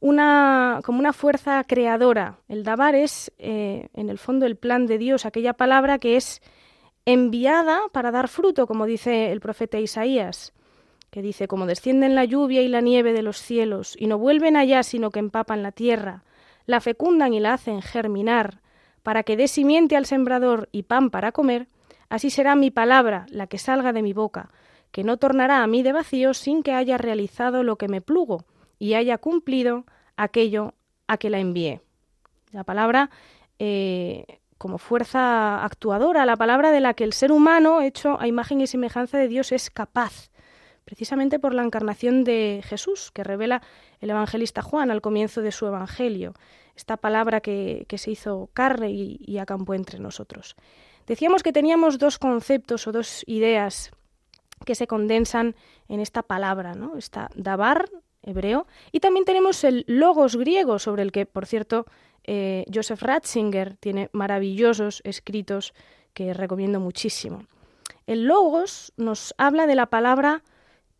una, 0.00 0.80
como 0.84 0.98
una 0.98 1.14
fuerza 1.14 1.64
creadora. 1.64 2.40
El 2.48 2.64
dabar 2.64 2.94
es, 2.94 3.32
en 3.38 4.10
el 4.10 4.18
fondo, 4.18 4.44
el 4.44 4.56
plan 4.56 4.86
de 4.86 4.98
Dios, 4.98 5.24
aquella 5.24 5.54
palabra 5.54 5.98
que 5.98 6.16
es 6.16 6.42
enviada 7.06 7.80
para 7.92 8.10
dar 8.10 8.28
fruto, 8.28 8.66
como 8.66 8.84
dice 8.84 9.30
el 9.32 9.40
profeta 9.40 9.78
Isaías 9.78 10.52
que 11.16 11.22
dice, 11.22 11.48
como 11.48 11.64
descienden 11.64 12.14
la 12.14 12.26
lluvia 12.26 12.60
y 12.60 12.68
la 12.68 12.82
nieve 12.82 13.14
de 13.14 13.22
los 13.22 13.38
cielos, 13.38 13.96
y 13.98 14.06
no 14.06 14.18
vuelven 14.18 14.54
allá 14.54 14.82
sino 14.82 15.10
que 15.10 15.18
empapan 15.18 15.62
la 15.62 15.72
tierra, 15.72 16.24
la 16.66 16.82
fecundan 16.82 17.32
y 17.32 17.40
la 17.40 17.54
hacen 17.54 17.80
germinar, 17.80 18.60
para 19.02 19.22
que 19.22 19.34
dé 19.34 19.48
simiente 19.48 19.96
al 19.96 20.04
sembrador 20.04 20.68
y 20.72 20.82
pan 20.82 21.08
para 21.08 21.32
comer, 21.32 21.68
así 22.10 22.28
será 22.28 22.54
mi 22.54 22.70
palabra, 22.70 23.24
la 23.30 23.46
que 23.46 23.56
salga 23.56 23.94
de 23.94 24.02
mi 24.02 24.12
boca, 24.12 24.50
que 24.90 25.04
no 25.04 25.16
tornará 25.16 25.62
a 25.62 25.66
mí 25.66 25.82
de 25.82 25.92
vacío 25.92 26.34
sin 26.34 26.62
que 26.62 26.74
haya 26.74 26.98
realizado 26.98 27.62
lo 27.62 27.76
que 27.76 27.88
me 27.88 28.02
plugo 28.02 28.44
y 28.78 28.92
haya 28.92 29.16
cumplido 29.16 29.86
aquello 30.18 30.74
a 31.06 31.16
que 31.16 31.30
la 31.30 31.38
envié. 31.38 31.80
La 32.52 32.62
palabra 32.62 33.08
eh, 33.58 34.26
como 34.58 34.76
fuerza 34.76 35.64
actuadora, 35.64 36.26
la 36.26 36.36
palabra 36.36 36.72
de 36.72 36.80
la 36.80 36.92
que 36.92 37.04
el 37.04 37.14
ser 37.14 37.32
humano, 37.32 37.80
hecho 37.80 38.20
a 38.20 38.28
imagen 38.28 38.60
y 38.60 38.66
semejanza 38.66 39.16
de 39.16 39.28
Dios, 39.28 39.50
es 39.52 39.70
capaz 39.70 40.28
precisamente 40.86 41.40
por 41.40 41.52
la 41.52 41.64
encarnación 41.64 42.22
de 42.22 42.62
Jesús, 42.64 43.10
que 43.10 43.24
revela 43.24 43.60
el 44.00 44.08
evangelista 44.08 44.62
Juan 44.62 44.92
al 44.92 45.02
comienzo 45.02 45.42
de 45.42 45.50
su 45.50 45.66
evangelio, 45.66 46.32
esta 46.76 46.96
palabra 46.96 47.40
que, 47.40 47.84
se 47.98 48.10
hizo 48.12 48.48
carne 48.54 48.90
y, 48.92 49.38
acampó 49.38 49.74
entre 49.74 49.98
nosotros. 49.98 50.54
Decíamos 51.06 51.42
que 51.42 51.52
teníamos 51.52 51.98
dos 51.98 52.18
conceptos 52.18 52.86
o 52.86 52.92
dos 52.92 53.24
ideas 53.26 53.90
que 54.64 54.76
se 54.76 54.86
condensan 54.86 55.56
en 55.88 55.98
esta 55.98 56.22
palabra, 56.22 56.74
¿no? 56.74 56.96
Está 56.96 57.30
dabar, 57.34 57.90
hebreo, 58.22 58.66
y 58.92 59.00
también 59.00 59.24
tenemos 59.24 59.64
el 59.64 59.84
logos 59.88 60.36
griego, 60.36 60.78
sobre 60.78 61.02
el 61.02 61.10
que, 61.10 61.26
por 61.26 61.46
cierto, 61.46 61.86
eh, 62.22 62.64
Joseph 62.72 63.02
Ratzinger 63.02 63.76
tiene 63.76 64.08
maravillosos 64.12 65.02
escritos 65.04 65.74
que 66.14 66.32
recomiendo 66.32 66.78
muchísimo. 66.78 67.44
El 68.06 68.26
logos 68.26 68.92
nos 68.96 69.34
habla 69.36 69.66
de 69.66 69.74
la 69.74 69.86
palabra 69.86 70.44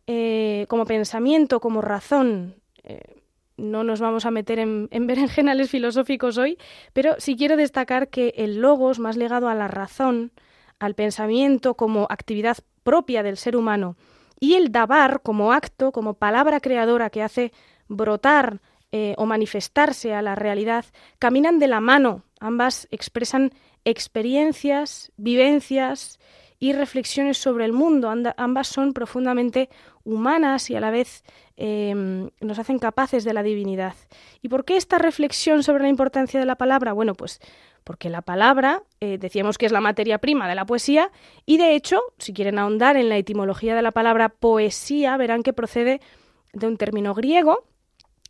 eh, 0.07 0.65
como 0.69 0.85
pensamiento, 0.85 1.59
como 1.59 1.81
razón. 1.81 2.55
Eh, 2.83 3.21
no 3.57 3.83
nos 3.83 3.99
vamos 3.99 4.25
a 4.25 4.31
meter 4.31 4.59
en, 4.59 4.87
en, 4.91 5.07
berenjenales 5.07 5.69
filosóficos 5.69 6.37
hoy, 6.37 6.57
pero 6.93 7.15
sí 7.19 7.35
quiero 7.35 7.57
destacar 7.57 8.09
que 8.09 8.33
el 8.37 8.61
logos, 8.61 8.99
más 8.99 9.17
ligado 9.17 9.49
a 9.49 9.55
la 9.55 9.67
razón, 9.67 10.31
al 10.79 10.93
pensamiento 10.93 11.73
como 11.73 12.07
actividad 12.09 12.57
propia 12.83 13.23
del 13.23 13.37
ser 13.37 13.57
humano, 13.57 13.97
y 14.39 14.53
el 14.55 14.71
dabar 14.71 15.21
como 15.21 15.51
acto, 15.51 15.91
como 15.91 16.13
palabra 16.13 16.59
creadora 16.59 17.09
que 17.09 17.23
hace 17.23 17.51
brotar 17.87 18.61
eh, 18.91 19.15
o 19.17 19.25
manifestarse 19.25 20.13
a 20.13 20.21
la 20.21 20.35
realidad, 20.35 20.85
caminan 21.19 21.59
de 21.59 21.67
la 21.67 21.81
mano. 21.81 22.23
Ambas 22.39 22.87
expresan 22.91 23.51
experiencias, 23.83 25.11
vivencias 25.17 26.19
y 26.59 26.73
reflexiones 26.73 27.37
sobre 27.37 27.65
el 27.65 27.73
mundo. 27.73 28.11
ambas 28.37 28.67
son 28.67 28.93
profundamente 28.93 29.69
humanas 30.03 30.69
y 30.69 30.75
a 30.75 30.79
la 30.79 30.91
vez 30.91 31.23
em, 31.55 32.29
nos 32.41 32.59
hacen 32.59 32.79
capaces 32.79 33.23
de 33.23 33.33
la 33.33 33.43
divinidad. 33.43 33.95
¿Y 34.41 34.49
por 34.49 34.65
qué 34.65 34.77
esta 34.77 34.97
reflexión 34.97 35.63
sobre 35.63 35.83
la 35.83 35.89
importancia 35.89 36.39
de 36.39 36.45
la 36.45 36.55
palabra? 36.55 36.93
Bueno, 36.93 37.13
pues 37.13 37.39
porque 37.83 38.09
la 38.09 38.21
palabra, 38.21 38.83
eh, 38.99 39.17
decíamos 39.17 39.57
que 39.57 39.65
es 39.65 39.71
la 39.71 39.79
materia 39.79 40.17
prima 40.17 40.49
de 40.49 40.55
la 40.55 40.65
poesía, 40.65 41.09
y 41.45 41.57
de 41.57 41.73
hecho, 41.73 42.01
si 42.17 42.33
quieren 42.33 42.59
ahondar 42.59 42.97
en 42.97 43.07
la 43.07 43.15
etimología 43.15 43.75
de 43.75 43.81
la 43.81 43.91
palabra 43.91 44.27
poesía, 44.27 45.15
verán 45.15 45.41
que 45.41 45.53
procede 45.53 46.01
de 46.51 46.67
un 46.67 46.75
término 46.75 47.13
griego, 47.13 47.63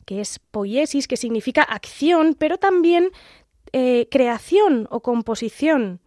que 0.05 0.21
es 0.21 0.37
poiesis, 0.37 1.07
que 1.07 1.17
significa 1.17 1.63
acción, 1.63 2.35
pero 2.37 2.59
también 2.59 3.09
eh, 3.73 4.07
creación 4.11 4.87
o 4.91 5.01
composición. 5.01 6.01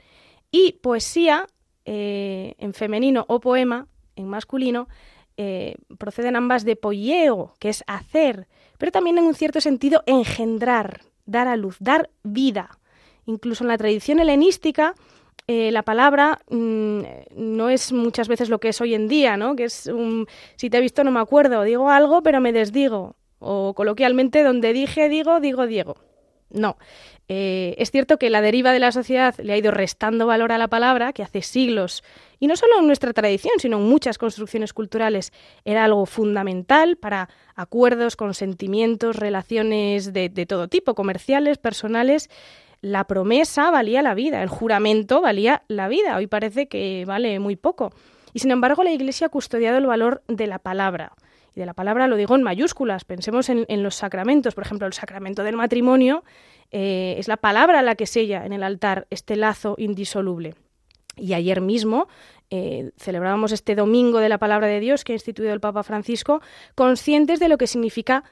Y 0.52 0.74
poesía 0.80 1.46
eh, 1.92 2.54
en 2.58 2.72
femenino 2.72 3.24
o 3.26 3.40
poema 3.40 3.88
en 4.14 4.28
masculino, 4.28 4.86
eh, 5.36 5.74
proceden 5.98 6.36
ambas 6.36 6.64
de 6.64 6.76
poieo, 6.76 7.56
que 7.58 7.68
es 7.68 7.82
hacer, 7.88 8.46
pero 8.78 8.92
también 8.92 9.18
en 9.18 9.24
un 9.24 9.34
cierto 9.34 9.60
sentido 9.60 10.04
engendrar, 10.06 11.00
dar 11.26 11.48
a 11.48 11.56
luz, 11.56 11.78
dar 11.80 12.08
vida. 12.22 12.78
Incluso 13.26 13.64
en 13.64 13.68
la 13.68 13.76
tradición 13.76 14.20
helenística, 14.20 14.94
eh, 15.48 15.72
la 15.72 15.82
palabra 15.82 16.38
mm, 16.48 17.00
no 17.34 17.68
es 17.70 17.92
muchas 17.92 18.28
veces 18.28 18.50
lo 18.50 18.60
que 18.60 18.68
es 18.68 18.80
hoy 18.80 18.94
en 18.94 19.08
día, 19.08 19.36
¿no? 19.36 19.56
Que 19.56 19.64
es 19.64 19.86
un, 19.86 20.28
si 20.54 20.70
te 20.70 20.78
he 20.78 20.80
visto 20.80 21.02
no 21.02 21.10
me 21.10 21.18
acuerdo, 21.18 21.64
digo 21.64 21.90
algo 21.90 22.22
pero 22.22 22.40
me 22.40 22.52
desdigo. 22.52 23.16
O 23.40 23.74
coloquialmente 23.74 24.44
donde 24.44 24.72
dije 24.72 25.08
digo, 25.08 25.40
digo 25.40 25.66
Diego. 25.66 25.96
No. 26.50 26.76
Eh, 27.32 27.76
es 27.78 27.92
cierto 27.92 28.18
que 28.18 28.28
la 28.28 28.42
deriva 28.42 28.72
de 28.72 28.80
la 28.80 28.90
sociedad 28.90 29.36
le 29.38 29.52
ha 29.52 29.56
ido 29.56 29.70
restando 29.70 30.26
valor 30.26 30.50
a 30.50 30.58
la 30.58 30.66
palabra, 30.66 31.12
que 31.12 31.22
hace 31.22 31.42
siglos, 31.42 32.02
y 32.40 32.48
no 32.48 32.56
solo 32.56 32.80
en 32.80 32.88
nuestra 32.88 33.12
tradición, 33.12 33.52
sino 33.58 33.76
en 33.76 33.84
muchas 33.84 34.18
construcciones 34.18 34.72
culturales, 34.72 35.32
era 35.64 35.84
algo 35.84 36.06
fundamental 36.06 36.96
para 36.96 37.28
acuerdos, 37.54 38.16
consentimientos, 38.16 39.14
relaciones 39.14 40.12
de, 40.12 40.28
de 40.28 40.44
todo 40.44 40.66
tipo, 40.66 40.96
comerciales, 40.96 41.58
personales. 41.58 42.28
La 42.80 43.04
promesa 43.04 43.70
valía 43.70 44.02
la 44.02 44.14
vida, 44.14 44.42
el 44.42 44.48
juramento 44.48 45.20
valía 45.20 45.62
la 45.68 45.86
vida. 45.86 46.16
Hoy 46.16 46.26
parece 46.26 46.66
que 46.66 47.04
vale 47.06 47.38
muy 47.38 47.54
poco. 47.54 47.92
Y 48.32 48.40
sin 48.40 48.50
embargo, 48.50 48.82
la 48.82 48.90
Iglesia 48.90 49.28
ha 49.28 49.30
custodiado 49.30 49.78
el 49.78 49.86
valor 49.86 50.24
de 50.26 50.48
la 50.48 50.58
palabra 50.58 51.12
y 51.54 51.60
de 51.60 51.66
la 51.66 51.74
palabra 51.74 52.06
lo 52.06 52.16
digo 52.16 52.34
en 52.36 52.42
mayúsculas. 52.42 53.04
Pensemos 53.04 53.48
en, 53.48 53.82
los 53.82 53.94
sacramentos, 53.94 54.54
por 54.54 54.64
ejemplo, 54.64 54.86
el 54.86 54.92
sacramento 54.92 55.42
del 55.42 55.56
matrimonio 55.56 56.24
eh, 56.70 57.16
es 57.18 57.28
la 57.28 57.36
palabra 57.36 57.82
la 57.82 57.94
que 57.94 58.06
sella 58.06 58.44
en 58.44 58.52
el 58.52 58.62
altar 58.62 59.06
este 59.10 59.36
lazo 59.36 59.74
indisoluble. 59.78 60.54
Y 61.16 61.34
ayer 61.34 61.60
mismo 61.60 62.08
eh, 62.50 62.90
celebrábamos 62.96 63.52
este 63.52 63.74
domingo 63.74 64.18
de 64.18 64.28
la 64.28 64.38
palabra 64.38 64.66
de 64.66 64.80
Dios 64.80 65.04
que 65.04 65.12
ha 65.12 65.16
instituido 65.16 65.52
el 65.52 65.60
Papa 65.60 65.82
Francisco, 65.82 66.40
conscientes 66.74 67.40
de 67.40 67.48
lo 67.48 67.58
que 67.58 67.66
significa 67.66 68.24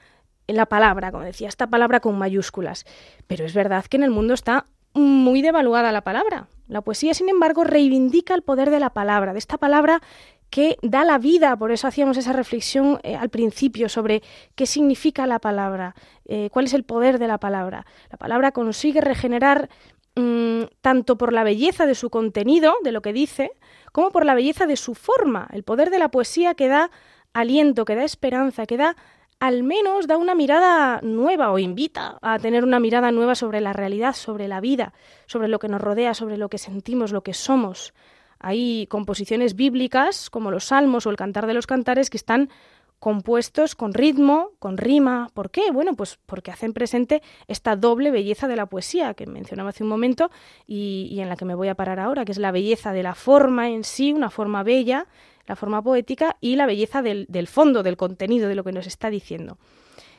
la 0.46 0.66
palabra, 0.66 1.12
como 1.12 1.24
decía, 1.24 1.48
esta 1.48 1.66
palabra 1.66 2.00
con 2.00 2.16
mayúsculas. 2.16 2.86
Pero 3.26 3.44
es 3.44 3.54
verdad 3.54 3.84
que 3.84 3.96
en 3.96 4.02
el 4.02 4.10
mundo 4.10 4.34
está 4.34 4.64
muy 4.94 5.42
devaluada 5.42 5.92
la 5.92 6.02
palabra. 6.02 6.48
La 6.66 6.80
poesía, 6.80 7.14
sin 7.14 7.28
embargo, 7.28 7.64
reivindica 7.64 8.34
el 8.34 8.42
poder 8.42 8.70
de 8.70 8.80
la 8.80 8.90
palabra, 8.90 9.32
de 9.32 9.38
esta 9.38 9.58
palabra 9.58 10.02
que 10.50 10.76
da 10.82 11.04
la 11.04 11.18
vida, 11.18 11.56
por 11.56 11.70
eso 11.70 11.86
hacíamos 11.86 12.16
esa 12.16 12.32
reflexión 12.32 13.00
eh, 13.02 13.16
al 13.16 13.28
principio 13.28 13.88
sobre 13.88 14.22
qué 14.54 14.66
significa 14.66 15.26
la 15.26 15.38
palabra, 15.38 15.94
eh, 16.24 16.48
cuál 16.52 16.66
es 16.66 16.74
el 16.74 16.84
poder 16.84 17.18
de 17.18 17.28
la 17.28 17.38
palabra. 17.38 17.86
La 18.10 18.16
palabra 18.16 18.52
consigue 18.52 19.00
regenerar 19.00 19.68
mm, 20.16 20.62
tanto 20.80 21.18
por 21.18 21.32
la 21.32 21.44
belleza 21.44 21.86
de 21.86 21.94
su 21.94 22.10
contenido, 22.10 22.74
de 22.82 22.92
lo 22.92 23.02
que 23.02 23.12
dice, 23.12 23.52
como 23.92 24.10
por 24.10 24.24
la 24.24 24.34
belleza 24.34 24.66
de 24.66 24.76
su 24.76 24.94
forma, 24.94 25.48
el 25.52 25.64
poder 25.64 25.90
de 25.90 25.98
la 25.98 26.10
poesía 26.10 26.54
que 26.54 26.68
da 26.68 26.90
aliento, 27.32 27.84
que 27.84 27.94
da 27.94 28.04
esperanza, 28.04 28.66
que 28.66 28.76
da 28.76 28.96
al 29.40 29.62
menos 29.62 30.06
da 30.06 30.16
una 30.16 30.34
mirada 30.34 31.00
nueva 31.02 31.52
o 31.52 31.58
invita 31.58 32.18
a 32.22 32.38
tener 32.38 32.64
una 32.64 32.80
mirada 32.80 33.12
nueva 33.12 33.34
sobre 33.34 33.60
la 33.60 33.72
realidad, 33.72 34.14
sobre 34.14 34.48
la 34.48 34.60
vida, 34.60 34.92
sobre 35.26 35.48
lo 35.48 35.58
que 35.58 35.68
nos 35.68 35.80
rodea, 35.80 36.14
sobre 36.14 36.36
lo 36.36 36.48
que 36.48 36.58
sentimos, 36.58 37.12
lo 37.12 37.22
que 37.22 37.34
somos. 37.34 37.94
Hay 38.40 38.86
composiciones 38.88 39.54
bíblicas, 39.54 40.30
como 40.30 40.50
los 40.50 40.64
salmos 40.64 41.06
o 41.06 41.10
el 41.10 41.16
cantar 41.16 41.46
de 41.46 41.54
los 41.54 41.66
cantares, 41.66 42.10
que 42.10 42.16
están 42.16 42.50
compuestos 42.98 43.74
con 43.74 43.94
ritmo, 43.94 44.50
con 44.58 44.76
rima. 44.76 45.30
¿Por 45.34 45.50
qué? 45.50 45.70
Bueno, 45.70 45.94
pues 45.94 46.18
porque 46.26 46.50
hacen 46.50 46.72
presente 46.72 47.22
esta 47.46 47.76
doble 47.76 48.10
belleza 48.10 48.48
de 48.48 48.56
la 48.56 48.66
poesía 48.66 49.14
que 49.14 49.26
mencionaba 49.26 49.70
hace 49.70 49.84
un 49.84 49.88
momento 49.88 50.30
y, 50.66 51.16
en 51.20 51.28
la 51.28 51.36
que 51.36 51.44
me 51.44 51.54
voy 51.54 51.68
a 51.68 51.74
parar 51.74 52.00
ahora, 52.00 52.24
que 52.24 52.32
es 52.32 52.38
la 52.38 52.50
belleza 52.50 52.92
de 52.92 53.02
la 53.02 53.14
forma 53.14 53.68
en 53.68 53.84
sí, 53.84 54.12
una 54.12 54.30
forma 54.30 54.62
bella, 54.62 55.06
la 55.46 55.56
forma 55.56 55.82
poética, 55.82 56.36
y 56.40 56.56
la 56.56 56.66
belleza 56.66 57.02
del, 57.02 57.26
del 57.28 57.46
fondo, 57.46 57.82
del 57.82 57.96
contenido, 57.96 58.48
de 58.48 58.54
lo 58.54 58.64
que 58.64 58.72
nos 58.72 58.86
está 58.86 59.10
diciendo, 59.10 59.58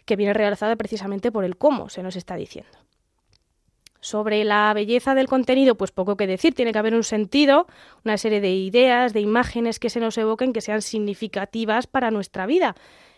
que 0.05 0.15
viene 0.15 0.33
realzada 0.33 0.75
precisamente 0.75 1.31
por 1.31 1.43
el 1.43 1.57
cómo 1.57 1.89
se 1.89 2.01
nos 2.01 2.15
está 2.15 2.35
diciendo. 2.35 2.88
Sobre 4.01 4.43
la 4.45 4.73
belleza 4.73 5.13
del 5.13 5.27
contenido, 5.27 5.75
pues 5.75 5.91
poco 5.91 6.15
que 6.15 6.27
decir, 6.27 6.53
tiene 6.53 6.71
que 6.71 6.79
haber 6.79 6.95
un 6.95 7.03
sentido, 7.03 7.67
una 8.05 8.17
serie 8.17 8.39
de 8.39 8.53
ideas, 8.53 9.13
de 9.13 9.19
imágenes 9.19 9.79
que 9.79 9.89
se 9.89 9.99
nos 9.99 10.17
evoquen 10.17 10.53
que 10.53 10.61
sean 10.61 10.81
significativas 10.81 11.87
para 11.87 12.09
nuestra 12.09 12.45
vida. 12.45 12.75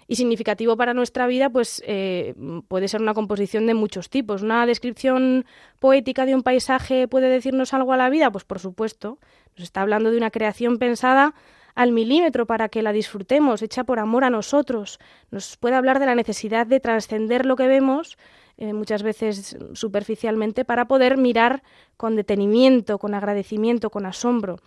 Y 0.07 0.15
significativo 0.15 0.75
para 0.75 0.93
nuestra 0.93 1.25
vida, 1.27 1.49
pues 1.49 1.81
eh, 1.85 2.33
puede 2.67 2.87
ser 2.87 3.01
una 3.01 3.13
composición 3.13 3.65
de 3.65 3.75
muchos 3.75 4.09
tipos. 4.09 4.41
¿Una 4.41 4.65
descripción 4.65 5.45
poética 5.79 6.25
de 6.25 6.35
un 6.35 6.43
paisaje 6.43 7.07
puede 7.07 7.29
decirnos 7.29 7.73
algo 7.73 7.93
a 7.93 7.97
la 7.97 8.09
vida? 8.09 8.29
Pues 8.31 8.43
por 8.43 8.59
supuesto. 8.59 9.19
Nos 9.55 9.63
está 9.63 9.81
hablando 9.81 10.11
de 10.11 10.17
una 10.17 10.31
creación 10.31 10.79
pensada 10.79 11.33
al 11.75 11.91
milímetro 11.91 12.45
para 12.45 12.69
que 12.69 12.81
la 12.81 12.91
disfrutemos, 12.91 13.61
hecha 13.61 13.83
por 13.83 13.99
amor 13.99 14.23
a 14.23 14.29
nosotros. 14.29 14.99
Nos 15.29 15.57
puede 15.57 15.75
hablar 15.75 15.99
de 15.99 16.05
la 16.05 16.15
necesidad 16.15 16.67
de 16.67 16.79
trascender 16.79 17.45
lo 17.45 17.55
que 17.55 17.67
vemos 17.67 18.17
eh, 18.61 18.73
muchas 18.73 19.01
veces 19.01 19.57
superficialmente, 19.73 20.65
para 20.65 20.85
poder 20.85 21.17
mirar 21.17 21.63
con 21.97 22.15
detenimiento, 22.15 22.99
con 22.99 23.15
agradecimiento, 23.15 23.89
con 23.89 24.05
asombro. 24.05 24.59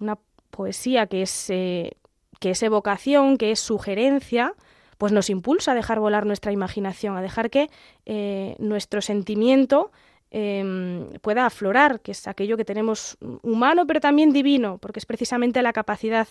Una 0.00 0.18
poesía 0.50 1.06
que 1.06 1.22
es, 1.22 1.48
eh, 1.48 1.92
que 2.40 2.50
es 2.50 2.62
evocación, 2.64 3.38
que 3.38 3.52
es 3.52 3.60
sugerencia, 3.60 4.54
pues 4.98 5.12
nos 5.12 5.30
impulsa 5.30 5.70
a 5.70 5.74
dejar 5.76 6.00
volar 6.00 6.26
nuestra 6.26 6.50
imaginación, 6.50 7.16
a 7.16 7.22
dejar 7.22 7.50
que 7.50 7.70
eh, 8.04 8.56
nuestro 8.58 9.00
sentimiento 9.00 9.92
em, 10.32 11.12
pueda 11.20 11.46
aflorar, 11.46 12.00
que 12.00 12.10
es 12.10 12.26
aquello 12.26 12.56
que 12.56 12.64
tenemos 12.64 13.16
humano 13.42 13.86
pero 13.86 14.00
también 14.00 14.32
divino, 14.32 14.78
porque 14.78 14.98
es 14.98 15.06
precisamente 15.06 15.62
la 15.62 15.72
capacidad 15.72 16.26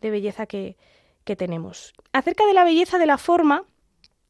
de 0.00 0.10
belleza 0.10 0.46
que, 0.46 0.76
que 1.24 1.34
tenemos. 1.34 1.92
Acerca 2.12 2.46
de 2.46 2.54
la 2.54 2.62
belleza 2.62 2.98
de 2.98 3.06
la 3.06 3.18
forma, 3.18 3.64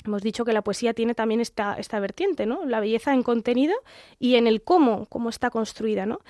Hemos 0.06 0.22
dicho 0.22 0.44
que 0.44 0.52
la 0.52 0.62
poesía 0.62 0.94
tiene 0.94 1.14
también 1.14 1.40
esta, 1.40 1.74
esta 1.74 2.00
vertiente, 2.00 2.46
¿no? 2.46 2.64
La 2.64 2.80
belleza 2.80 3.12
en 3.12 3.22
contenido 3.22 3.74
y 4.18 4.36
en 4.36 4.46
el 4.46 4.62
cómo, 4.62 5.06
cómo 5.06 5.28
está 5.28 5.50
construida, 5.50 6.06
¿no? 6.06 6.20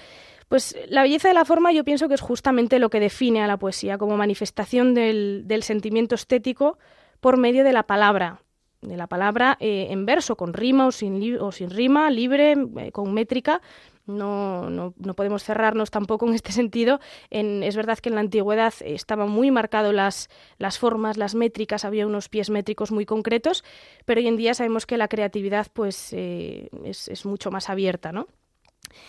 Pues 0.48 0.76
la 0.88 1.02
belleza 1.02 1.28
de 1.28 1.34
la 1.34 1.44
forma 1.44 1.72
yo 1.72 1.84
pienso 1.84 2.08
que 2.08 2.14
es 2.14 2.20
justamente 2.20 2.78
lo 2.78 2.88
que 2.88 3.00
define 3.00 3.42
a 3.42 3.46
la 3.46 3.56
poesía 3.56 3.98
como 3.98 4.16
manifestación 4.16 4.94
del, 4.94 5.42
del 5.46 5.62
sentimiento 5.62 6.14
estético 6.14 6.78
por 7.20 7.36
medio 7.36 7.64
de 7.64 7.72
la 7.72 7.82
palabra, 7.82 8.40
de 8.80 8.96
la 8.96 9.06
palabra 9.06 9.56
eh, 9.60 9.88
en 9.90 10.06
verso, 10.06 10.36
con 10.36 10.52
rima 10.52 10.86
o 10.86 10.92
sin, 10.92 11.20
rima, 11.70 12.10
libre, 12.10 12.54
eh, 12.78 12.92
con 12.92 13.12
métrica, 13.12 13.60
no, 14.06 14.70
no, 14.70 14.94
no, 14.96 15.14
podemos 15.14 15.42
cerrarnos 15.42 15.90
tampoco 15.90 16.26
en 16.26 16.34
este 16.34 16.52
sentido. 16.52 17.00
En, 17.30 17.62
es 17.62 17.76
verdad 17.76 17.98
que 17.98 18.08
en 18.08 18.14
la 18.14 18.20
antigüedad 18.20 18.72
estaban 18.80 19.30
muy 19.30 19.50
marcadas 19.50 19.92
las, 19.92 20.30
las 20.58 20.78
formas, 20.78 21.16
las 21.16 21.34
métricas, 21.34 21.84
había 21.84 22.06
unos 22.06 22.28
pies 22.28 22.50
métricos 22.50 22.92
muy 22.92 23.06
concretos, 23.06 23.64
pero 24.04 24.20
hoy 24.20 24.28
en 24.28 24.36
día 24.36 24.54
sabemos 24.54 24.86
que 24.86 24.96
la 24.96 25.08
creatividad 25.08 25.66
pues, 25.72 26.12
eh, 26.12 26.68
es, 26.84 27.08
es 27.08 27.26
mucho 27.26 27.50
más 27.50 27.68
abierta, 27.68 28.12
¿no? 28.12 28.28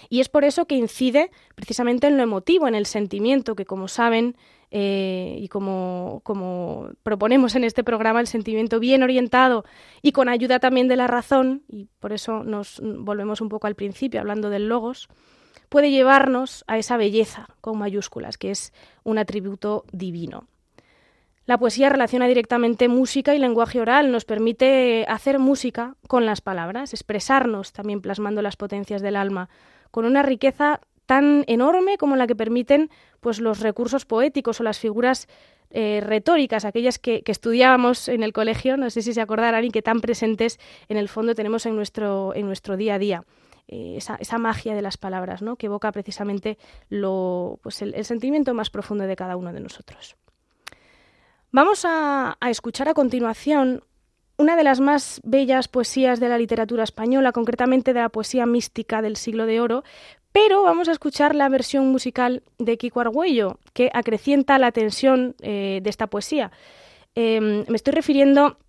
Y 0.10 0.19
es 0.19 0.29
por 0.29 0.43
eso 0.43 0.65
que 0.65 0.75
incide 0.75 1.31
precisamente 1.55 2.07
en 2.07 2.17
lo 2.17 2.23
emotivo, 2.23 2.67
en 2.67 2.75
el 2.75 2.86
sentimiento, 2.86 3.55
que 3.55 3.65
como 3.65 3.88
saben, 3.88 4.36
eh, 4.69 5.38
y 5.39 5.47
como, 5.47 6.21
como, 6.23 6.89
proponemos 7.03 7.56
en 7.56 7.63
este 7.63 7.84
programa, 7.84 8.19
el 8.19 8.27
sentimiento 8.27 8.80
bien 8.80 9.03
orientado 9.03 9.63
y 10.01 10.12
con 10.12 10.27
ayuda 10.27 10.60
también 10.60 10.88
de 10.88 10.97
la 10.97 11.08
razón, 11.08 11.63
y 11.69 11.88
por 11.99 12.12
eso 12.12 12.43
nos 12.43 12.82
volvemos 12.82 13.39
un 13.41 13.49
poco 13.49 13.67
al 13.67 13.75
principio 13.75 14.19
hablando 14.19 14.49
del 14.49 14.67
logos, 14.67 15.08
puede 15.69 15.91
llevarnos 15.91 16.63
a 16.67 16.77
esa 16.77 16.97
belleza 16.97 17.47
con 17.62 17.77
mayúsculas, 17.77 18.38
que 18.38 18.51
es 18.51 18.73
un 19.03 19.17
atributo 19.17 19.86
divino. 19.91 20.47
La 21.45 21.58
poesía 21.58 21.88
relaciona 21.88 22.27
directamente 22.27 22.89
música 22.89 23.34
y 23.34 23.39
lenguaje 23.39 23.80
oral, 23.80 24.12
nos 24.12 24.25
permite 24.25 25.06
hacer 25.08 25.39
música 25.39 25.95
con 26.10 26.25
las 26.25 26.41
palabras, 26.41 26.93
expresarnos 26.93 27.71
también 27.71 28.01
plasmando 28.01 28.41
las 28.41 28.58
potencias 28.58 29.01
del 29.01 29.15
alma, 29.15 29.47
con 29.89 30.03
una 30.03 30.23
riqueza 30.23 30.82
tan 31.07 31.43
enorme 31.47 31.97
como 31.97 32.15
la 32.15 32.27
que 32.27 32.35
permiten 32.35 32.91
pues, 33.19 33.39
los 33.39 33.61
recursos 33.61 34.05
poéticos 34.05 34.59
o 34.59 34.63
las 34.63 34.77
figuras 34.77 35.27
eh, 35.71 36.01
retóricas, 36.03 36.63
aquellas 36.63 36.99
que, 36.99 37.23
estudiábamos 37.25 38.07
en 38.07 38.23
el 38.23 38.31
colegio, 38.31 38.77
no 38.77 38.89
sé 38.89 39.01
si 39.01 39.13
se 39.13 39.21
acordarán, 39.21 39.65
y 39.65 39.71
que 39.71 39.81
tan 39.81 40.01
presentes 40.01 40.59
en 40.87 40.97
el 40.97 41.09
fondo 41.09 41.33
tenemos 41.33 41.65
en 41.65 41.75
nuestro, 41.75 42.35
en 42.35 42.45
nuestro 42.45 42.77
día 42.77 42.95
a 42.95 42.99
día. 42.99 43.23
Eh, 43.67 43.95
esa, 43.97 44.15
esa, 44.15 44.37
magia 44.37 44.75
de 44.75 44.81
las 44.81 44.95
palabras, 44.95 45.41
¿no? 45.41 45.57
que 45.57 45.65
evoca 45.65 45.91
precisamente 45.91 46.57
lo, 46.89 47.59
pues 47.63 47.81
el, 47.81 48.05
sentimiento 48.05 48.53
más 48.53 48.69
profundo 48.69 49.05
de 49.05 49.15
cada 49.17 49.35
uno 49.35 49.51
de 49.51 49.59
nosotros. 49.59 50.15
Vamos 51.51 51.83
a, 51.83 52.37
a 52.39 52.49
escuchar 52.49 52.87
a 52.87 52.93
continuación 52.93 53.83
una 54.37 54.55
de 54.55 54.63
las 54.63 54.79
más 54.79 55.19
bellas 55.23 55.67
poesías 55.67 56.19
de 56.19 56.29
la 56.29 56.37
literatura 56.37 56.83
española, 56.83 57.31
concretamente 57.31 57.93
de 57.93 57.99
la 57.99 58.09
poesía 58.09 58.45
mística 58.45 59.01
del 59.01 59.17
siglo 59.17 59.45
de 59.45 59.59
oro, 59.59 59.83
pero 60.38 60.62
vamos 60.62 60.88
a 60.88 60.91
escuchar 60.91 61.34
la 61.34 61.50
versión 61.50 61.88
musical 61.88 62.43
de 62.60 62.78
Kiko 62.78 63.00
Argüello, 63.00 63.58
que 63.73 63.89
acrecienta 63.91 64.60
la 64.60 64.71
tensión 64.71 65.36
eh, 65.41 65.80
de 65.82 65.89
esta 65.89 66.06
poesía. 66.06 66.52
Em, 67.15 67.65
me 67.67 67.76
estoy 67.76 67.93
refiriendo 67.93 68.60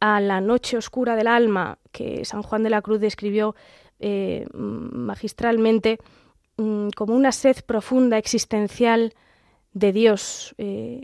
a 0.00 0.18
La 0.22 0.40
noche 0.40 0.78
oscura 0.78 1.14
del 1.14 1.26
alma, 1.26 1.76
que 1.92 2.24
San 2.24 2.42
Juan 2.42 2.62
de 2.62 2.70
la 2.70 2.80
Cruz 2.80 3.00
describió 3.00 3.54
eh, 4.00 4.46
magistralmente 4.54 5.98
mm, 6.56 6.88
como 6.96 7.14
una 7.16 7.32
sed 7.32 7.56
profunda, 7.66 8.16
existencial 8.16 9.12
de 9.74 9.92
Dios. 9.92 10.54
Eh, 10.56 11.02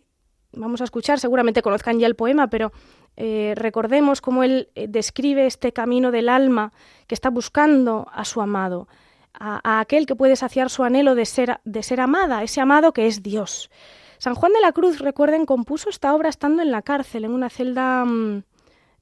vamos 0.53 0.81
a 0.81 0.85
escuchar, 0.85 1.21
seguramente 1.21 1.61
conozcan 1.61 1.99
ya 1.99 2.07
el 2.07 2.17
poema, 2.17 2.49
pero 2.49 2.73
recordemos 3.19 4.21
cómo 4.21 4.45
él 4.45 4.69
describe 4.77 5.45
este 5.45 5.73
camino 5.73 6.13
del 6.13 6.29
alma 6.29 6.73
que 7.09 7.17
está 7.17 7.31
buscando 7.31 8.07
a 8.13 8.25
su 8.25 8.41
amado 8.41 8.87
a, 9.35 9.81
aquel 9.81 10.07
que 10.07 10.17
puede 10.17 10.37
saciar 10.37 10.71
su 10.71 10.85
anhelo 10.85 11.15
de 11.15 11.27
ser, 11.27 11.61
de 11.65 11.83
ser 11.83 12.01
amada, 12.01 12.43
ese 12.43 12.61
amado 12.61 12.93
que 12.93 13.07
es 13.07 13.23
Dios. 13.23 13.71
San 14.19 14.35
Juan 14.35 14.53
de 14.53 14.61
la 14.61 14.73
Cruz, 14.73 14.99
recuerden, 14.99 15.47
compuso 15.47 15.91
esta 15.91 16.15
obra 16.15 16.29
estando 16.29 16.63
en 16.63 16.71
la 16.71 16.83
cárcel, 16.83 17.25
en 17.25 17.33
una 17.33 17.51
celda 17.51 18.05
mm, 18.05 18.43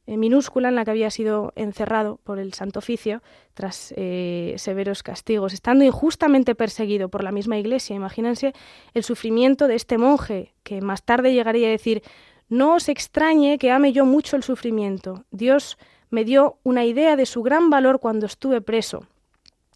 eh, 0.08 0.16
minúscula 0.16 0.68
en 0.68 0.76
la 0.76 0.84
que 0.84 0.92
había 0.92 1.10
sido 1.10 1.52
encerrado 1.56 2.20
por 2.22 2.38
el 2.38 2.52
Santo 2.52 2.78
Oficio 2.78 3.22
tras 3.54 3.92
eh, 3.96 4.54
severos 4.58 5.02
castigos, 5.02 5.52
estando 5.52 5.84
injustamente 5.84 6.54
perseguido 6.54 7.08
por 7.08 7.24
la 7.24 7.32
misma 7.32 7.58
Iglesia. 7.58 7.96
Imagínense 7.96 8.52
el 8.94 9.02
sufrimiento 9.02 9.66
de 9.66 9.74
este 9.74 9.98
monje, 9.98 10.54
que 10.62 10.80
más 10.80 11.02
tarde 11.02 11.32
llegaría 11.32 11.68
a 11.68 11.70
decir, 11.70 12.02
no 12.48 12.74
os 12.74 12.88
extrañe 12.88 13.58
que 13.58 13.72
ame 13.72 13.92
yo 13.92 14.04
mucho 14.04 14.36
el 14.36 14.44
sufrimiento. 14.44 15.24
Dios 15.32 15.76
me 16.10 16.24
dio 16.24 16.58
una 16.62 16.84
idea 16.84 17.16
de 17.16 17.26
su 17.26 17.42
gran 17.42 17.70
valor 17.70 17.98
cuando 17.98 18.26
estuve 18.26 18.60
preso, 18.60 19.06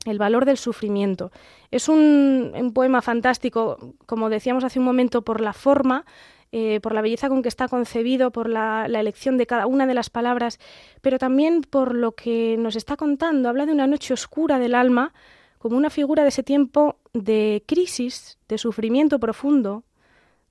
el 0.06 0.18
valor 0.18 0.44
del 0.44 0.56
sufrimiento. 0.56 1.30
Es 1.70 1.88
un, 1.88 2.72
poema 2.74 3.02
fantástico, 3.02 3.94
como 4.06 4.30
decíamos 4.30 4.64
hace 4.64 4.78
un 4.78 4.84
momento, 4.84 5.22
por 5.22 5.40
la 5.40 5.52
forma, 5.52 6.04
eh, 6.52 6.80
por 6.80 6.94
la 6.94 7.02
belleza 7.02 7.28
con 7.28 7.42
que 7.42 7.48
está 7.48 7.68
concebido, 7.68 8.30
por 8.30 8.48
la, 8.48 8.86
elección 8.86 9.36
de 9.36 9.46
cada 9.46 9.66
una 9.66 9.86
de 9.86 9.94
las 9.94 10.10
palabras, 10.10 10.58
pero 11.00 11.18
también 11.18 11.62
por 11.62 11.94
lo 11.94 12.12
que 12.12 12.56
nos 12.58 12.76
está 12.76 12.96
contando. 12.96 13.48
Habla 13.48 13.66
de 13.66 13.72
una 13.72 13.86
noche 13.86 14.14
oscura 14.14 14.58
del 14.58 14.74
alma 14.74 15.12
como 15.58 15.76
una 15.76 15.90
figura 15.90 16.22
de 16.22 16.30
ese 16.30 16.42
tiempo 16.42 16.96
de 17.12 17.62
crisis, 17.66 18.38
de 18.48 18.56
sufrimiento 18.56 19.20
profundo, 19.20 19.84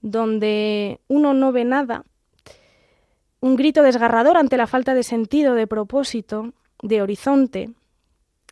donde 0.02 1.00
uno 1.08 1.34
no 1.34 1.52
ve 1.52 1.66
nada, 1.66 2.04
un 3.42 3.56
grito 3.56 3.84
desgarrador 3.84 4.38
ante 4.38 4.58
la 4.58 4.68
falta 4.68 4.94
de 4.94 5.04
sentido, 5.04 5.56
de 5.56 5.68
propósito, 5.68 6.54
de 6.82 7.02
horizonte. 7.02 7.72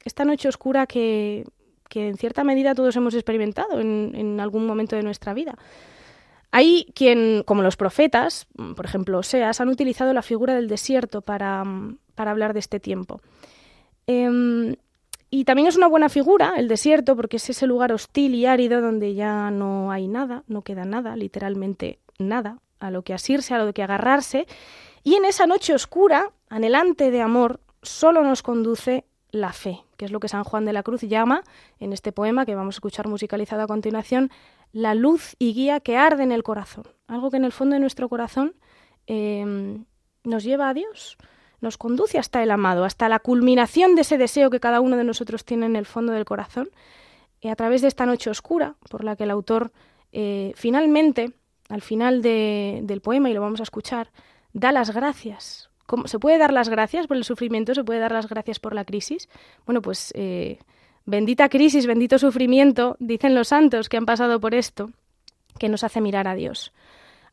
Esta 0.08 0.26
noche 0.26 0.50
oscura 0.50 0.88
que, 0.88 1.46
en 1.94 2.18
cierta 2.18 2.44
medida 2.44 2.74
todos 2.74 2.96
hemos 2.96 3.14
experimentado 3.14 3.80
en 3.80 4.40
algún 4.40 4.66
momento 4.66 4.96
de 4.96 5.04
nuestra 5.04 5.34
vida. 5.34 5.56
Hay 6.52 6.92
quien, 6.96 7.44
como 7.44 7.62
los 7.62 7.76
profetas, 7.76 8.48
por 8.76 8.86
ejemplo, 8.86 9.20
Oseas, 9.20 9.60
han 9.60 9.70
utilizado 9.70 10.14
la 10.14 10.22
figura 10.22 10.56
del 10.56 10.68
desierto 10.68 11.22
para, 11.22 11.64
hablar 12.16 12.54
de 12.54 12.60
este 12.60 12.80
tiempo. 12.80 13.22
Em, 14.08 14.76
y 15.30 15.44
también 15.44 15.68
es 15.68 15.76
una 15.76 15.88
buena 15.88 16.08
figura 16.08 16.54
el 16.58 16.70
desierto 16.70 17.16
porque 17.16 17.38
es 17.38 17.50
ese 17.50 17.68
lugar 17.68 17.92
hostil 17.92 18.34
y 18.34 18.46
árido 18.46 18.80
donde 18.82 19.14
ya 19.14 19.52
no 19.52 19.92
hay 19.92 20.08
nada, 20.08 20.44
no 20.48 20.62
queda 20.62 20.86
nada, 20.86 21.18
literalmente 21.18 22.00
nada, 22.18 22.60
a 22.80 22.92
lo 22.92 23.02
que 23.04 23.14
asirse, 23.14 23.54
a 23.54 23.64
lo 23.64 23.74
que 23.74 23.84
agarrarse. 23.84 24.48
Y 25.04 25.16
en 25.16 25.26
esa 25.26 25.48
noche 25.48 25.74
oscura, 25.74 26.32
anhelante 26.50 27.12
de 27.12 27.22
amor, 27.22 27.60
solo 27.82 28.24
nos 28.24 28.42
conduce 28.42 29.04
la 29.32 29.52
fe, 29.52 29.84
que 29.98 30.06
es 30.06 30.12
lo 30.12 30.20
que 30.20 30.30
San 30.30 30.44
Juan 30.44 30.66
de 30.66 30.74
la 30.74 30.84
Cruz 30.84 31.02
llama, 31.02 31.44
en 31.80 31.92
este 31.92 32.12
poema 32.12 32.46
que 32.46 32.56
vamos 32.56 32.76
a 32.76 32.78
escuchar 32.78 33.08
musicalizado 33.08 33.64
a 33.64 33.68
continuación, 33.68 34.32
la 34.72 34.96
luz 34.96 35.36
y 35.40 35.54
guía 35.54 35.80
que 35.80 35.98
arde 35.98 36.24
en 36.24 36.32
el 36.32 36.44
corazón. 36.44 36.86
Algo 37.08 37.32
que 37.32 37.38
en 37.38 37.46
el 37.46 37.52
fondo 37.52 37.74
de 37.74 37.80
nuestro 37.80 38.08
corazón 38.10 38.56
em, 39.08 39.86
nos 40.24 40.44
lleva 40.44 40.70
a 40.70 40.74
Dios, 40.74 41.18
nos 41.60 41.78
conduce 41.78 42.20
hasta 42.20 42.44
el 42.44 42.52
amado, 42.52 42.86
hasta 42.86 43.10
la 43.10 43.20
culminación 43.20 43.96
de 43.96 44.02
ese 44.02 44.18
deseo 44.18 44.50
que 44.50 44.60
cada 44.60 44.80
uno 44.80 44.96
de 44.96 45.04
nosotros 45.04 45.44
tiene 45.44 45.66
en 45.66 45.76
el 45.76 45.86
fondo 45.86 46.14
del 46.14 46.26
corazón, 46.26 46.70
y 47.40 47.50
a 47.50 47.56
través 47.56 47.82
de 47.82 47.88
esta 47.88 48.06
noche 48.06 48.30
oscura, 48.30 48.76
por 48.90 49.04
la 49.04 49.16
que 49.16 49.24
el 49.24 49.32
autor 49.32 49.72
eh, 50.12 50.54
finalmente, 50.56 51.34
al 51.70 51.82
final 51.82 52.22
del 52.22 53.02
poema, 53.02 53.30
y 53.30 53.34
lo 53.34 53.42
vamos 53.42 53.60
a 53.60 53.64
escuchar, 53.64 54.12
da 54.54 54.72
las 54.72 54.92
gracias. 54.92 55.67
¿Cómo, 55.88 56.08
¿Se 56.08 56.20
puede 56.20 56.38
dar 56.38 56.54
las 56.54 56.70
gracias 56.70 57.08
por 57.08 57.18
el 57.18 57.24
sufrimiento? 57.24 57.74
¿Se 57.74 57.84
puede 57.84 58.00
dar 58.00 58.12
las 58.12 58.30
gracias 58.30 58.60
por 58.60 58.76
la 58.76 58.86
crisis? 58.86 59.28
Bueno, 59.66 59.82
pues 59.82 60.14
eh, 60.16 60.60
Bendita 61.10 61.48
crisis, 61.48 61.88
bendito 61.88 62.20
sufrimiento, 62.20 62.98
dicen 63.00 63.34
los 63.34 63.48
santos 63.48 63.88
que 63.88 63.96
han 63.96 64.06
pasado 64.06 64.42
por 64.42 64.54
esto, 64.54 64.92
que 65.58 65.70
nos 65.70 65.86
hace 65.86 66.02
mirar 66.02 66.28
a 66.28 66.36
Dios. 66.36 66.74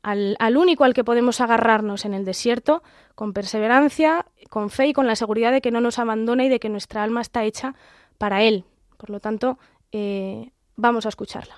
Al, 0.01 0.57
único 0.57 0.85
al 0.85 0.95
que 0.95 1.03
podemos 1.03 1.41
agarrarnos 1.41 2.05
en 2.05 2.15
el 2.15 2.25
desierto, 2.25 2.85
con 3.17 3.33
perseverancia, 3.33 4.27
con 4.49 4.71
fe 4.71 4.87
y 4.87 4.93
con 4.93 5.09
la 5.09 5.17
seguridad 5.17 5.51
de 5.51 5.61
que 5.61 5.73
no 5.73 5.81
nos 5.81 5.99
abandona 5.99 6.45
y 6.45 6.49
de 6.49 6.61
que 6.61 6.69
nuestra 6.69 7.03
alma 7.03 7.21
está 7.21 7.43
hecha 7.43 7.75
para 8.17 8.45
Él. 8.45 8.65
Por 8.97 9.11
lo 9.11 9.19
tanto, 9.19 9.59
eh, 9.91 10.53
vamos 10.77 11.05
a 11.05 11.09
escucharla. 11.09 11.57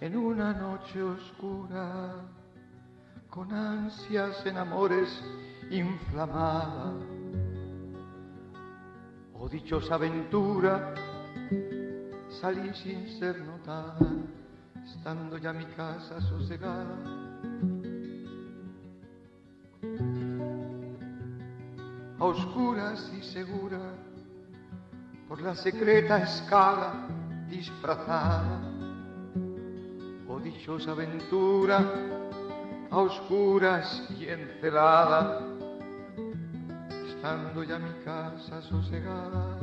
En 0.00 0.16
una 0.16 0.52
noche 0.52 1.02
oscura, 1.02 2.14
con 3.36 3.52
ansias 3.52 4.46
en 4.46 4.56
amores 4.56 5.22
inflamadas 5.70 6.94
Oh 9.34 9.46
dichosa 9.46 9.96
aventura, 9.96 10.94
salí 12.40 12.72
sin 12.74 13.06
ser 13.18 13.38
notada, 13.42 13.98
estando 14.82 15.36
ya 15.36 15.52
mi 15.52 15.66
casa 15.66 16.18
sosegada. 16.22 16.96
A 22.18 22.24
oscuras 22.24 23.12
y 23.16 23.22
segura, 23.22 23.78
por 25.28 25.42
la 25.42 25.54
secreta 25.54 26.22
escala 26.22 27.06
disfrazada. 27.50 28.58
Oh 30.26 30.40
dichosa 30.40 30.92
aventura, 30.92 32.15
a 32.96 33.00
oscuras 33.00 34.04
y 34.18 34.26
encelada 34.26 35.42
dejando 36.88 37.62
ya 37.62 37.78
mi 37.78 37.92
casa 38.02 38.62
sosegada. 38.62 39.58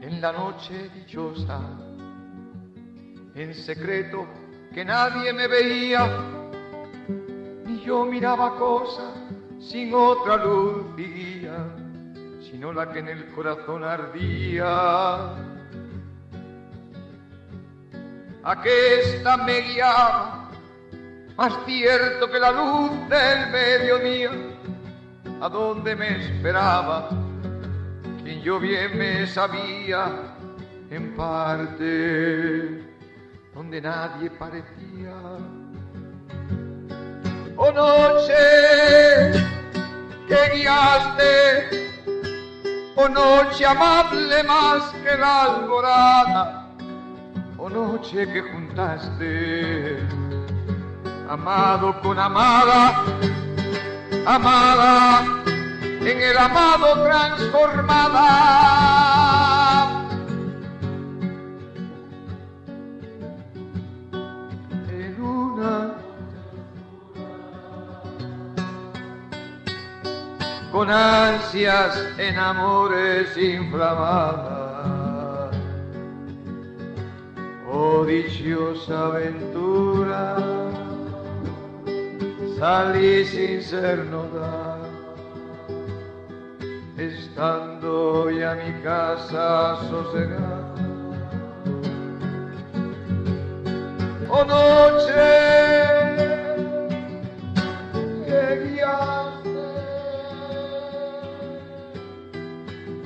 En 0.00 0.20
la 0.22 0.32
noche 0.32 0.88
dichosa, 0.94 1.60
en 3.34 3.52
secreto 3.52 4.26
que 4.72 4.86
nadie 4.86 5.34
me 5.34 5.48
veía, 5.48 6.06
ni 7.66 7.80
yo 7.84 8.06
miraba 8.06 8.56
cosa 8.56 9.12
sin 9.60 9.92
otra 9.92 10.42
luz 10.42 10.96
guía, 10.96 11.76
sino 12.40 12.72
la 12.72 12.90
que 12.90 13.00
en 13.00 13.08
el 13.08 13.26
corazón 13.32 13.84
ardía. 13.84 15.47
Aquesta 18.48 19.36
me 19.36 19.60
guiaba 19.60 20.48
más 21.36 21.52
cierto 21.66 22.30
que 22.30 22.38
la 22.40 22.50
luz 22.50 22.90
del 23.10 23.50
mediodía, 23.50 24.30
a 25.42 25.50
donde 25.50 25.94
me 25.94 26.16
esperaba, 26.24 27.10
quien 28.22 28.40
yo 28.40 28.58
bien 28.58 28.96
me 28.96 29.26
sabía, 29.26 30.34
en 30.88 31.14
parte, 31.14 32.82
donde 33.54 33.82
nadie 33.82 34.30
parecía. 34.30 35.12
Oh 37.54 37.70
noche 37.70 38.34
que 40.26 40.56
guiaste, 40.56 41.90
oh 42.96 43.10
noche 43.10 43.66
amable 43.66 44.42
más 44.44 44.90
que 45.04 45.18
la 45.18 45.42
alborada, 45.42 46.57
noche 47.68 48.26
que 48.32 48.42
juntaste 48.42 49.98
amado 51.28 52.00
con 52.00 52.18
amada, 52.18 53.04
amada, 54.26 55.42
en 56.00 56.22
el 56.22 56.38
amado 56.38 57.04
transformada. 57.04 58.28
En 64.88 65.20
una 65.20 65.94
con 70.72 70.90
ansias 70.90 71.98
en 72.18 72.38
amores 72.38 73.36
inflamadas. 73.36 74.67
Oh 77.98 78.04
dichosa 78.04 79.06
aventura 79.06 80.36
salí 82.56 83.24
sin 83.24 83.60
ser 83.60 84.04
notado, 84.04 84.86
estando 86.96 88.30
ya 88.30 88.54
mi 88.54 88.72
casa 88.84 89.78
sosegada. 89.90 90.74
Oh 94.30 94.44
noche 94.44 95.28
que 98.26 98.42
guiaste, 98.62 99.66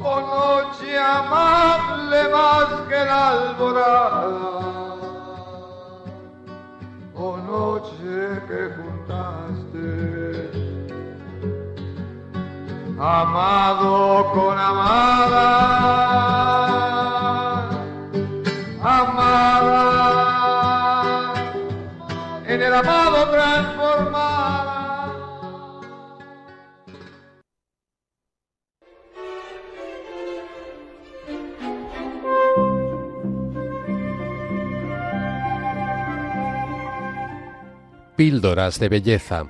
oh 0.05 0.21
noche 0.21 0.62
amable 0.97 2.29
más 2.29 2.69
que 2.89 3.05
la 3.05 3.29
alborada, 3.29 4.51
oh 7.15 7.37
noche 7.37 8.43
que 8.49 8.83
amado 13.03 14.33
con 14.33 14.57
amada, 14.57 15.49
amada, 18.81 20.23
el 22.47 22.75
amado 22.75 23.12
Píldoras 38.17 38.79
de 38.79 38.89
belleza. 38.89 39.47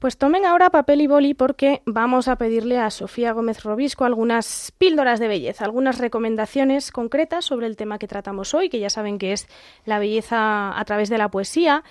Pues 0.00 0.16
tomen 0.16 0.46
ahora 0.46 0.70
papel 0.70 1.02
y 1.02 1.06
boli 1.06 1.34
porque 1.34 1.82
vamos 1.84 2.26
a 2.26 2.36
pedirle 2.36 2.78
a 2.78 2.88
Sofía 2.88 3.32
Gómez 3.32 3.62
Robisco 3.62 4.06
algunas 4.06 4.72
píldoras 4.78 5.20
de 5.20 5.28
belleza, 5.28 5.66
algunas 5.66 5.98
recomendaciones 5.98 6.90
concretas 6.90 7.44
sobre 7.44 7.66
el 7.66 7.76
tema 7.76 7.98
que 7.98 8.08
tratamos 8.08 8.54
hoy, 8.54 8.70
que 8.70 8.80
ya 8.80 8.88
saben 8.88 9.18
que 9.18 9.34
es 9.34 9.46
la 9.84 9.98
belleza 9.98 10.78
a 10.78 10.84
través 10.86 11.10
de 11.10 11.18
la 11.18 11.30
poesía. 11.30 11.84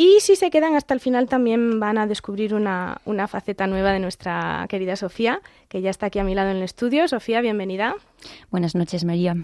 Y 0.00 0.20
si 0.20 0.36
se 0.36 0.50
quedan 0.50 0.76
hasta 0.76 0.94
el 0.94 1.00
final 1.00 1.28
también 1.28 1.80
van 1.80 1.98
a 1.98 2.06
descubrir 2.06 2.54
una, 2.54 3.00
una 3.04 3.26
faceta 3.26 3.66
nueva 3.66 3.92
de 3.92 3.98
nuestra 3.98 4.64
querida 4.68 4.94
Sofía, 4.94 5.42
que 5.68 5.80
ya 5.80 5.90
está 5.90 6.06
aquí 6.06 6.20
a 6.20 6.24
mi 6.24 6.36
lado 6.36 6.50
en 6.50 6.58
el 6.58 6.62
estudio. 6.62 7.08
Sofía, 7.08 7.40
bienvenida. 7.40 7.96
Buenas 8.52 8.76
noches, 8.76 9.02
María. 9.02 9.34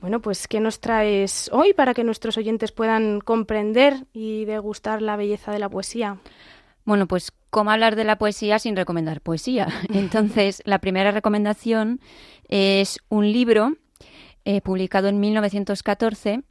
Bueno, 0.00 0.22
pues 0.22 0.48
¿qué 0.48 0.60
nos 0.60 0.80
traes 0.80 1.50
hoy 1.52 1.74
para 1.74 1.92
que 1.92 2.04
nuestros 2.04 2.38
oyentes 2.38 2.72
puedan 2.72 3.20
comprender 3.20 4.06
y 4.14 4.46
degustar 4.46 5.02
la 5.02 5.16
belleza 5.16 5.52
de 5.52 5.58
la 5.58 5.68
poesía? 5.68 6.16
Bueno, 6.86 7.06
pues 7.06 7.30
cómo 7.50 7.70
hablar 7.70 7.94
de 7.94 8.04
la 8.04 8.16
poesía 8.16 8.58
sin 8.58 8.76
recomendar 8.76 9.20
poesía. 9.20 9.68
Entonces, 9.92 10.62
la 10.64 10.78
primera 10.78 11.10
recomendación 11.10 12.00
es 12.48 12.98
un 13.10 13.30
libro 13.30 13.74
eh, 14.46 14.62
publicado 14.62 15.08
en 15.08 15.20
1914 15.20 16.44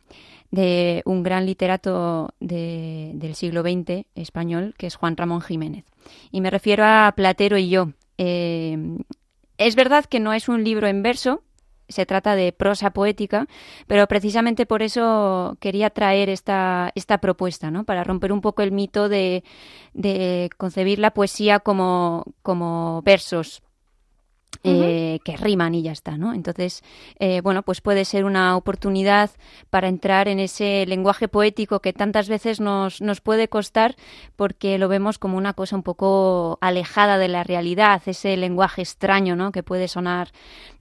de 0.51 1.01
un 1.05 1.23
gran 1.23 1.45
literato 1.45 2.33
de- 2.39 3.11
del 3.15 3.35
siglo 3.35 3.61
XX 3.61 4.05
español, 4.15 4.73
que 4.77 4.87
es 4.87 4.95
Juan 4.95 5.17
Ramón 5.17 5.41
Jiménez. 5.41 5.85
Y 6.31 6.41
me 6.41 6.49
refiero 6.49 6.83
a 6.85 7.13
Platero 7.15 7.57
y 7.57 7.69
yo. 7.69 7.89
Eh, 8.17 8.77
es 9.57 9.75
verdad 9.75 10.05
que 10.05 10.19
no 10.19 10.33
es 10.33 10.47
un 10.49 10.63
libro 10.63 10.87
en 10.87 11.03
verso, 11.03 11.43
se 11.89 12.05
trata 12.05 12.35
de 12.35 12.51
prosa 12.51 12.91
poética, 12.91 13.47
pero 13.87 14.07
precisamente 14.07 14.65
por 14.65 14.81
eso 14.81 15.55
quería 15.61 15.89
traer 15.89 16.29
esta, 16.29 16.91
esta 16.95 17.19
propuesta, 17.19 17.71
¿no? 17.71 17.85
Para 17.85 18.03
romper 18.03 18.33
un 18.33 18.41
poco 18.41 18.61
el 18.61 18.71
mito 18.73 19.07
de, 19.07 19.43
de 19.93 20.49
concebir 20.57 20.99
la 20.99 21.11
poesía 21.11 21.59
como, 21.59 22.25
como 22.41 23.01
versos. 23.03 23.61
Eh, 24.63 25.19
que 25.23 25.37
riman 25.37 25.75
y 25.75 25.83
ya 25.83 25.91
está, 25.91 26.17
¿no? 26.17 26.33
Entonces, 26.33 26.83
eh, 27.19 27.41
bueno, 27.41 27.63
pues 27.63 27.81
puede 27.81 28.05
ser 28.05 28.25
una 28.25 28.57
oportunidad 28.57 29.29
para 29.69 29.87
entrar 29.87 30.27
en 30.27 30.39
ese 30.39 30.85
lenguaje 30.87 31.27
poético 31.27 31.79
que 31.79 31.93
tantas 31.93 32.27
veces 32.27 32.59
nos, 32.59 33.01
nos 33.01 33.21
puede 33.21 33.47
costar 33.47 33.95
porque 34.35 34.77
lo 34.77 34.87
vemos 34.87 35.19
como 35.19 35.37
una 35.37 35.53
cosa 35.53 35.75
un 35.75 35.83
poco 35.83 36.57
alejada 36.61 37.17
de 37.17 37.27
la 37.27 37.43
realidad, 37.43 38.01
ese 38.05 38.35
lenguaje 38.35 38.81
extraño, 38.81 39.35
¿no? 39.35 39.51
Que 39.51 39.63
puede 39.63 39.87
sonar 39.87 40.31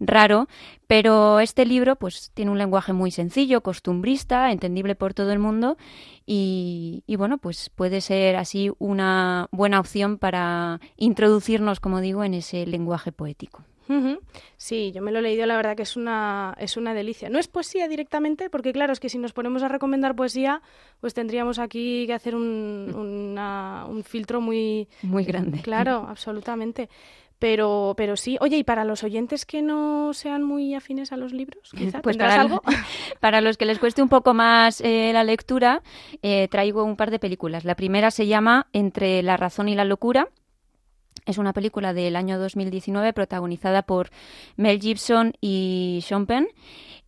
raro, 0.01 0.49
pero 0.87 1.41
este 1.41 1.65
libro 1.67 1.97
pues 1.97 2.31
tiene 2.35 2.51
un 2.51 2.59
lenguaje 2.59 2.93
muy 2.93 3.11
sencillo, 3.11 3.61
costumbrista, 3.63 4.53
entendible 4.53 4.95
por 4.95 5.15
todo 5.15 5.33
el 5.33 5.39
mundo 5.39 5.77
y, 6.25 7.03
y, 7.07 7.17
bueno, 7.17 7.39
pues 7.39 7.71
puede 7.71 8.01
ser 8.01 8.37
así 8.37 8.71
una 8.79 9.49
buena 9.53 9.81
opción 9.81 10.19
para 10.19 10.81
introducirnos, 10.97 11.81
como 11.81 12.01
digo, 12.01 12.25
en 12.25 12.35
ese 12.35 12.67
lenguaje 12.67 13.13
poético. 13.13 13.65
Sí, 14.57 14.91
yo 14.93 15.01
me 15.01 15.13
lo 15.13 15.21
he 15.21 15.23
leído, 15.23 15.47
la 15.47 15.55
verdad 15.55 15.77
que 15.77 15.85
es 15.85 15.97
una, 15.97 16.57
es 16.59 16.77
una 16.77 16.93
delicia. 16.93 17.29
No 17.31 17.39
es 17.39 17.47
poesía 17.47 17.87
directamente, 17.87 18.51
porque 18.51 18.73
claro, 18.73 18.93
es 18.93 18.99
que 18.99 19.09
si 19.09 19.17
nos 19.17 19.33
ponemos 19.33 19.63
a 19.63 19.69
recomendar 19.69 20.17
poesía, 20.17 20.61
pues 21.01 21.15
tendríamos 21.15 21.61
aquí 21.61 22.05
que 22.09 22.13
hacer 22.13 22.35
un, 22.35 22.93
una- 22.93 23.85
un 23.89 24.03
filtro 24.03 24.41
muy... 24.41 24.89
Muy 25.03 25.25
grande. 25.25 25.61
Claro, 25.63 26.05
absolutamente. 26.09 26.89
Pero, 27.39 27.95
pero 27.97 28.17
sí. 28.17 28.39
Oye, 28.41 28.57
y 28.57 28.65
para 28.65 28.85
los 28.85 29.05
oyentes 29.05 29.45
que 29.45 29.61
no 29.61 30.13
sean 30.15 30.43
muy 30.43 30.75
afines 30.75 31.13
a 31.13 31.17
los 31.17 31.33
libros, 31.33 31.71
quizá, 31.77 32.01
Pues 32.03 32.17
¿tendrás 32.17 32.35
para, 32.35 32.43
algo? 32.43 32.63
para 33.21 33.41
los 33.41 33.57
que 33.57 33.67
les 33.67 33.79
cueste 33.79 34.03
un 34.03 34.09
poco 34.09 34.33
más 34.33 34.81
eh, 34.81 35.11
la 35.13 35.25
lectura, 35.25 35.83
eh, 36.23 36.49
traigo 36.49 36.85
un 36.85 36.97
par 36.97 37.11
de 37.11 37.19
películas. 37.19 37.65
La 37.65 37.75
primera 37.75 38.11
se 38.11 38.27
llama 38.27 38.69
Entre 38.73 39.23
la 39.23 39.37
razón 39.37 39.69
y 39.69 39.75
la 39.75 39.85
locura. 39.85 40.29
Es 41.27 41.39
una 41.39 41.53
película 41.53 41.93
del 41.93 42.15
año 42.15 42.39
2019 42.39 43.13
protagonizada 43.13 43.83
por 43.83 44.11
Mel 44.57 44.81
Gibson 44.81 45.33
y 45.41 46.01
Sean 46.05 46.27
Penn. 46.27 46.47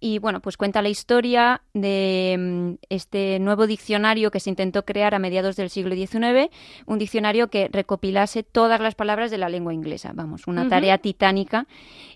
Y 0.00 0.18
bueno, 0.18 0.40
pues 0.40 0.56
cuenta 0.56 0.80
la 0.82 0.88
historia 0.88 1.62
de 1.74 2.36
mm, 2.38 2.74
este 2.88 3.38
nuevo 3.40 3.66
diccionario 3.66 4.30
que 4.30 4.40
se 4.40 4.50
intentó 4.50 4.84
crear 4.84 5.14
a 5.14 5.18
mediados 5.18 5.56
del 5.56 5.70
siglo 5.70 5.94
XIX, 5.94 6.50
un 6.86 6.98
diccionario 6.98 7.48
que 7.48 7.68
recopilase 7.72 8.42
todas 8.42 8.80
las 8.80 8.94
palabras 8.94 9.30
de 9.30 9.38
la 9.38 9.48
lengua 9.48 9.74
inglesa. 9.74 10.12
Vamos, 10.14 10.46
una 10.46 10.68
tarea 10.68 10.98
titánica. 10.98 11.66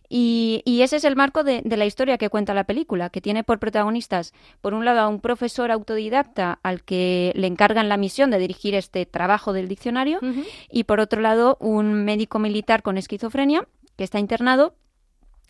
Y, 0.09 0.63
y 0.67 0.83
ese 0.83 0.97
es 0.97 1.05
el 1.05 1.17
marco 1.17 1.43
de, 1.43 1.63
de 1.65 1.77
la 1.77 1.87
historia 1.87 2.19
que 2.19 2.29
cuenta 2.29 2.53
la 2.53 2.65
película, 2.65 3.09
que 3.09 3.23
tiene 3.23 3.45
por 3.45 3.59
protagonistas, 3.59 4.35
por 4.61 4.75
un 4.75 4.85
lado, 4.85 5.01
a 5.01 5.09
un 5.09 5.21
profesor 5.21 5.71
autodidacta 5.71 6.59
al 6.63 6.83
que 6.83 7.33
le 7.35 7.47
encargan 7.47 7.89
la 7.89 7.97
misión 7.97 8.31
de 8.31 8.39
dirigir 8.39 8.75
este 8.75 9.07
trabajo 9.07 9.55
del 9.55 9.69
diccionario, 9.69 10.21
y 10.71 10.85
por 10.85 11.01
otro 11.01 11.23
lado, 11.23 11.57
un 11.61 12.05
médico 12.05 12.39
militar 12.39 12.83
con 12.83 12.99
esquizofrenia 12.99 13.67
que 13.97 14.05
está 14.05 14.19
internado 14.19 14.75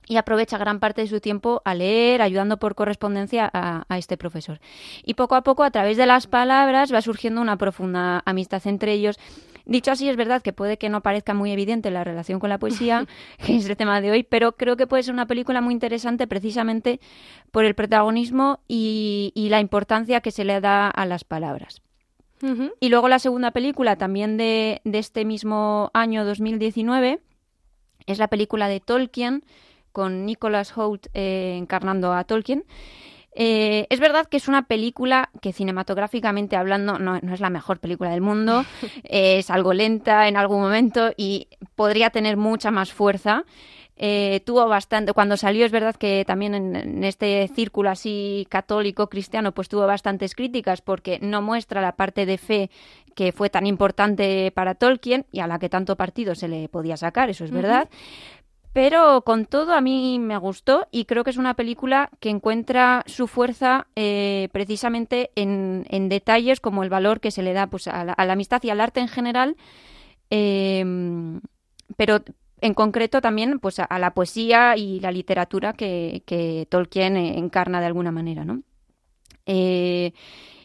y 0.07 0.17
aprovecha 0.17 0.59
gran 0.59 0.81
parte 0.81 1.03
de 1.03 1.07
su 1.07 1.21
tiempo 1.21 1.63
a 1.65 1.75
leer, 1.75 2.23
ayudando 2.23 2.59
por 2.59 2.75
correspondencia 2.75 3.49
a, 3.53 3.85
a 3.89 3.99
este 3.99 4.17
profesor. 4.17 4.61
Y 5.05 5.15
poco 5.15 5.35
a 5.35 5.43
poco, 5.43 5.63
a 5.63 5.71
través 5.71 5.97
de 5.97 6.07
las 6.07 6.27
palabras, 6.27 6.93
va 6.93 7.01
surgiendo 7.03 7.41
una 7.41 7.57
profunda 7.57 8.23
amistad 8.25 8.67
entre 8.67 8.93
ellos. 8.93 9.19
Dicho 9.65 9.93
así, 9.93 10.09
es 10.09 10.17
verdad 10.17 10.43
que 10.43 10.53
puede 10.53 10.77
que 10.77 10.89
no 10.89 11.03
parezca 11.03 11.35
muy 11.35 11.53
evidente 11.53 11.91
la 11.91 12.03
relación 12.03 12.41
con 12.41 12.51
la 12.51 12.59
poesía, 12.59 13.07
que 13.47 13.57
es 13.57 13.69
el 13.69 13.77
tema 13.77 14.01
de 14.01 14.11
hoy, 14.11 14.23
pero 14.25 14.53
creo 14.53 14.77
que 14.77 14.87
puede 14.87 15.05
ser 15.05 15.15
una 15.15 15.27
película 15.27 15.61
muy 15.61 15.73
interesante 15.73 16.27
precisamente 16.27 17.01
por 17.51 17.65
el 17.65 17.75
protagonismo 17.75 18.61
y, 18.67 19.33
y 19.35 19.51
la 19.51 19.61
importancia 19.61 20.21
que 20.21 20.33
se 20.33 20.45
le 20.45 20.61
da 20.61 20.89
a 20.89 21.07
las 21.07 21.25
palabras. 21.25 21.83
Y 22.81 22.89
luego 22.89 23.09
la 23.09 23.21
segunda 23.21 23.53
película, 23.53 23.95
también 23.95 24.37
de, 24.37 24.81
de 24.83 24.99
este 24.99 25.25
mismo 25.25 25.93
año 25.95 26.25
2019, 26.25 27.21
es 28.07 28.19
la 28.19 28.27
película 28.27 28.67
de 28.67 28.81
Tolkien, 28.81 29.45
con 29.93 30.27
Nicholas 30.27 30.77
Hoult 30.77 31.07
eh, 31.15 31.57
encarnando 31.59 32.13
a 32.13 32.25
Tolkien. 32.25 32.65
Eh, 33.35 33.87
es 33.89 33.99
verdad 33.99 34.27
que 34.27 34.37
es 34.37 34.47
una 34.47 34.67
película 34.67 35.31
que 35.41 35.55
cinematográficamente 35.55 36.57
hablando 36.57 36.99
no, 36.99 37.19
no 37.23 37.35
es 37.35 37.41
la 37.41 37.49
mejor 37.49 37.79
película 37.79 38.11
del 38.11 38.21
mundo, 38.21 38.65
eh, 39.05 39.39
es 39.39 39.51
algo 39.51 39.73
lenta 39.73 40.29
en 40.29 40.37
algún 40.37 40.61
momento 40.61 41.13
y 41.17 41.49
podría 41.75 42.11
tener 42.11 42.37
mucha 42.37 42.71
más 42.71 42.93
fuerza. 42.93 43.45
Eh, 43.97 44.41
tuvo 44.45 44.67
bastante, 44.69 45.13
cuando 45.13 45.37
salió 45.37 45.65
es 45.65 45.71
verdad 45.71 45.95
que 45.95 46.25
también 46.27 46.55
en, 46.55 46.75
en 46.75 47.05
este 47.05 47.47
círculo 47.55 47.91
así 47.91 48.47
católico 48.51 49.09
cristiano 49.09 49.53
pues 49.53 49.69
tuvo 49.69 49.87
bastantes 49.87 50.35
críticas 50.35 50.81
porque 50.81 51.19
no 51.21 51.43
muestra 51.43 51.83
la 51.83 51.93
parte 51.93 52.27
de 52.27 52.39
fe 52.39 52.71
que 53.15 53.33
fue 53.33 53.51
tan 53.51 53.67
importante 53.67 54.51
para 54.51 54.75
Tolkien 54.75 55.27
y 55.31 55.41
a 55.41 55.47
la 55.47 55.59
que 55.59 55.69
tanto 55.69 55.97
partido 55.97 56.35
se 56.35 56.49
le 56.49 56.69
podía 56.69 56.97
sacar, 56.97 57.31
eso 57.31 57.45
es 57.45 57.51
verdad. 57.51 57.89
Pero 58.73 59.23
con 59.23 59.45
todo 59.45 59.75
a 59.75 59.81
mí 59.83 60.19
me 60.19 60.39
gustó 60.39 60.89
y 60.91 61.05
creo 61.05 61.25
que 61.25 61.31
es 61.31 61.37
una 61.37 61.55
película 61.55 62.09
que 62.21 62.31
encuentra 62.31 63.05
su 63.07 63.27
fuerza 63.27 63.87
eh, 63.97 64.49
precisamente 64.53 65.31
en, 65.35 65.85
en 65.91 66.09
detalles 66.09 66.61
como 66.61 66.83
el 66.83 66.89
valor 66.89 67.21
que 67.21 67.31
se 67.31 67.43
le 67.43 67.53
da 67.53 67.67
pues, 67.67 67.87
a, 67.87 68.05
la, 68.05 68.13
a 68.15 68.25
la 68.25 68.33
amistad 68.33 68.63
y 68.63 68.71
al 68.71 68.81
arte 68.81 69.01
en 69.01 69.09
general, 69.09 69.57
eh, 70.31 70.83
pero 71.99 72.23
en 72.63 72.75
concreto 72.75 73.21
también 73.21 73.59
pues, 73.59 73.79
a, 73.81 73.99
la 73.99 74.15
poesía 74.15 74.77
y 74.77 75.01
la 75.01 75.13
literatura 75.13 75.75
que, 75.75 76.23
que 76.25 76.67
Tolkien 76.71 77.17
eh, 77.17 77.39
encarna 77.39 77.81
de 77.81 77.87
alguna 77.87 78.13
manera, 78.13 78.45
¿no? 78.45 78.63
Eh, 79.45 80.13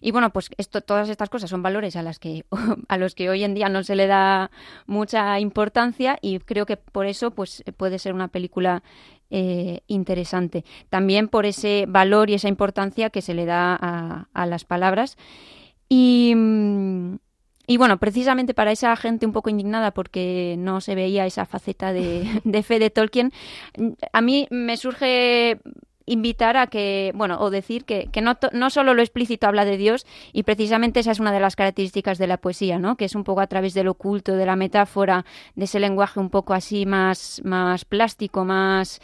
y 0.01 0.11
bueno, 0.11 0.31
pues 0.31 0.49
esto, 0.57 0.81
todas 0.81 1.09
estas 1.09 1.29
cosas 1.29 1.49
son 1.49 1.63
valores 1.63 1.95
a 1.95 2.03
las 2.03 2.19
que 2.19 2.45
a 2.87 2.97
los 2.97 3.15
que 3.15 3.29
hoy 3.29 3.43
en 3.43 3.53
día 3.53 3.69
no 3.69 3.83
se 3.83 3.95
le 3.95 4.07
da 4.07 4.51
mucha 4.85 5.39
importancia 5.39 6.17
y 6.21 6.39
creo 6.39 6.65
que 6.65 6.77
por 6.77 7.05
eso 7.05 7.31
pues 7.31 7.63
puede 7.77 7.99
ser 7.99 8.13
una 8.13 8.27
película 8.27 8.83
eh, 9.29 9.81
interesante. 9.87 10.63
También 10.89 11.27
por 11.27 11.45
ese 11.45 11.85
valor 11.87 12.29
y 12.29 12.35
esa 12.35 12.47
importancia 12.47 13.09
que 13.09 13.21
se 13.21 13.33
le 13.33 13.45
da 13.45 13.77
a, 13.79 14.27
a 14.33 14.45
las 14.45 14.63
palabras. 14.63 15.17
Y, 15.89 16.33
mm, 16.35 17.15
y 17.67 17.75
bueno, 17.75 17.97
precisamente 17.97 18.53
para 18.53 18.71
esa 18.71 18.95
gente 18.95 19.25
un 19.25 19.33
poco 19.33 19.49
indignada 19.49 19.91
porque 19.91 20.55
no 20.57 20.79
se 20.79 20.95
veía 20.95 21.25
esa 21.25 21.45
faceta 21.45 21.91
de, 21.91 22.25
de 22.45 22.63
fe 22.63 22.79
de 22.79 22.89
Tolkien, 22.89 23.33
a 24.13 24.21
mí 24.21 24.47
me 24.49 24.77
surge 24.77 25.59
invitar 26.07 26.57
a 26.57 26.65
que, 26.67 27.11
bueno, 27.13 27.39
o 27.39 27.51
decir 27.51 27.85
que, 27.85 28.07
que 28.11 28.21
no, 28.21 28.37
no 28.53 28.69
solo 28.71 28.95
lo 28.95 29.03
explícito 29.03 29.45
habla 29.45 29.65
de 29.65 29.77
Dios, 29.77 30.07
y 30.33 30.43
precisamente 30.43 31.01
esa 31.01 31.11
es 31.11 31.19
una 31.19 31.31
de 31.31 31.39
las 31.39 31.55
características 31.55 32.17
de 32.17 32.25
la 32.25 32.37
poesía, 32.37 32.79
¿no? 32.79 32.95
Que 32.95 33.05
es 33.05 33.13
un 33.13 33.23
poco 33.23 33.41
a 33.41 33.47
través 33.47 33.75
del 33.75 33.89
oculto, 33.89 34.35
de 34.35 34.45
la 34.45 34.55
metáfora, 34.55 35.25
de 35.55 35.65
ese 35.65 35.79
lenguaje 35.79 36.19
un 36.19 36.31
poco 36.31 36.55
así 36.55 36.87
más, 36.87 37.41
más 37.43 37.85
plástico, 37.85 38.43
más... 38.43 38.99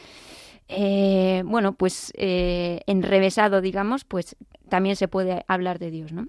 Eh, 0.70 1.44
bueno, 1.46 1.74
pues 1.74 2.14
eh, 2.16 2.80
enrevesado, 2.88 3.60
digamos, 3.60 4.06
pues 4.06 4.38
también 4.70 4.96
se 4.96 5.10
puede 5.10 5.44
hablar 5.48 5.78
de 5.78 5.92
Dios, 5.92 6.14
¿no? 6.14 6.28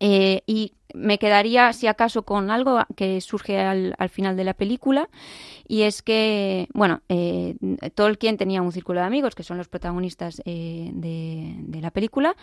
Eh, 0.00 0.42
y 0.46 0.74
me 0.94 1.18
quedaría, 1.18 1.72
si 1.72 1.86
acaso, 1.86 2.22
con 2.22 2.50
algo 2.50 2.80
que 2.96 3.20
surge 3.20 3.58
al, 3.58 3.94
final 4.08 4.36
de 4.36 4.44
la 4.44 4.54
película, 4.54 5.08
y 5.66 5.82
es 5.82 6.02
que, 6.02 6.68
bueno, 6.72 7.02
eh, 7.08 7.56
Tolkien 7.94 8.36
tenía 8.36 8.62
un 8.62 8.72
círculo 8.72 9.00
de 9.00 9.06
amigos, 9.06 9.34
que 9.34 9.42
son 9.42 9.58
los 9.58 9.68
protagonistas 9.68 10.40
eh, 10.44 10.90
de, 10.94 11.80
la 11.80 11.90
película. 11.90 12.36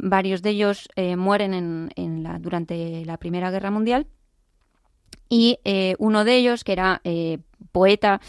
varios 0.00 0.42
de 0.42 0.50
ellos 0.50 0.88
mueren 1.16 1.90
durante 2.40 3.04
la 3.04 3.16
Primera 3.18 3.50
Guerra 3.50 3.70
Mundial, 3.70 4.06
y 5.28 5.58
uno 5.98 6.24
de 6.24 6.36
ellos, 6.36 6.64
que 6.64 6.72
era 6.72 7.02
poeta, 7.78 8.20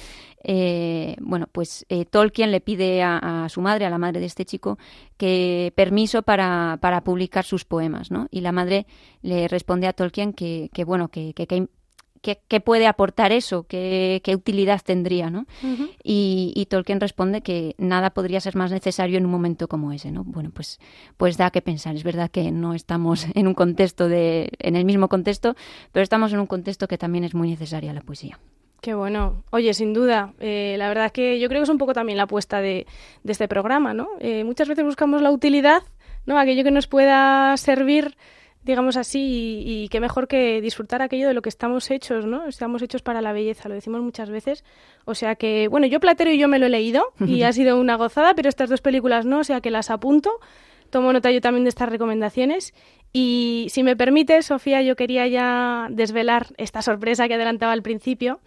eh, 0.43 1.15
bueno, 1.21 1.47
pues 1.51 1.87
eh, 1.89 2.05
Tolkien 2.05 2.51
le 2.51 2.61
pide 2.61 3.01
a, 3.01 3.47
su 3.49 3.61
madre, 3.61 3.87
a 3.87 3.89
la 3.89 3.97
madre 3.97 4.19
de 4.19 4.27
este 4.27 4.45
chico, 4.45 4.77
que 5.17 5.73
permiso 5.75 6.21
para, 6.21 6.77
para 6.81 7.03
publicar 7.03 7.45
sus 7.45 7.65
poemas, 7.65 8.11
¿no? 8.11 8.27
Y 8.29 8.41
la 8.41 8.51
madre 8.51 8.85
le 9.23 9.47
responde 9.47 9.87
a 9.87 9.93
Tolkien 9.93 10.33
que, 10.33 10.69
que 10.71 10.83
bueno, 10.83 11.07
que, 11.09 11.33
que, 11.33 12.59
puede 12.61 12.85
aportar 12.85 13.31
eso, 13.31 13.65
qué, 13.67 14.21
utilidad 14.35 14.81
tendría, 14.85 15.31
¿no? 15.31 15.47
y, 16.03 16.67
Tolkien 16.69 16.99
responde 16.99 17.41
que 17.41 17.73
nada 17.79 18.11
podría 18.11 18.39
ser 18.39 18.55
más 18.55 18.71
necesario 18.71 19.17
en 19.17 19.25
un 19.25 19.31
momento 19.31 19.67
como 19.67 19.91
ese, 19.91 20.11
¿no? 20.11 20.23
Bueno, 20.23 20.51
pues, 20.53 20.79
pues 21.17 21.37
da 21.37 21.49
que 21.49 21.63
pensar. 21.63 21.95
Es 21.95 22.03
verdad 22.03 22.29
que 22.29 22.51
no 22.51 22.75
estamos 22.75 23.25
en 23.33 23.47
un 23.47 23.55
contexto 23.55 24.07
de, 24.07 24.51
en 24.59 24.75
el 24.75 24.85
mismo 24.85 25.09
contexto, 25.09 25.55
pero 25.91 26.03
estamos 26.03 26.31
en 26.33 26.39
un 26.39 26.47
contexto 26.47 26.87
que 26.87 26.99
también 26.99 27.23
es 27.23 27.33
muy 27.33 27.49
necesaria 27.49 27.91
la 27.93 28.01
poesía. 28.01 28.37
Qué 28.81 28.93
bueno. 28.93 29.43
Oye, 29.51 29.73
sin 29.73 29.93
duda, 29.93 30.33
eh, 30.39 30.75
la 30.77 30.87
verdad 30.87 31.07
es 31.07 31.11
que 31.11 31.39
yo 31.39 31.49
creo 31.49 31.59
que 31.59 31.63
es 31.63 31.69
un 31.69 31.77
poco 31.77 31.93
también 31.93 32.17
la 32.17 32.23
apuesta 32.23 32.61
de, 32.61 32.87
este 33.25 33.47
programa, 33.47 33.93
¿no? 33.93 34.07
Eh, 34.19 34.43
muchas 34.45 34.69
veces 34.69 34.85
buscamos 34.85 35.21
la 35.21 35.31
utilidad, 35.31 35.83
¿no? 36.25 36.39
Aquello 36.39 36.63
que 36.63 36.71
nos 36.71 36.87
pueda 36.87 37.57
servir, 37.57 38.15
digamos 38.63 38.95
así, 38.95 39.63
y, 39.65 39.89
qué 39.89 39.99
mejor 39.99 40.29
que 40.29 40.61
disfrutar 40.61 41.01
aquello 41.01 41.27
de 41.27 41.33
lo 41.33 41.41
que 41.41 41.49
estamos 41.49 41.91
hechos, 41.91 42.25
¿no? 42.25 42.47
Estamos 42.47 42.81
hechos 42.81 43.01
para 43.01 43.21
la 43.21 43.33
belleza, 43.33 43.67
lo 43.67 43.75
decimos 43.75 44.01
muchas 44.01 44.29
veces. 44.29 44.63
O 45.03 45.13
sea 45.13 45.35
que, 45.35 45.67
bueno, 45.67 45.85
yo 45.87 45.99
Platero 45.99 46.31
y 46.31 46.37
yo 46.37 46.47
me 46.47 46.57
lo 46.57 46.67
he 46.67 46.69
leído 46.69 47.11
y 47.19 47.43
ha 47.43 47.51
sido 47.51 47.77
una 47.77 47.95
gozada, 47.95 48.33
pero 48.33 48.47
estas 48.47 48.69
dos 48.69 48.79
películas 48.79 49.25
no, 49.25 49.39
o 49.39 49.43
sea 49.43 49.59
que 49.59 49.71
las 49.71 49.89
apunto. 49.89 50.39
Tomo 50.89 51.13
nota 51.13 51.31
yo 51.31 51.41
también 51.41 51.65
de 51.65 51.69
estas 51.69 51.89
recomendaciones 51.89 52.73
y 53.11 53.67
si 53.69 53.83
me 53.83 53.95
permite, 53.95 54.41
Sofía, 54.43 54.81
yo 54.81 54.95
quería 54.95 55.27
ya 55.27 55.87
desvelar 55.89 56.47
esta 56.57 56.81
sorpresa 56.81 57.27
que 57.27 57.33
adelantaba 57.33 57.73
al 57.73 57.81
principio. 57.81 58.39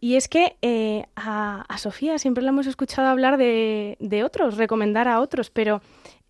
Y 0.00 0.16
es 0.16 0.26
que 0.28 0.56
eh, 0.62 1.04
a, 1.14 1.64
Sofía 1.78 2.18
siempre 2.18 2.42
la 2.42 2.50
hemos 2.50 2.66
escuchado 2.66 3.06
hablar 3.06 3.36
de, 3.36 4.22
otros, 4.24 4.56
recomendar 4.56 5.06
a 5.06 5.20
otros, 5.20 5.50
pero 5.50 5.80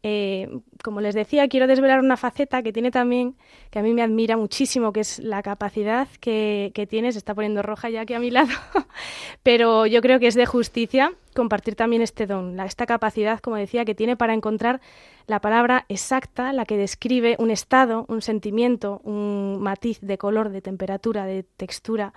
eh, 0.03 0.51
como 0.85 1.01
les 1.01 1.15
decía, 1.15 1.49
quiero 1.49 1.67
desvelar 1.67 2.01
una 2.01 2.19
faceta 2.19 2.63
que 2.63 2.75
tiene 2.75 2.91
también, 2.91 3.35
que 3.71 3.79
a 3.79 3.83
mí 3.83 3.95
me 3.95 4.03
admira 4.03 4.37
muchísimo, 4.37 4.93
que 4.93 5.01
es 5.01 5.21
la 5.21 5.43
capacidad 5.43 6.07
que, 6.21 6.73
que 6.75 6.87
tiene, 6.87 7.13
se 7.13 7.19
está 7.19 7.35
poniendo 7.35 7.63
roja 7.63 7.89
ya 7.89 8.03
aquí 8.03 8.13
a 8.13 8.21
mi 8.21 8.31
lado, 8.31 8.51
pero 9.43 9.87
yo 9.87 10.03
creo 10.03 10.21
que 10.21 10.27
es 10.27 10.35
de 10.35 10.45
justicia 10.45 11.15
compartir 11.35 11.75
también 11.75 12.03
este 12.03 12.27
don, 12.27 12.59
la, 12.59 12.67
esta 12.67 12.85
capacidad, 12.85 13.41
como 13.41 13.57
decía, 13.57 13.87
que 13.87 13.95
tiene 13.95 14.17
para 14.17 14.35
encontrar 14.35 14.83
la 15.27 15.41
palabra 15.41 15.85
exacta, 15.89 16.53
la 16.53 16.65
que 16.65 16.77
describe 16.77 17.37
un 17.39 17.51
estado, 17.51 18.05
un 18.09 18.23
sentimiento, 18.23 19.01
un 19.05 19.61
matiz 19.61 20.01
de 20.01 20.19
color, 20.19 20.51
de 20.51 20.63
temperatura, 20.63 21.25
de 21.25 21.43
textura, 21.43 22.13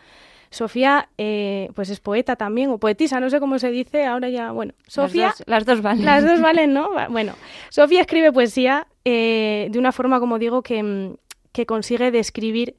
Sofía, 0.55 1.09
eh, 1.17 1.69
pues 1.75 1.89
es 1.89 1.99
poeta 1.99 2.37
también, 2.37 2.69
o 2.69 2.77
poetisa, 2.77 3.19
no 3.19 3.29
sé 3.29 3.41
cómo 3.41 3.59
se 3.59 3.71
dice, 3.71 4.05
ahora 4.05 4.29
ya, 4.29 4.51
bueno, 4.51 4.73
Sofía... 4.87 5.33
Las 5.47 5.65
dos, 5.65 5.81
valen. 5.81 6.05
Las 6.05 6.23
dos 6.23 6.39
valen, 6.39 6.73
¿no? 6.73 6.89
Bueno, 7.09 7.33
Sofía 7.69 8.01
escribe 8.01 8.31
poesía 8.31 8.87
eh, 9.03 9.67
de 9.69 9.79
una 9.79 9.91
forma, 9.91 10.19
como 10.19 10.39
digo, 10.39 10.61
que, 10.61 10.81
mm, 10.81 11.15
que, 11.51 11.65
consigue 11.65 12.09
describir 12.09 12.75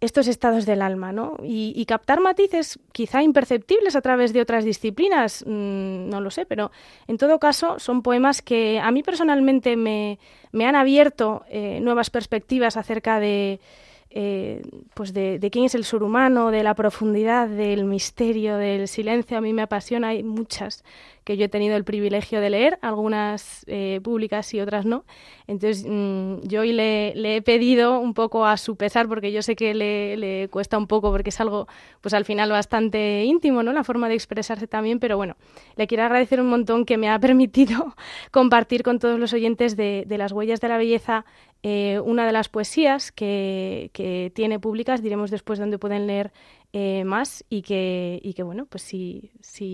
estos 0.00 0.28
estados 0.28 0.64
del 0.64 0.82
alma, 0.82 1.12
¿no? 1.12 1.36
Y, 1.42 1.84
captar 1.86 2.20
matices 2.20 2.78
quizá 2.92 3.22
imperceptibles 3.22 3.96
a 3.96 4.00
través 4.00 4.32
de 4.32 4.40
otras 4.40 4.64
disciplinas, 4.64 5.44
mm, 5.46 6.08
no 6.08 6.20
lo 6.20 6.30
sé, 6.30 6.46
pero 6.46 6.70
en 7.08 7.18
todo 7.18 7.38
caso 7.38 7.78
son 7.78 8.02
poemas 8.02 8.40
que 8.40 8.78
a 8.78 8.90
mí 8.92 9.02
personalmente 9.02 9.76
me, 9.76 10.18
me 10.52 10.66
han 10.66 10.76
abierto 10.76 11.44
eh, 11.48 11.80
nuevas 11.80 12.10
perspectivas 12.10 12.76
acerca 12.76 13.18
de 13.18 13.58
eh, 14.10 14.62
pues 14.94 15.12
de, 15.12 15.38
quién 15.52 15.66
es 15.66 15.74
el 15.74 15.84
ser 15.84 16.02
humano, 16.02 16.50
de 16.50 16.62
la 16.62 16.74
profundidad, 16.74 17.46
del 17.46 17.84
misterio, 17.84 18.56
del 18.56 18.88
silencio. 18.88 19.36
A 19.36 19.40
mí 19.40 19.52
me 19.52 19.62
apasiona, 19.62 20.08
hay 20.08 20.22
muchas 20.22 20.82
que 21.24 21.36
yo 21.36 21.44
he 21.44 21.48
tenido 21.50 21.76
el 21.76 21.84
privilegio 21.84 22.40
de 22.40 22.48
leer, 22.48 22.78
algunas 22.80 23.62
eh, 23.66 24.00
públicas 24.02 24.54
y 24.54 24.60
otras 24.60 24.86
no. 24.86 25.04
Entonces 25.46 25.84
mm, 25.86 26.40
yo 26.44 26.62
hoy 26.62 26.72
le, 26.72 27.36
he 27.36 27.42
pedido 27.42 28.00
un 28.00 28.14
poco 28.14 28.46
a 28.46 28.56
su 28.56 28.76
pesar, 28.76 29.08
porque 29.08 29.30
yo 29.30 29.42
sé 29.42 29.54
que 29.54 29.74
le, 29.74 30.48
cuesta 30.48 30.78
un 30.78 30.86
poco, 30.86 31.10
porque 31.10 31.28
es 31.28 31.38
algo 31.38 31.68
pues 32.00 32.14
al 32.14 32.24
final 32.24 32.50
bastante 32.50 33.24
íntimo, 33.26 33.62
¿no? 33.62 33.74
La 33.74 33.84
forma 33.84 34.08
de 34.08 34.14
expresarse 34.14 34.66
también, 34.66 35.00
pero 35.00 35.18
bueno, 35.18 35.36
le 35.76 35.86
quiero 35.86 36.04
agradecer 36.04 36.40
un 36.40 36.48
montón 36.48 36.86
que 36.86 36.96
me 36.96 37.10
ha 37.10 37.18
permitido 37.20 37.94
compartir 38.30 38.82
con 38.82 38.98
todos 38.98 39.20
los 39.20 39.34
oyentes 39.34 39.76
de 39.76 40.06
las 40.08 40.32
huellas 40.32 40.62
de 40.62 40.68
la 40.68 40.78
belleza 40.78 41.26
eh, 41.62 42.00
una 42.04 42.24
de 42.24 42.32
las 42.32 42.48
poesías 42.48 43.10
que, 43.10 43.90
tiene 44.34 44.60
públicas, 44.60 45.02
diremos 45.02 45.30
después 45.30 45.58
dónde 45.58 45.78
pueden 45.78 46.06
leer 46.06 46.32
eh, 46.72 47.02
más 47.04 47.44
y 47.48 47.62
que, 47.62 48.42
bueno, 48.44 48.66
pues 48.66 48.82
si, 48.82 49.32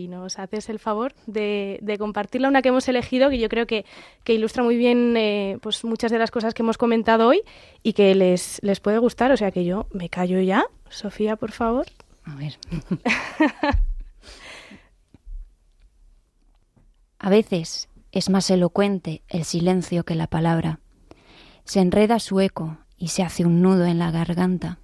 nos 0.09 0.39
haces 0.39 0.69
el 0.71 0.79
favor 0.79 1.15
de, 1.27 1.97
compartirla, 1.99 2.49
una 2.49 2.63
que 2.63 2.71
hemos 2.71 2.89
elegido, 2.89 3.29
que 3.29 3.39
yo 3.39 3.49
creo 3.49 3.67
que, 3.67 3.85
que 4.23 4.35
ilustra 4.35 4.63
muy 4.63 4.77
bien 4.77 5.15
eh, 5.17 5.59
pues 5.61 5.85
muchas 5.85 6.11
de 6.11 6.19
las 6.19 6.31
cosas 6.31 6.55
que 6.55 6.63
hemos 6.63 6.79
comentado 6.79 7.29
hoy 7.29 7.43
y 7.83 7.93
que 7.93 8.15
les, 8.15 8.61
les 8.63 8.81
puede 8.81 8.99
gustar, 8.99 9.31
o 9.33 9.37
sea 9.37 9.51
que 9.51 9.65
yo 9.65 9.87
me 9.93 10.09
callo 10.09 10.41
ya. 10.41 10.65
Sofía, 10.89 11.37
por 11.37 11.53
favor. 11.53 11.87
A 12.25 12.35
ver. 12.37 12.57
A 17.19 17.31
veces 17.31 17.89
es 18.13 18.29
más 18.29 18.51
elocuente 18.51 19.23
el 19.29 19.45
silencio 19.45 20.05
que 20.05 20.15
la 20.15 20.27
palabra 20.27 20.81
se 21.65 21.81
enreda 21.81 22.19
su 22.19 22.41
eco 22.41 22.79
y 22.97 23.09
se 23.09 23.23
hace 23.23 23.45
un 23.45 23.63
nudo 23.63 23.87
en 23.87 23.99
la 23.99 24.11
garganta. 24.11 24.79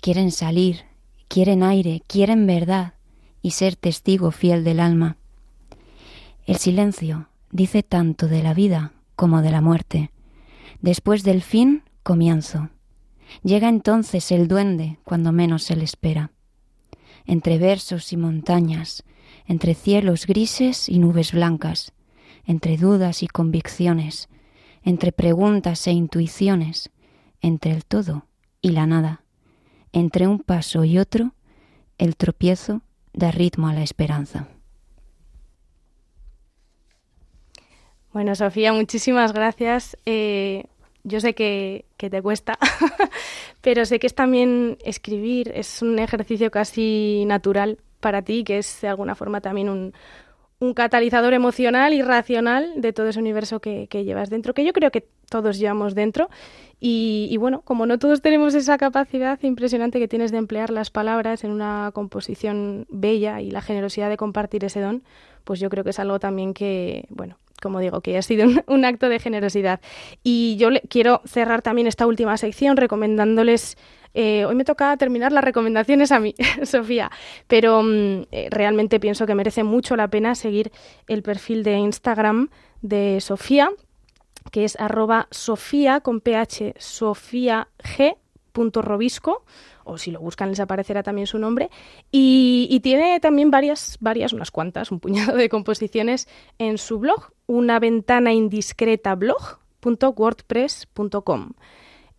Quieren 0.00 0.32
salir, 0.32 0.84
quieren 1.28 1.62
aire, 1.62 2.02
quieren 2.06 2.46
verdad 2.46 2.94
y 3.40 3.52
ser 3.52 3.76
testigo 3.76 4.30
fiel 4.30 4.64
del 4.64 4.80
alma. 4.80 5.16
El 6.44 6.56
silencio 6.56 7.28
dice 7.50 7.82
tanto 7.82 8.26
de 8.26 8.42
la 8.42 8.54
vida 8.54 8.92
como 9.14 9.42
de 9.42 9.50
la 9.50 9.60
muerte. 9.60 10.10
Después 10.80 11.22
del 11.22 11.42
fin, 11.42 11.84
comienzo. 12.02 12.70
Llega 13.42 13.68
entonces 13.68 14.32
el 14.32 14.48
duende 14.48 14.98
cuando 15.04 15.32
menos 15.32 15.62
se 15.62 15.76
le 15.76 15.84
espera. 15.84 16.32
Entre 17.24 17.58
versos 17.58 18.12
y 18.12 18.16
montañas, 18.16 19.04
entre 19.46 19.74
cielos 19.74 20.26
grises 20.26 20.88
y 20.88 20.98
nubes 20.98 21.32
blancas, 21.32 21.92
entre 22.44 22.76
dudas 22.76 23.22
y 23.22 23.28
convicciones, 23.28 24.28
entre 24.84 25.12
preguntas 25.12 25.86
e 25.86 25.92
intuiciones, 25.92 26.90
entre 27.40 27.72
el 27.72 27.84
todo 27.84 28.26
y 28.60 28.70
la 28.70 28.86
nada, 28.86 29.22
entre 29.92 30.26
un 30.26 30.38
paso 30.38 30.84
y 30.84 30.98
otro, 30.98 31.34
el 31.98 32.16
tropiezo 32.16 32.82
da 33.12 33.30
ritmo 33.30 33.68
a 33.68 33.74
la 33.74 33.82
esperanza. 33.82 34.48
Bueno, 38.12 38.34
Sofía, 38.34 38.72
muchísimas 38.72 39.32
gracias. 39.32 39.96
Eh, 40.04 40.64
yo 41.02 41.20
sé 41.20 41.34
que, 41.34 41.86
que 41.96 42.10
te 42.10 42.22
cuesta, 42.22 42.58
pero 43.60 43.84
sé 43.86 43.98
que 43.98 44.06
es 44.06 44.14
también 44.14 44.78
escribir, 44.84 45.50
es 45.54 45.82
un 45.82 45.98
ejercicio 45.98 46.50
casi 46.50 47.24
natural 47.26 47.78
para 48.00 48.22
ti, 48.22 48.44
que 48.44 48.58
es 48.58 48.80
de 48.82 48.88
alguna 48.88 49.14
forma 49.14 49.40
también 49.40 49.68
un, 49.68 49.94
un 50.62 50.74
catalizador 50.74 51.34
emocional 51.34 51.92
y 51.92 52.02
racional 52.02 52.72
de 52.76 52.92
todo 52.92 53.08
ese 53.08 53.18
universo 53.18 53.58
que, 53.58 53.88
llevas 53.90 54.30
dentro, 54.30 54.54
que 54.54 54.64
yo 54.64 54.72
creo 54.72 54.92
que 54.92 55.04
todos 55.28 55.58
llevamos 55.58 55.96
dentro. 55.96 56.30
Y, 56.78 57.36
bueno, 57.38 57.62
como 57.62 57.84
no 57.84 57.98
todos 57.98 58.22
tenemos 58.22 58.54
esa 58.54 58.78
capacidad 58.78 59.40
impresionante 59.42 59.98
que 59.98 60.06
tienes 60.06 60.30
de 60.30 60.38
emplear 60.38 60.70
las 60.70 60.90
palabras 60.90 61.42
en 61.42 61.50
una 61.50 61.90
composición 61.92 62.86
bella 62.90 63.40
y 63.40 63.50
la 63.50 63.60
generosidad 63.60 64.08
de 64.08 64.16
compartir 64.16 64.64
ese 64.64 64.80
don, 64.80 65.02
pues 65.42 65.58
yo 65.58 65.68
creo 65.68 65.82
que 65.82 65.90
es 65.90 65.98
algo 65.98 66.20
también 66.20 66.54
que, 66.54 67.06
bueno, 67.08 67.38
como 67.60 67.80
digo, 67.80 68.00
que 68.00 68.16
ha 68.16 68.22
sido 68.22 68.46
un, 68.66 68.84
acto 68.84 69.08
de 69.08 69.18
generosidad. 69.18 69.80
Y 70.22 70.56
yo 70.58 70.68
quiero 70.88 71.22
cerrar 71.24 71.62
también 71.62 71.88
esta 71.88 72.06
última 72.06 72.36
sección 72.36 72.76
recomendándoles 72.76 73.76
Eh, 74.14 74.44
hoy 74.44 74.54
me 74.54 74.64
toca 74.64 74.96
terminar 74.96 75.32
las 75.32 75.44
recomendaciones 75.44 76.12
a 76.12 76.20
mí, 76.20 76.34
Sofía, 76.64 77.10
pero 77.46 77.82
mm, 77.82 78.26
eh, 78.30 78.48
realmente 78.50 79.00
pienso 79.00 79.26
que 79.26 79.34
merece 79.34 79.64
mucho 79.64 79.96
la 79.96 80.08
pena 80.08 80.34
seguir 80.34 80.70
el 81.08 81.22
perfil 81.22 81.62
de 81.62 81.78
Instagram 81.78 82.50
de 82.82 83.20
Sofía, 83.20 83.70
que 84.50 84.64
es 84.64 84.78
arroba 84.78 85.28
o 89.84 89.98
si 89.98 90.10
lo 90.10 90.20
buscan 90.20 90.50
les 90.50 90.60
aparecerá 90.60 91.02
también 91.02 91.26
su 91.26 91.38
nombre 91.38 91.70
y, 92.10 92.78
tiene 92.82 93.18
también 93.20 93.50
varias 93.50 93.96
varias 94.00 94.34
unas 94.34 94.50
cuantas 94.50 94.90
un 94.90 95.00
puñado 95.00 95.36
de 95.36 95.48
composiciones 95.48 96.28
en 96.58 96.76
su 96.78 96.98
blog 96.98 97.30
una 97.46 97.78
ventana 97.78 98.32
indiscreta 98.32 99.14
blog.wordpress.com 99.14 101.52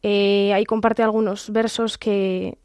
eh, 0.03 0.53
ahí 0.53 0.65
comparte 0.65 1.01
algunos 1.01 1.49
versos 1.49 1.97
que, 1.97 2.57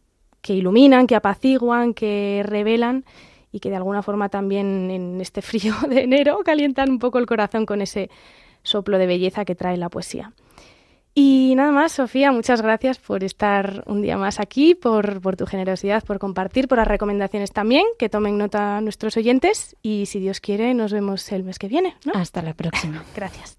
que 0.43 0.55
iluminan 0.55 1.07
que 1.07 1.15
apaciguan 1.15 1.95
que 1.95 2.43
revelan 2.45 3.05
y 3.53 3.61
que 3.61 3.71
de 3.71 3.77
alguna 3.77 4.03
forma 4.03 4.29
también 4.29 4.91
en 4.91 5.21
este 5.21 5.41
frío 5.41 5.75
de 5.89 6.03
enero 6.03 6.41
calientan 6.45 6.91
un 6.91 6.99
poco 6.99 7.19
el 7.19 7.27
corazón 7.27 7.65
con 7.65 7.81
ese 7.81 8.11
soplo 8.63 8.99
de 8.99 9.07
belleza 9.07 9.45
que 9.45 9.55
trae 9.55 9.77
la 9.77 9.89
poesía. 9.89 10.33
Y 11.15 11.55
nada 11.57 11.73
más, 11.73 11.93
Sofía, 11.93 12.31
muchas 12.31 12.63
gracias 12.63 12.99
por 12.99 13.25
estar 13.25 13.83
un 13.87 14.03
día 14.03 14.17
más 14.17 14.39
aquí, 14.39 14.77
por, 14.77 15.21
por, 15.21 15.37
tu 15.37 15.47
generosidad, 15.47 16.05
por 16.05 16.21
compartir, 16.21 16.69
por 16.69 16.79
las 16.79 16.87
recomendaciones 16.87 17.51
también, 17.51 17.85
que 17.99 18.09
tomen 18.09 18.39
nota 18.39 18.81
nuestros 18.81 19.17
oyentes 19.17 19.75
y 19.83 20.07
si 20.07 20.21
Dios 20.21 20.39
quiere 20.39 20.75
nos 20.75 20.93
vemos 20.93 21.33
el 21.33 21.43
mes 21.43 21.59
que 21.59 21.67
viene. 21.67 21.97
Hasta 22.15 22.41
la 22.41 22.55
próxima. 22.55 23.03
gracias. 23.17 23.59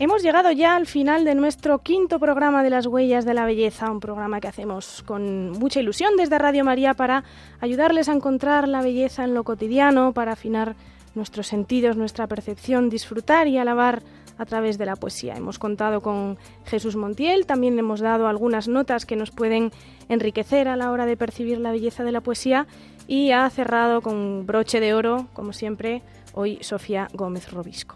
Hemos 0.00 0.24
llegado 0.24 0.50
ya 0.50 0.74
al 0.74 0.86
final 0.86 1.24
de 1.24 1.36
nuestro 1.36 1.78
quinto 1.78 2.18
programa 2.18 2.64
de 2.64 2.70
las 2.70 2.86
huellas 2.86 3.24
de 3.24 3.32
la 3.32 3.46
belleza, 3.46 3.92
un 3.92 4.00
programa 4.00 4.40
que 4.40 4.48
hacemos 4.48 5.04
con 5.06 5.52
mucha 5.52 5.78
ilusión 5.78 6.16
desde 6.16 6.36
Radio 6.36 6.64
María 6.64 6.94
para 6.94 7.22
ayudarles 7.60 8.08
a 8.08 8.12
encontrar 8.12 8.66
la 8.66 8.82
belleza 8.82 9.22
en 9.22 9.34
lo 9.34 9.44
cotidiano, 9.44 10.12
para 10.12 10.32
afinar 10.32 10.74
nuestros 11.14 11.46
sentidos, 11.46 11.96
nuestra 11.96 12.26
percepción, 12.26 12.90
disfrutar 12.90 13.46
y 13.46 13.56
alabar 13.56 14.02
a 14.36 14.44
través 14.46 14.78
de 14.78 14.86
la 14.86 14.96
poesía. 14.96 15.36
Hemos 15.36 15.60
contado 15.60 16.00
con 16.00 16.38
Jesús 16.64 16.96
Montiel, 16.96 17.46
también 17.46 17.78
hemos 17.78 18.00
dado 18.00 18.26
algunas 18.26 18.66
notas 18.66 19.06
que 19.06 19.14
nos 19.14 19.30
pueden 19.30 19.70
enriquecer 20.08 20.66
a 20.66 20.74
la 20.74 20.90
hora 20.90 21.06
de 21.06 21.16
percibir 21.16 21.60
la 21.60 21.70
belleza 21.70 22.02
de 22.02 22.10
la 22.10 22.20
poesía 22.20 22.66
y 23.06 23.30
ha 23.30 23.48
cerrado 23.48 24.00
con 24.00 24.44
broche 24.44 24.80
de 24.80 24.92
oro, 24.92 25.28
como 25.34 25.52
siempre, 25.52 26.02
hoy 26.32 26.58
Sofía 26.62 27.06
Gómez 27.12 27.52
Robisco. 27.52 27.94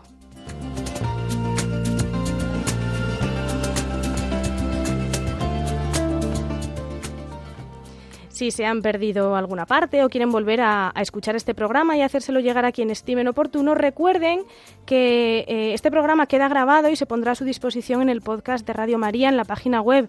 Si 8.39 8.53
se 8.53 8.65
han 8.65 8.83
perdido 8.83 9.35
alguna 9.35 9.67
parte 9.67 10.05
o 10.05 10.09
quieren 10.09 10.31
volver 10.31 10.61
a, 10.61 10.93
escuchar 11.01 11.35
este 11.35 11.57
programa 11.57 11.97
y 11.97 12.03
hacérselo 12.03 12.39
llegar 12.39 12.65
a 12.65 12.71
quien 12.71 12.89
estimen 12.89 13.27
oportuno, 13.27 13.75
recuerden 13.75 14.43
que 14.87 15.45
eh, 15.49 15.75
este 15.75 15.91
programa 15.91 16.29
queda 16.29 16.49
grabado 16.49 16.89
y 16.89 16.95
se 16.95 17.05
pondrá 17.05 17.33
a 17.33 17.35
su 17.35 17.45
disposición 17.45 18.01
en 18.01 18.09
el 18.09 18.23
podcast 18.23 18.65
de 18.65 18.75
Radio 18.75 18.97
María 18.97 19.29
en 19.29 19.37
la 19.37 19.45
página 19.45 19.81
web. 19.81 20.09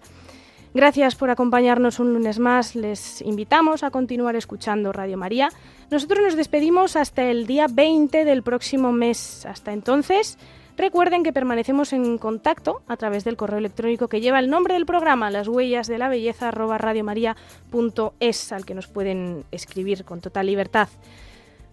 Gracias 0.74 1.16
por 1.16 1.30
acompañarnos 1.30 1.98
un 1.98 2.12
lunes 2.12 2.38
más. 2.38 2.76
Les 2.76 3.20
invitamos 3.22 3.82
a 3.82 3.90
continuar 3.90 4.36
escuchando 4.36 4.92
Radio 4.92 5.16
María. 5.16 5.48
Nosotros 5.90 6.20
nos 6.22 6.36
despedimos 6.36 6.94
hasta 6.94 7.24
el 7.24 7.48
día 7.48 7.66
20 7.68 8.24
del 8.24 8.44
próximo 8.44 8.92
mes. 8.92 9.44
Hasta 9.44 9.72
entonces, 9.72 10.38
Recuerden 10.80 11.22
que 11.22 11.34
permanecemos 11.34 11.92
en 11.92 12.16
contacto 12.16 12.80
a 12.88 12.96
través 12.96 13.22
del 13.22 13.36
correo 13.36 13.58
electrónico 13.58 14.08
que 14.08 14.22
lleva 14.22 14.38
el 14.38 14.48
nombre 14.48 14.72
del 14.72 14.86
programa, 14.86 15.30
las 15.30 15.46
huellas 15.46 15.88
de 15.88 15.98
la 15.98 16.08
belleza 16.08 16.48
arroba 16.48 16.76
al 16.78 18.64
que 18.64 18.74
nos 18.74 18.86
pueden 18.86 19.44
escribir 19.50 20.06
con 20.06 20.22
total 20.22 20.46
libertad. 20.46 20.88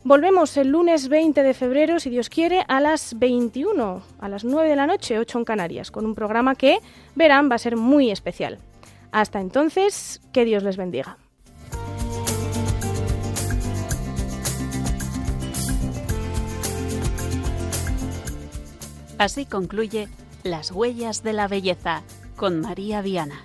Volvemos 0.04 0.58
el 0.58 0.68
lunes 0.68 1.08
20 1.08 1.42
de 1.42 1.54
febrero, 1.54 2.02
si 2.02 2.10
Dios 2.10 2.28
quiere, 2.28 2.66
a 2.68 2.82
las 2.82 3.18
21, 3.18 4.02
a 4.20 4.28
las 4.28 4.44
9 4.44 4.70
de 4.70 4.76
la 4.76 4.88
noche, 4.88 5.18
8 5.18 5.38
en 5.38 5.46
Canarias, 5.46 5.90
con 5.90 6.06
un 6.06 6.14
programa 6.14 6.56
que, 6.56 6.80
verán, 7.16 7.50
va 7.50 7.56
a 7.56 7.60
ser 7.60 7.78
muy 7.78 8.12
especial. 8.12 8.58
Hasta 9.14 9.40
entonces, 9.40 10.20
que 10.34 10.44
Dios 10.44 10.64
les 10.64 10.76
bendiga. 10.76 11.18
Así 19.18 19.46
concluye 19.46 20.08
Las 20.44 20.72
huellas 20.72 21.24
de 21.24 21.34
la 21.34 21.48
belleza 21.48 22.04
con 22.36 22.62
María 22.62 23.02
Viana. 23.02 23.44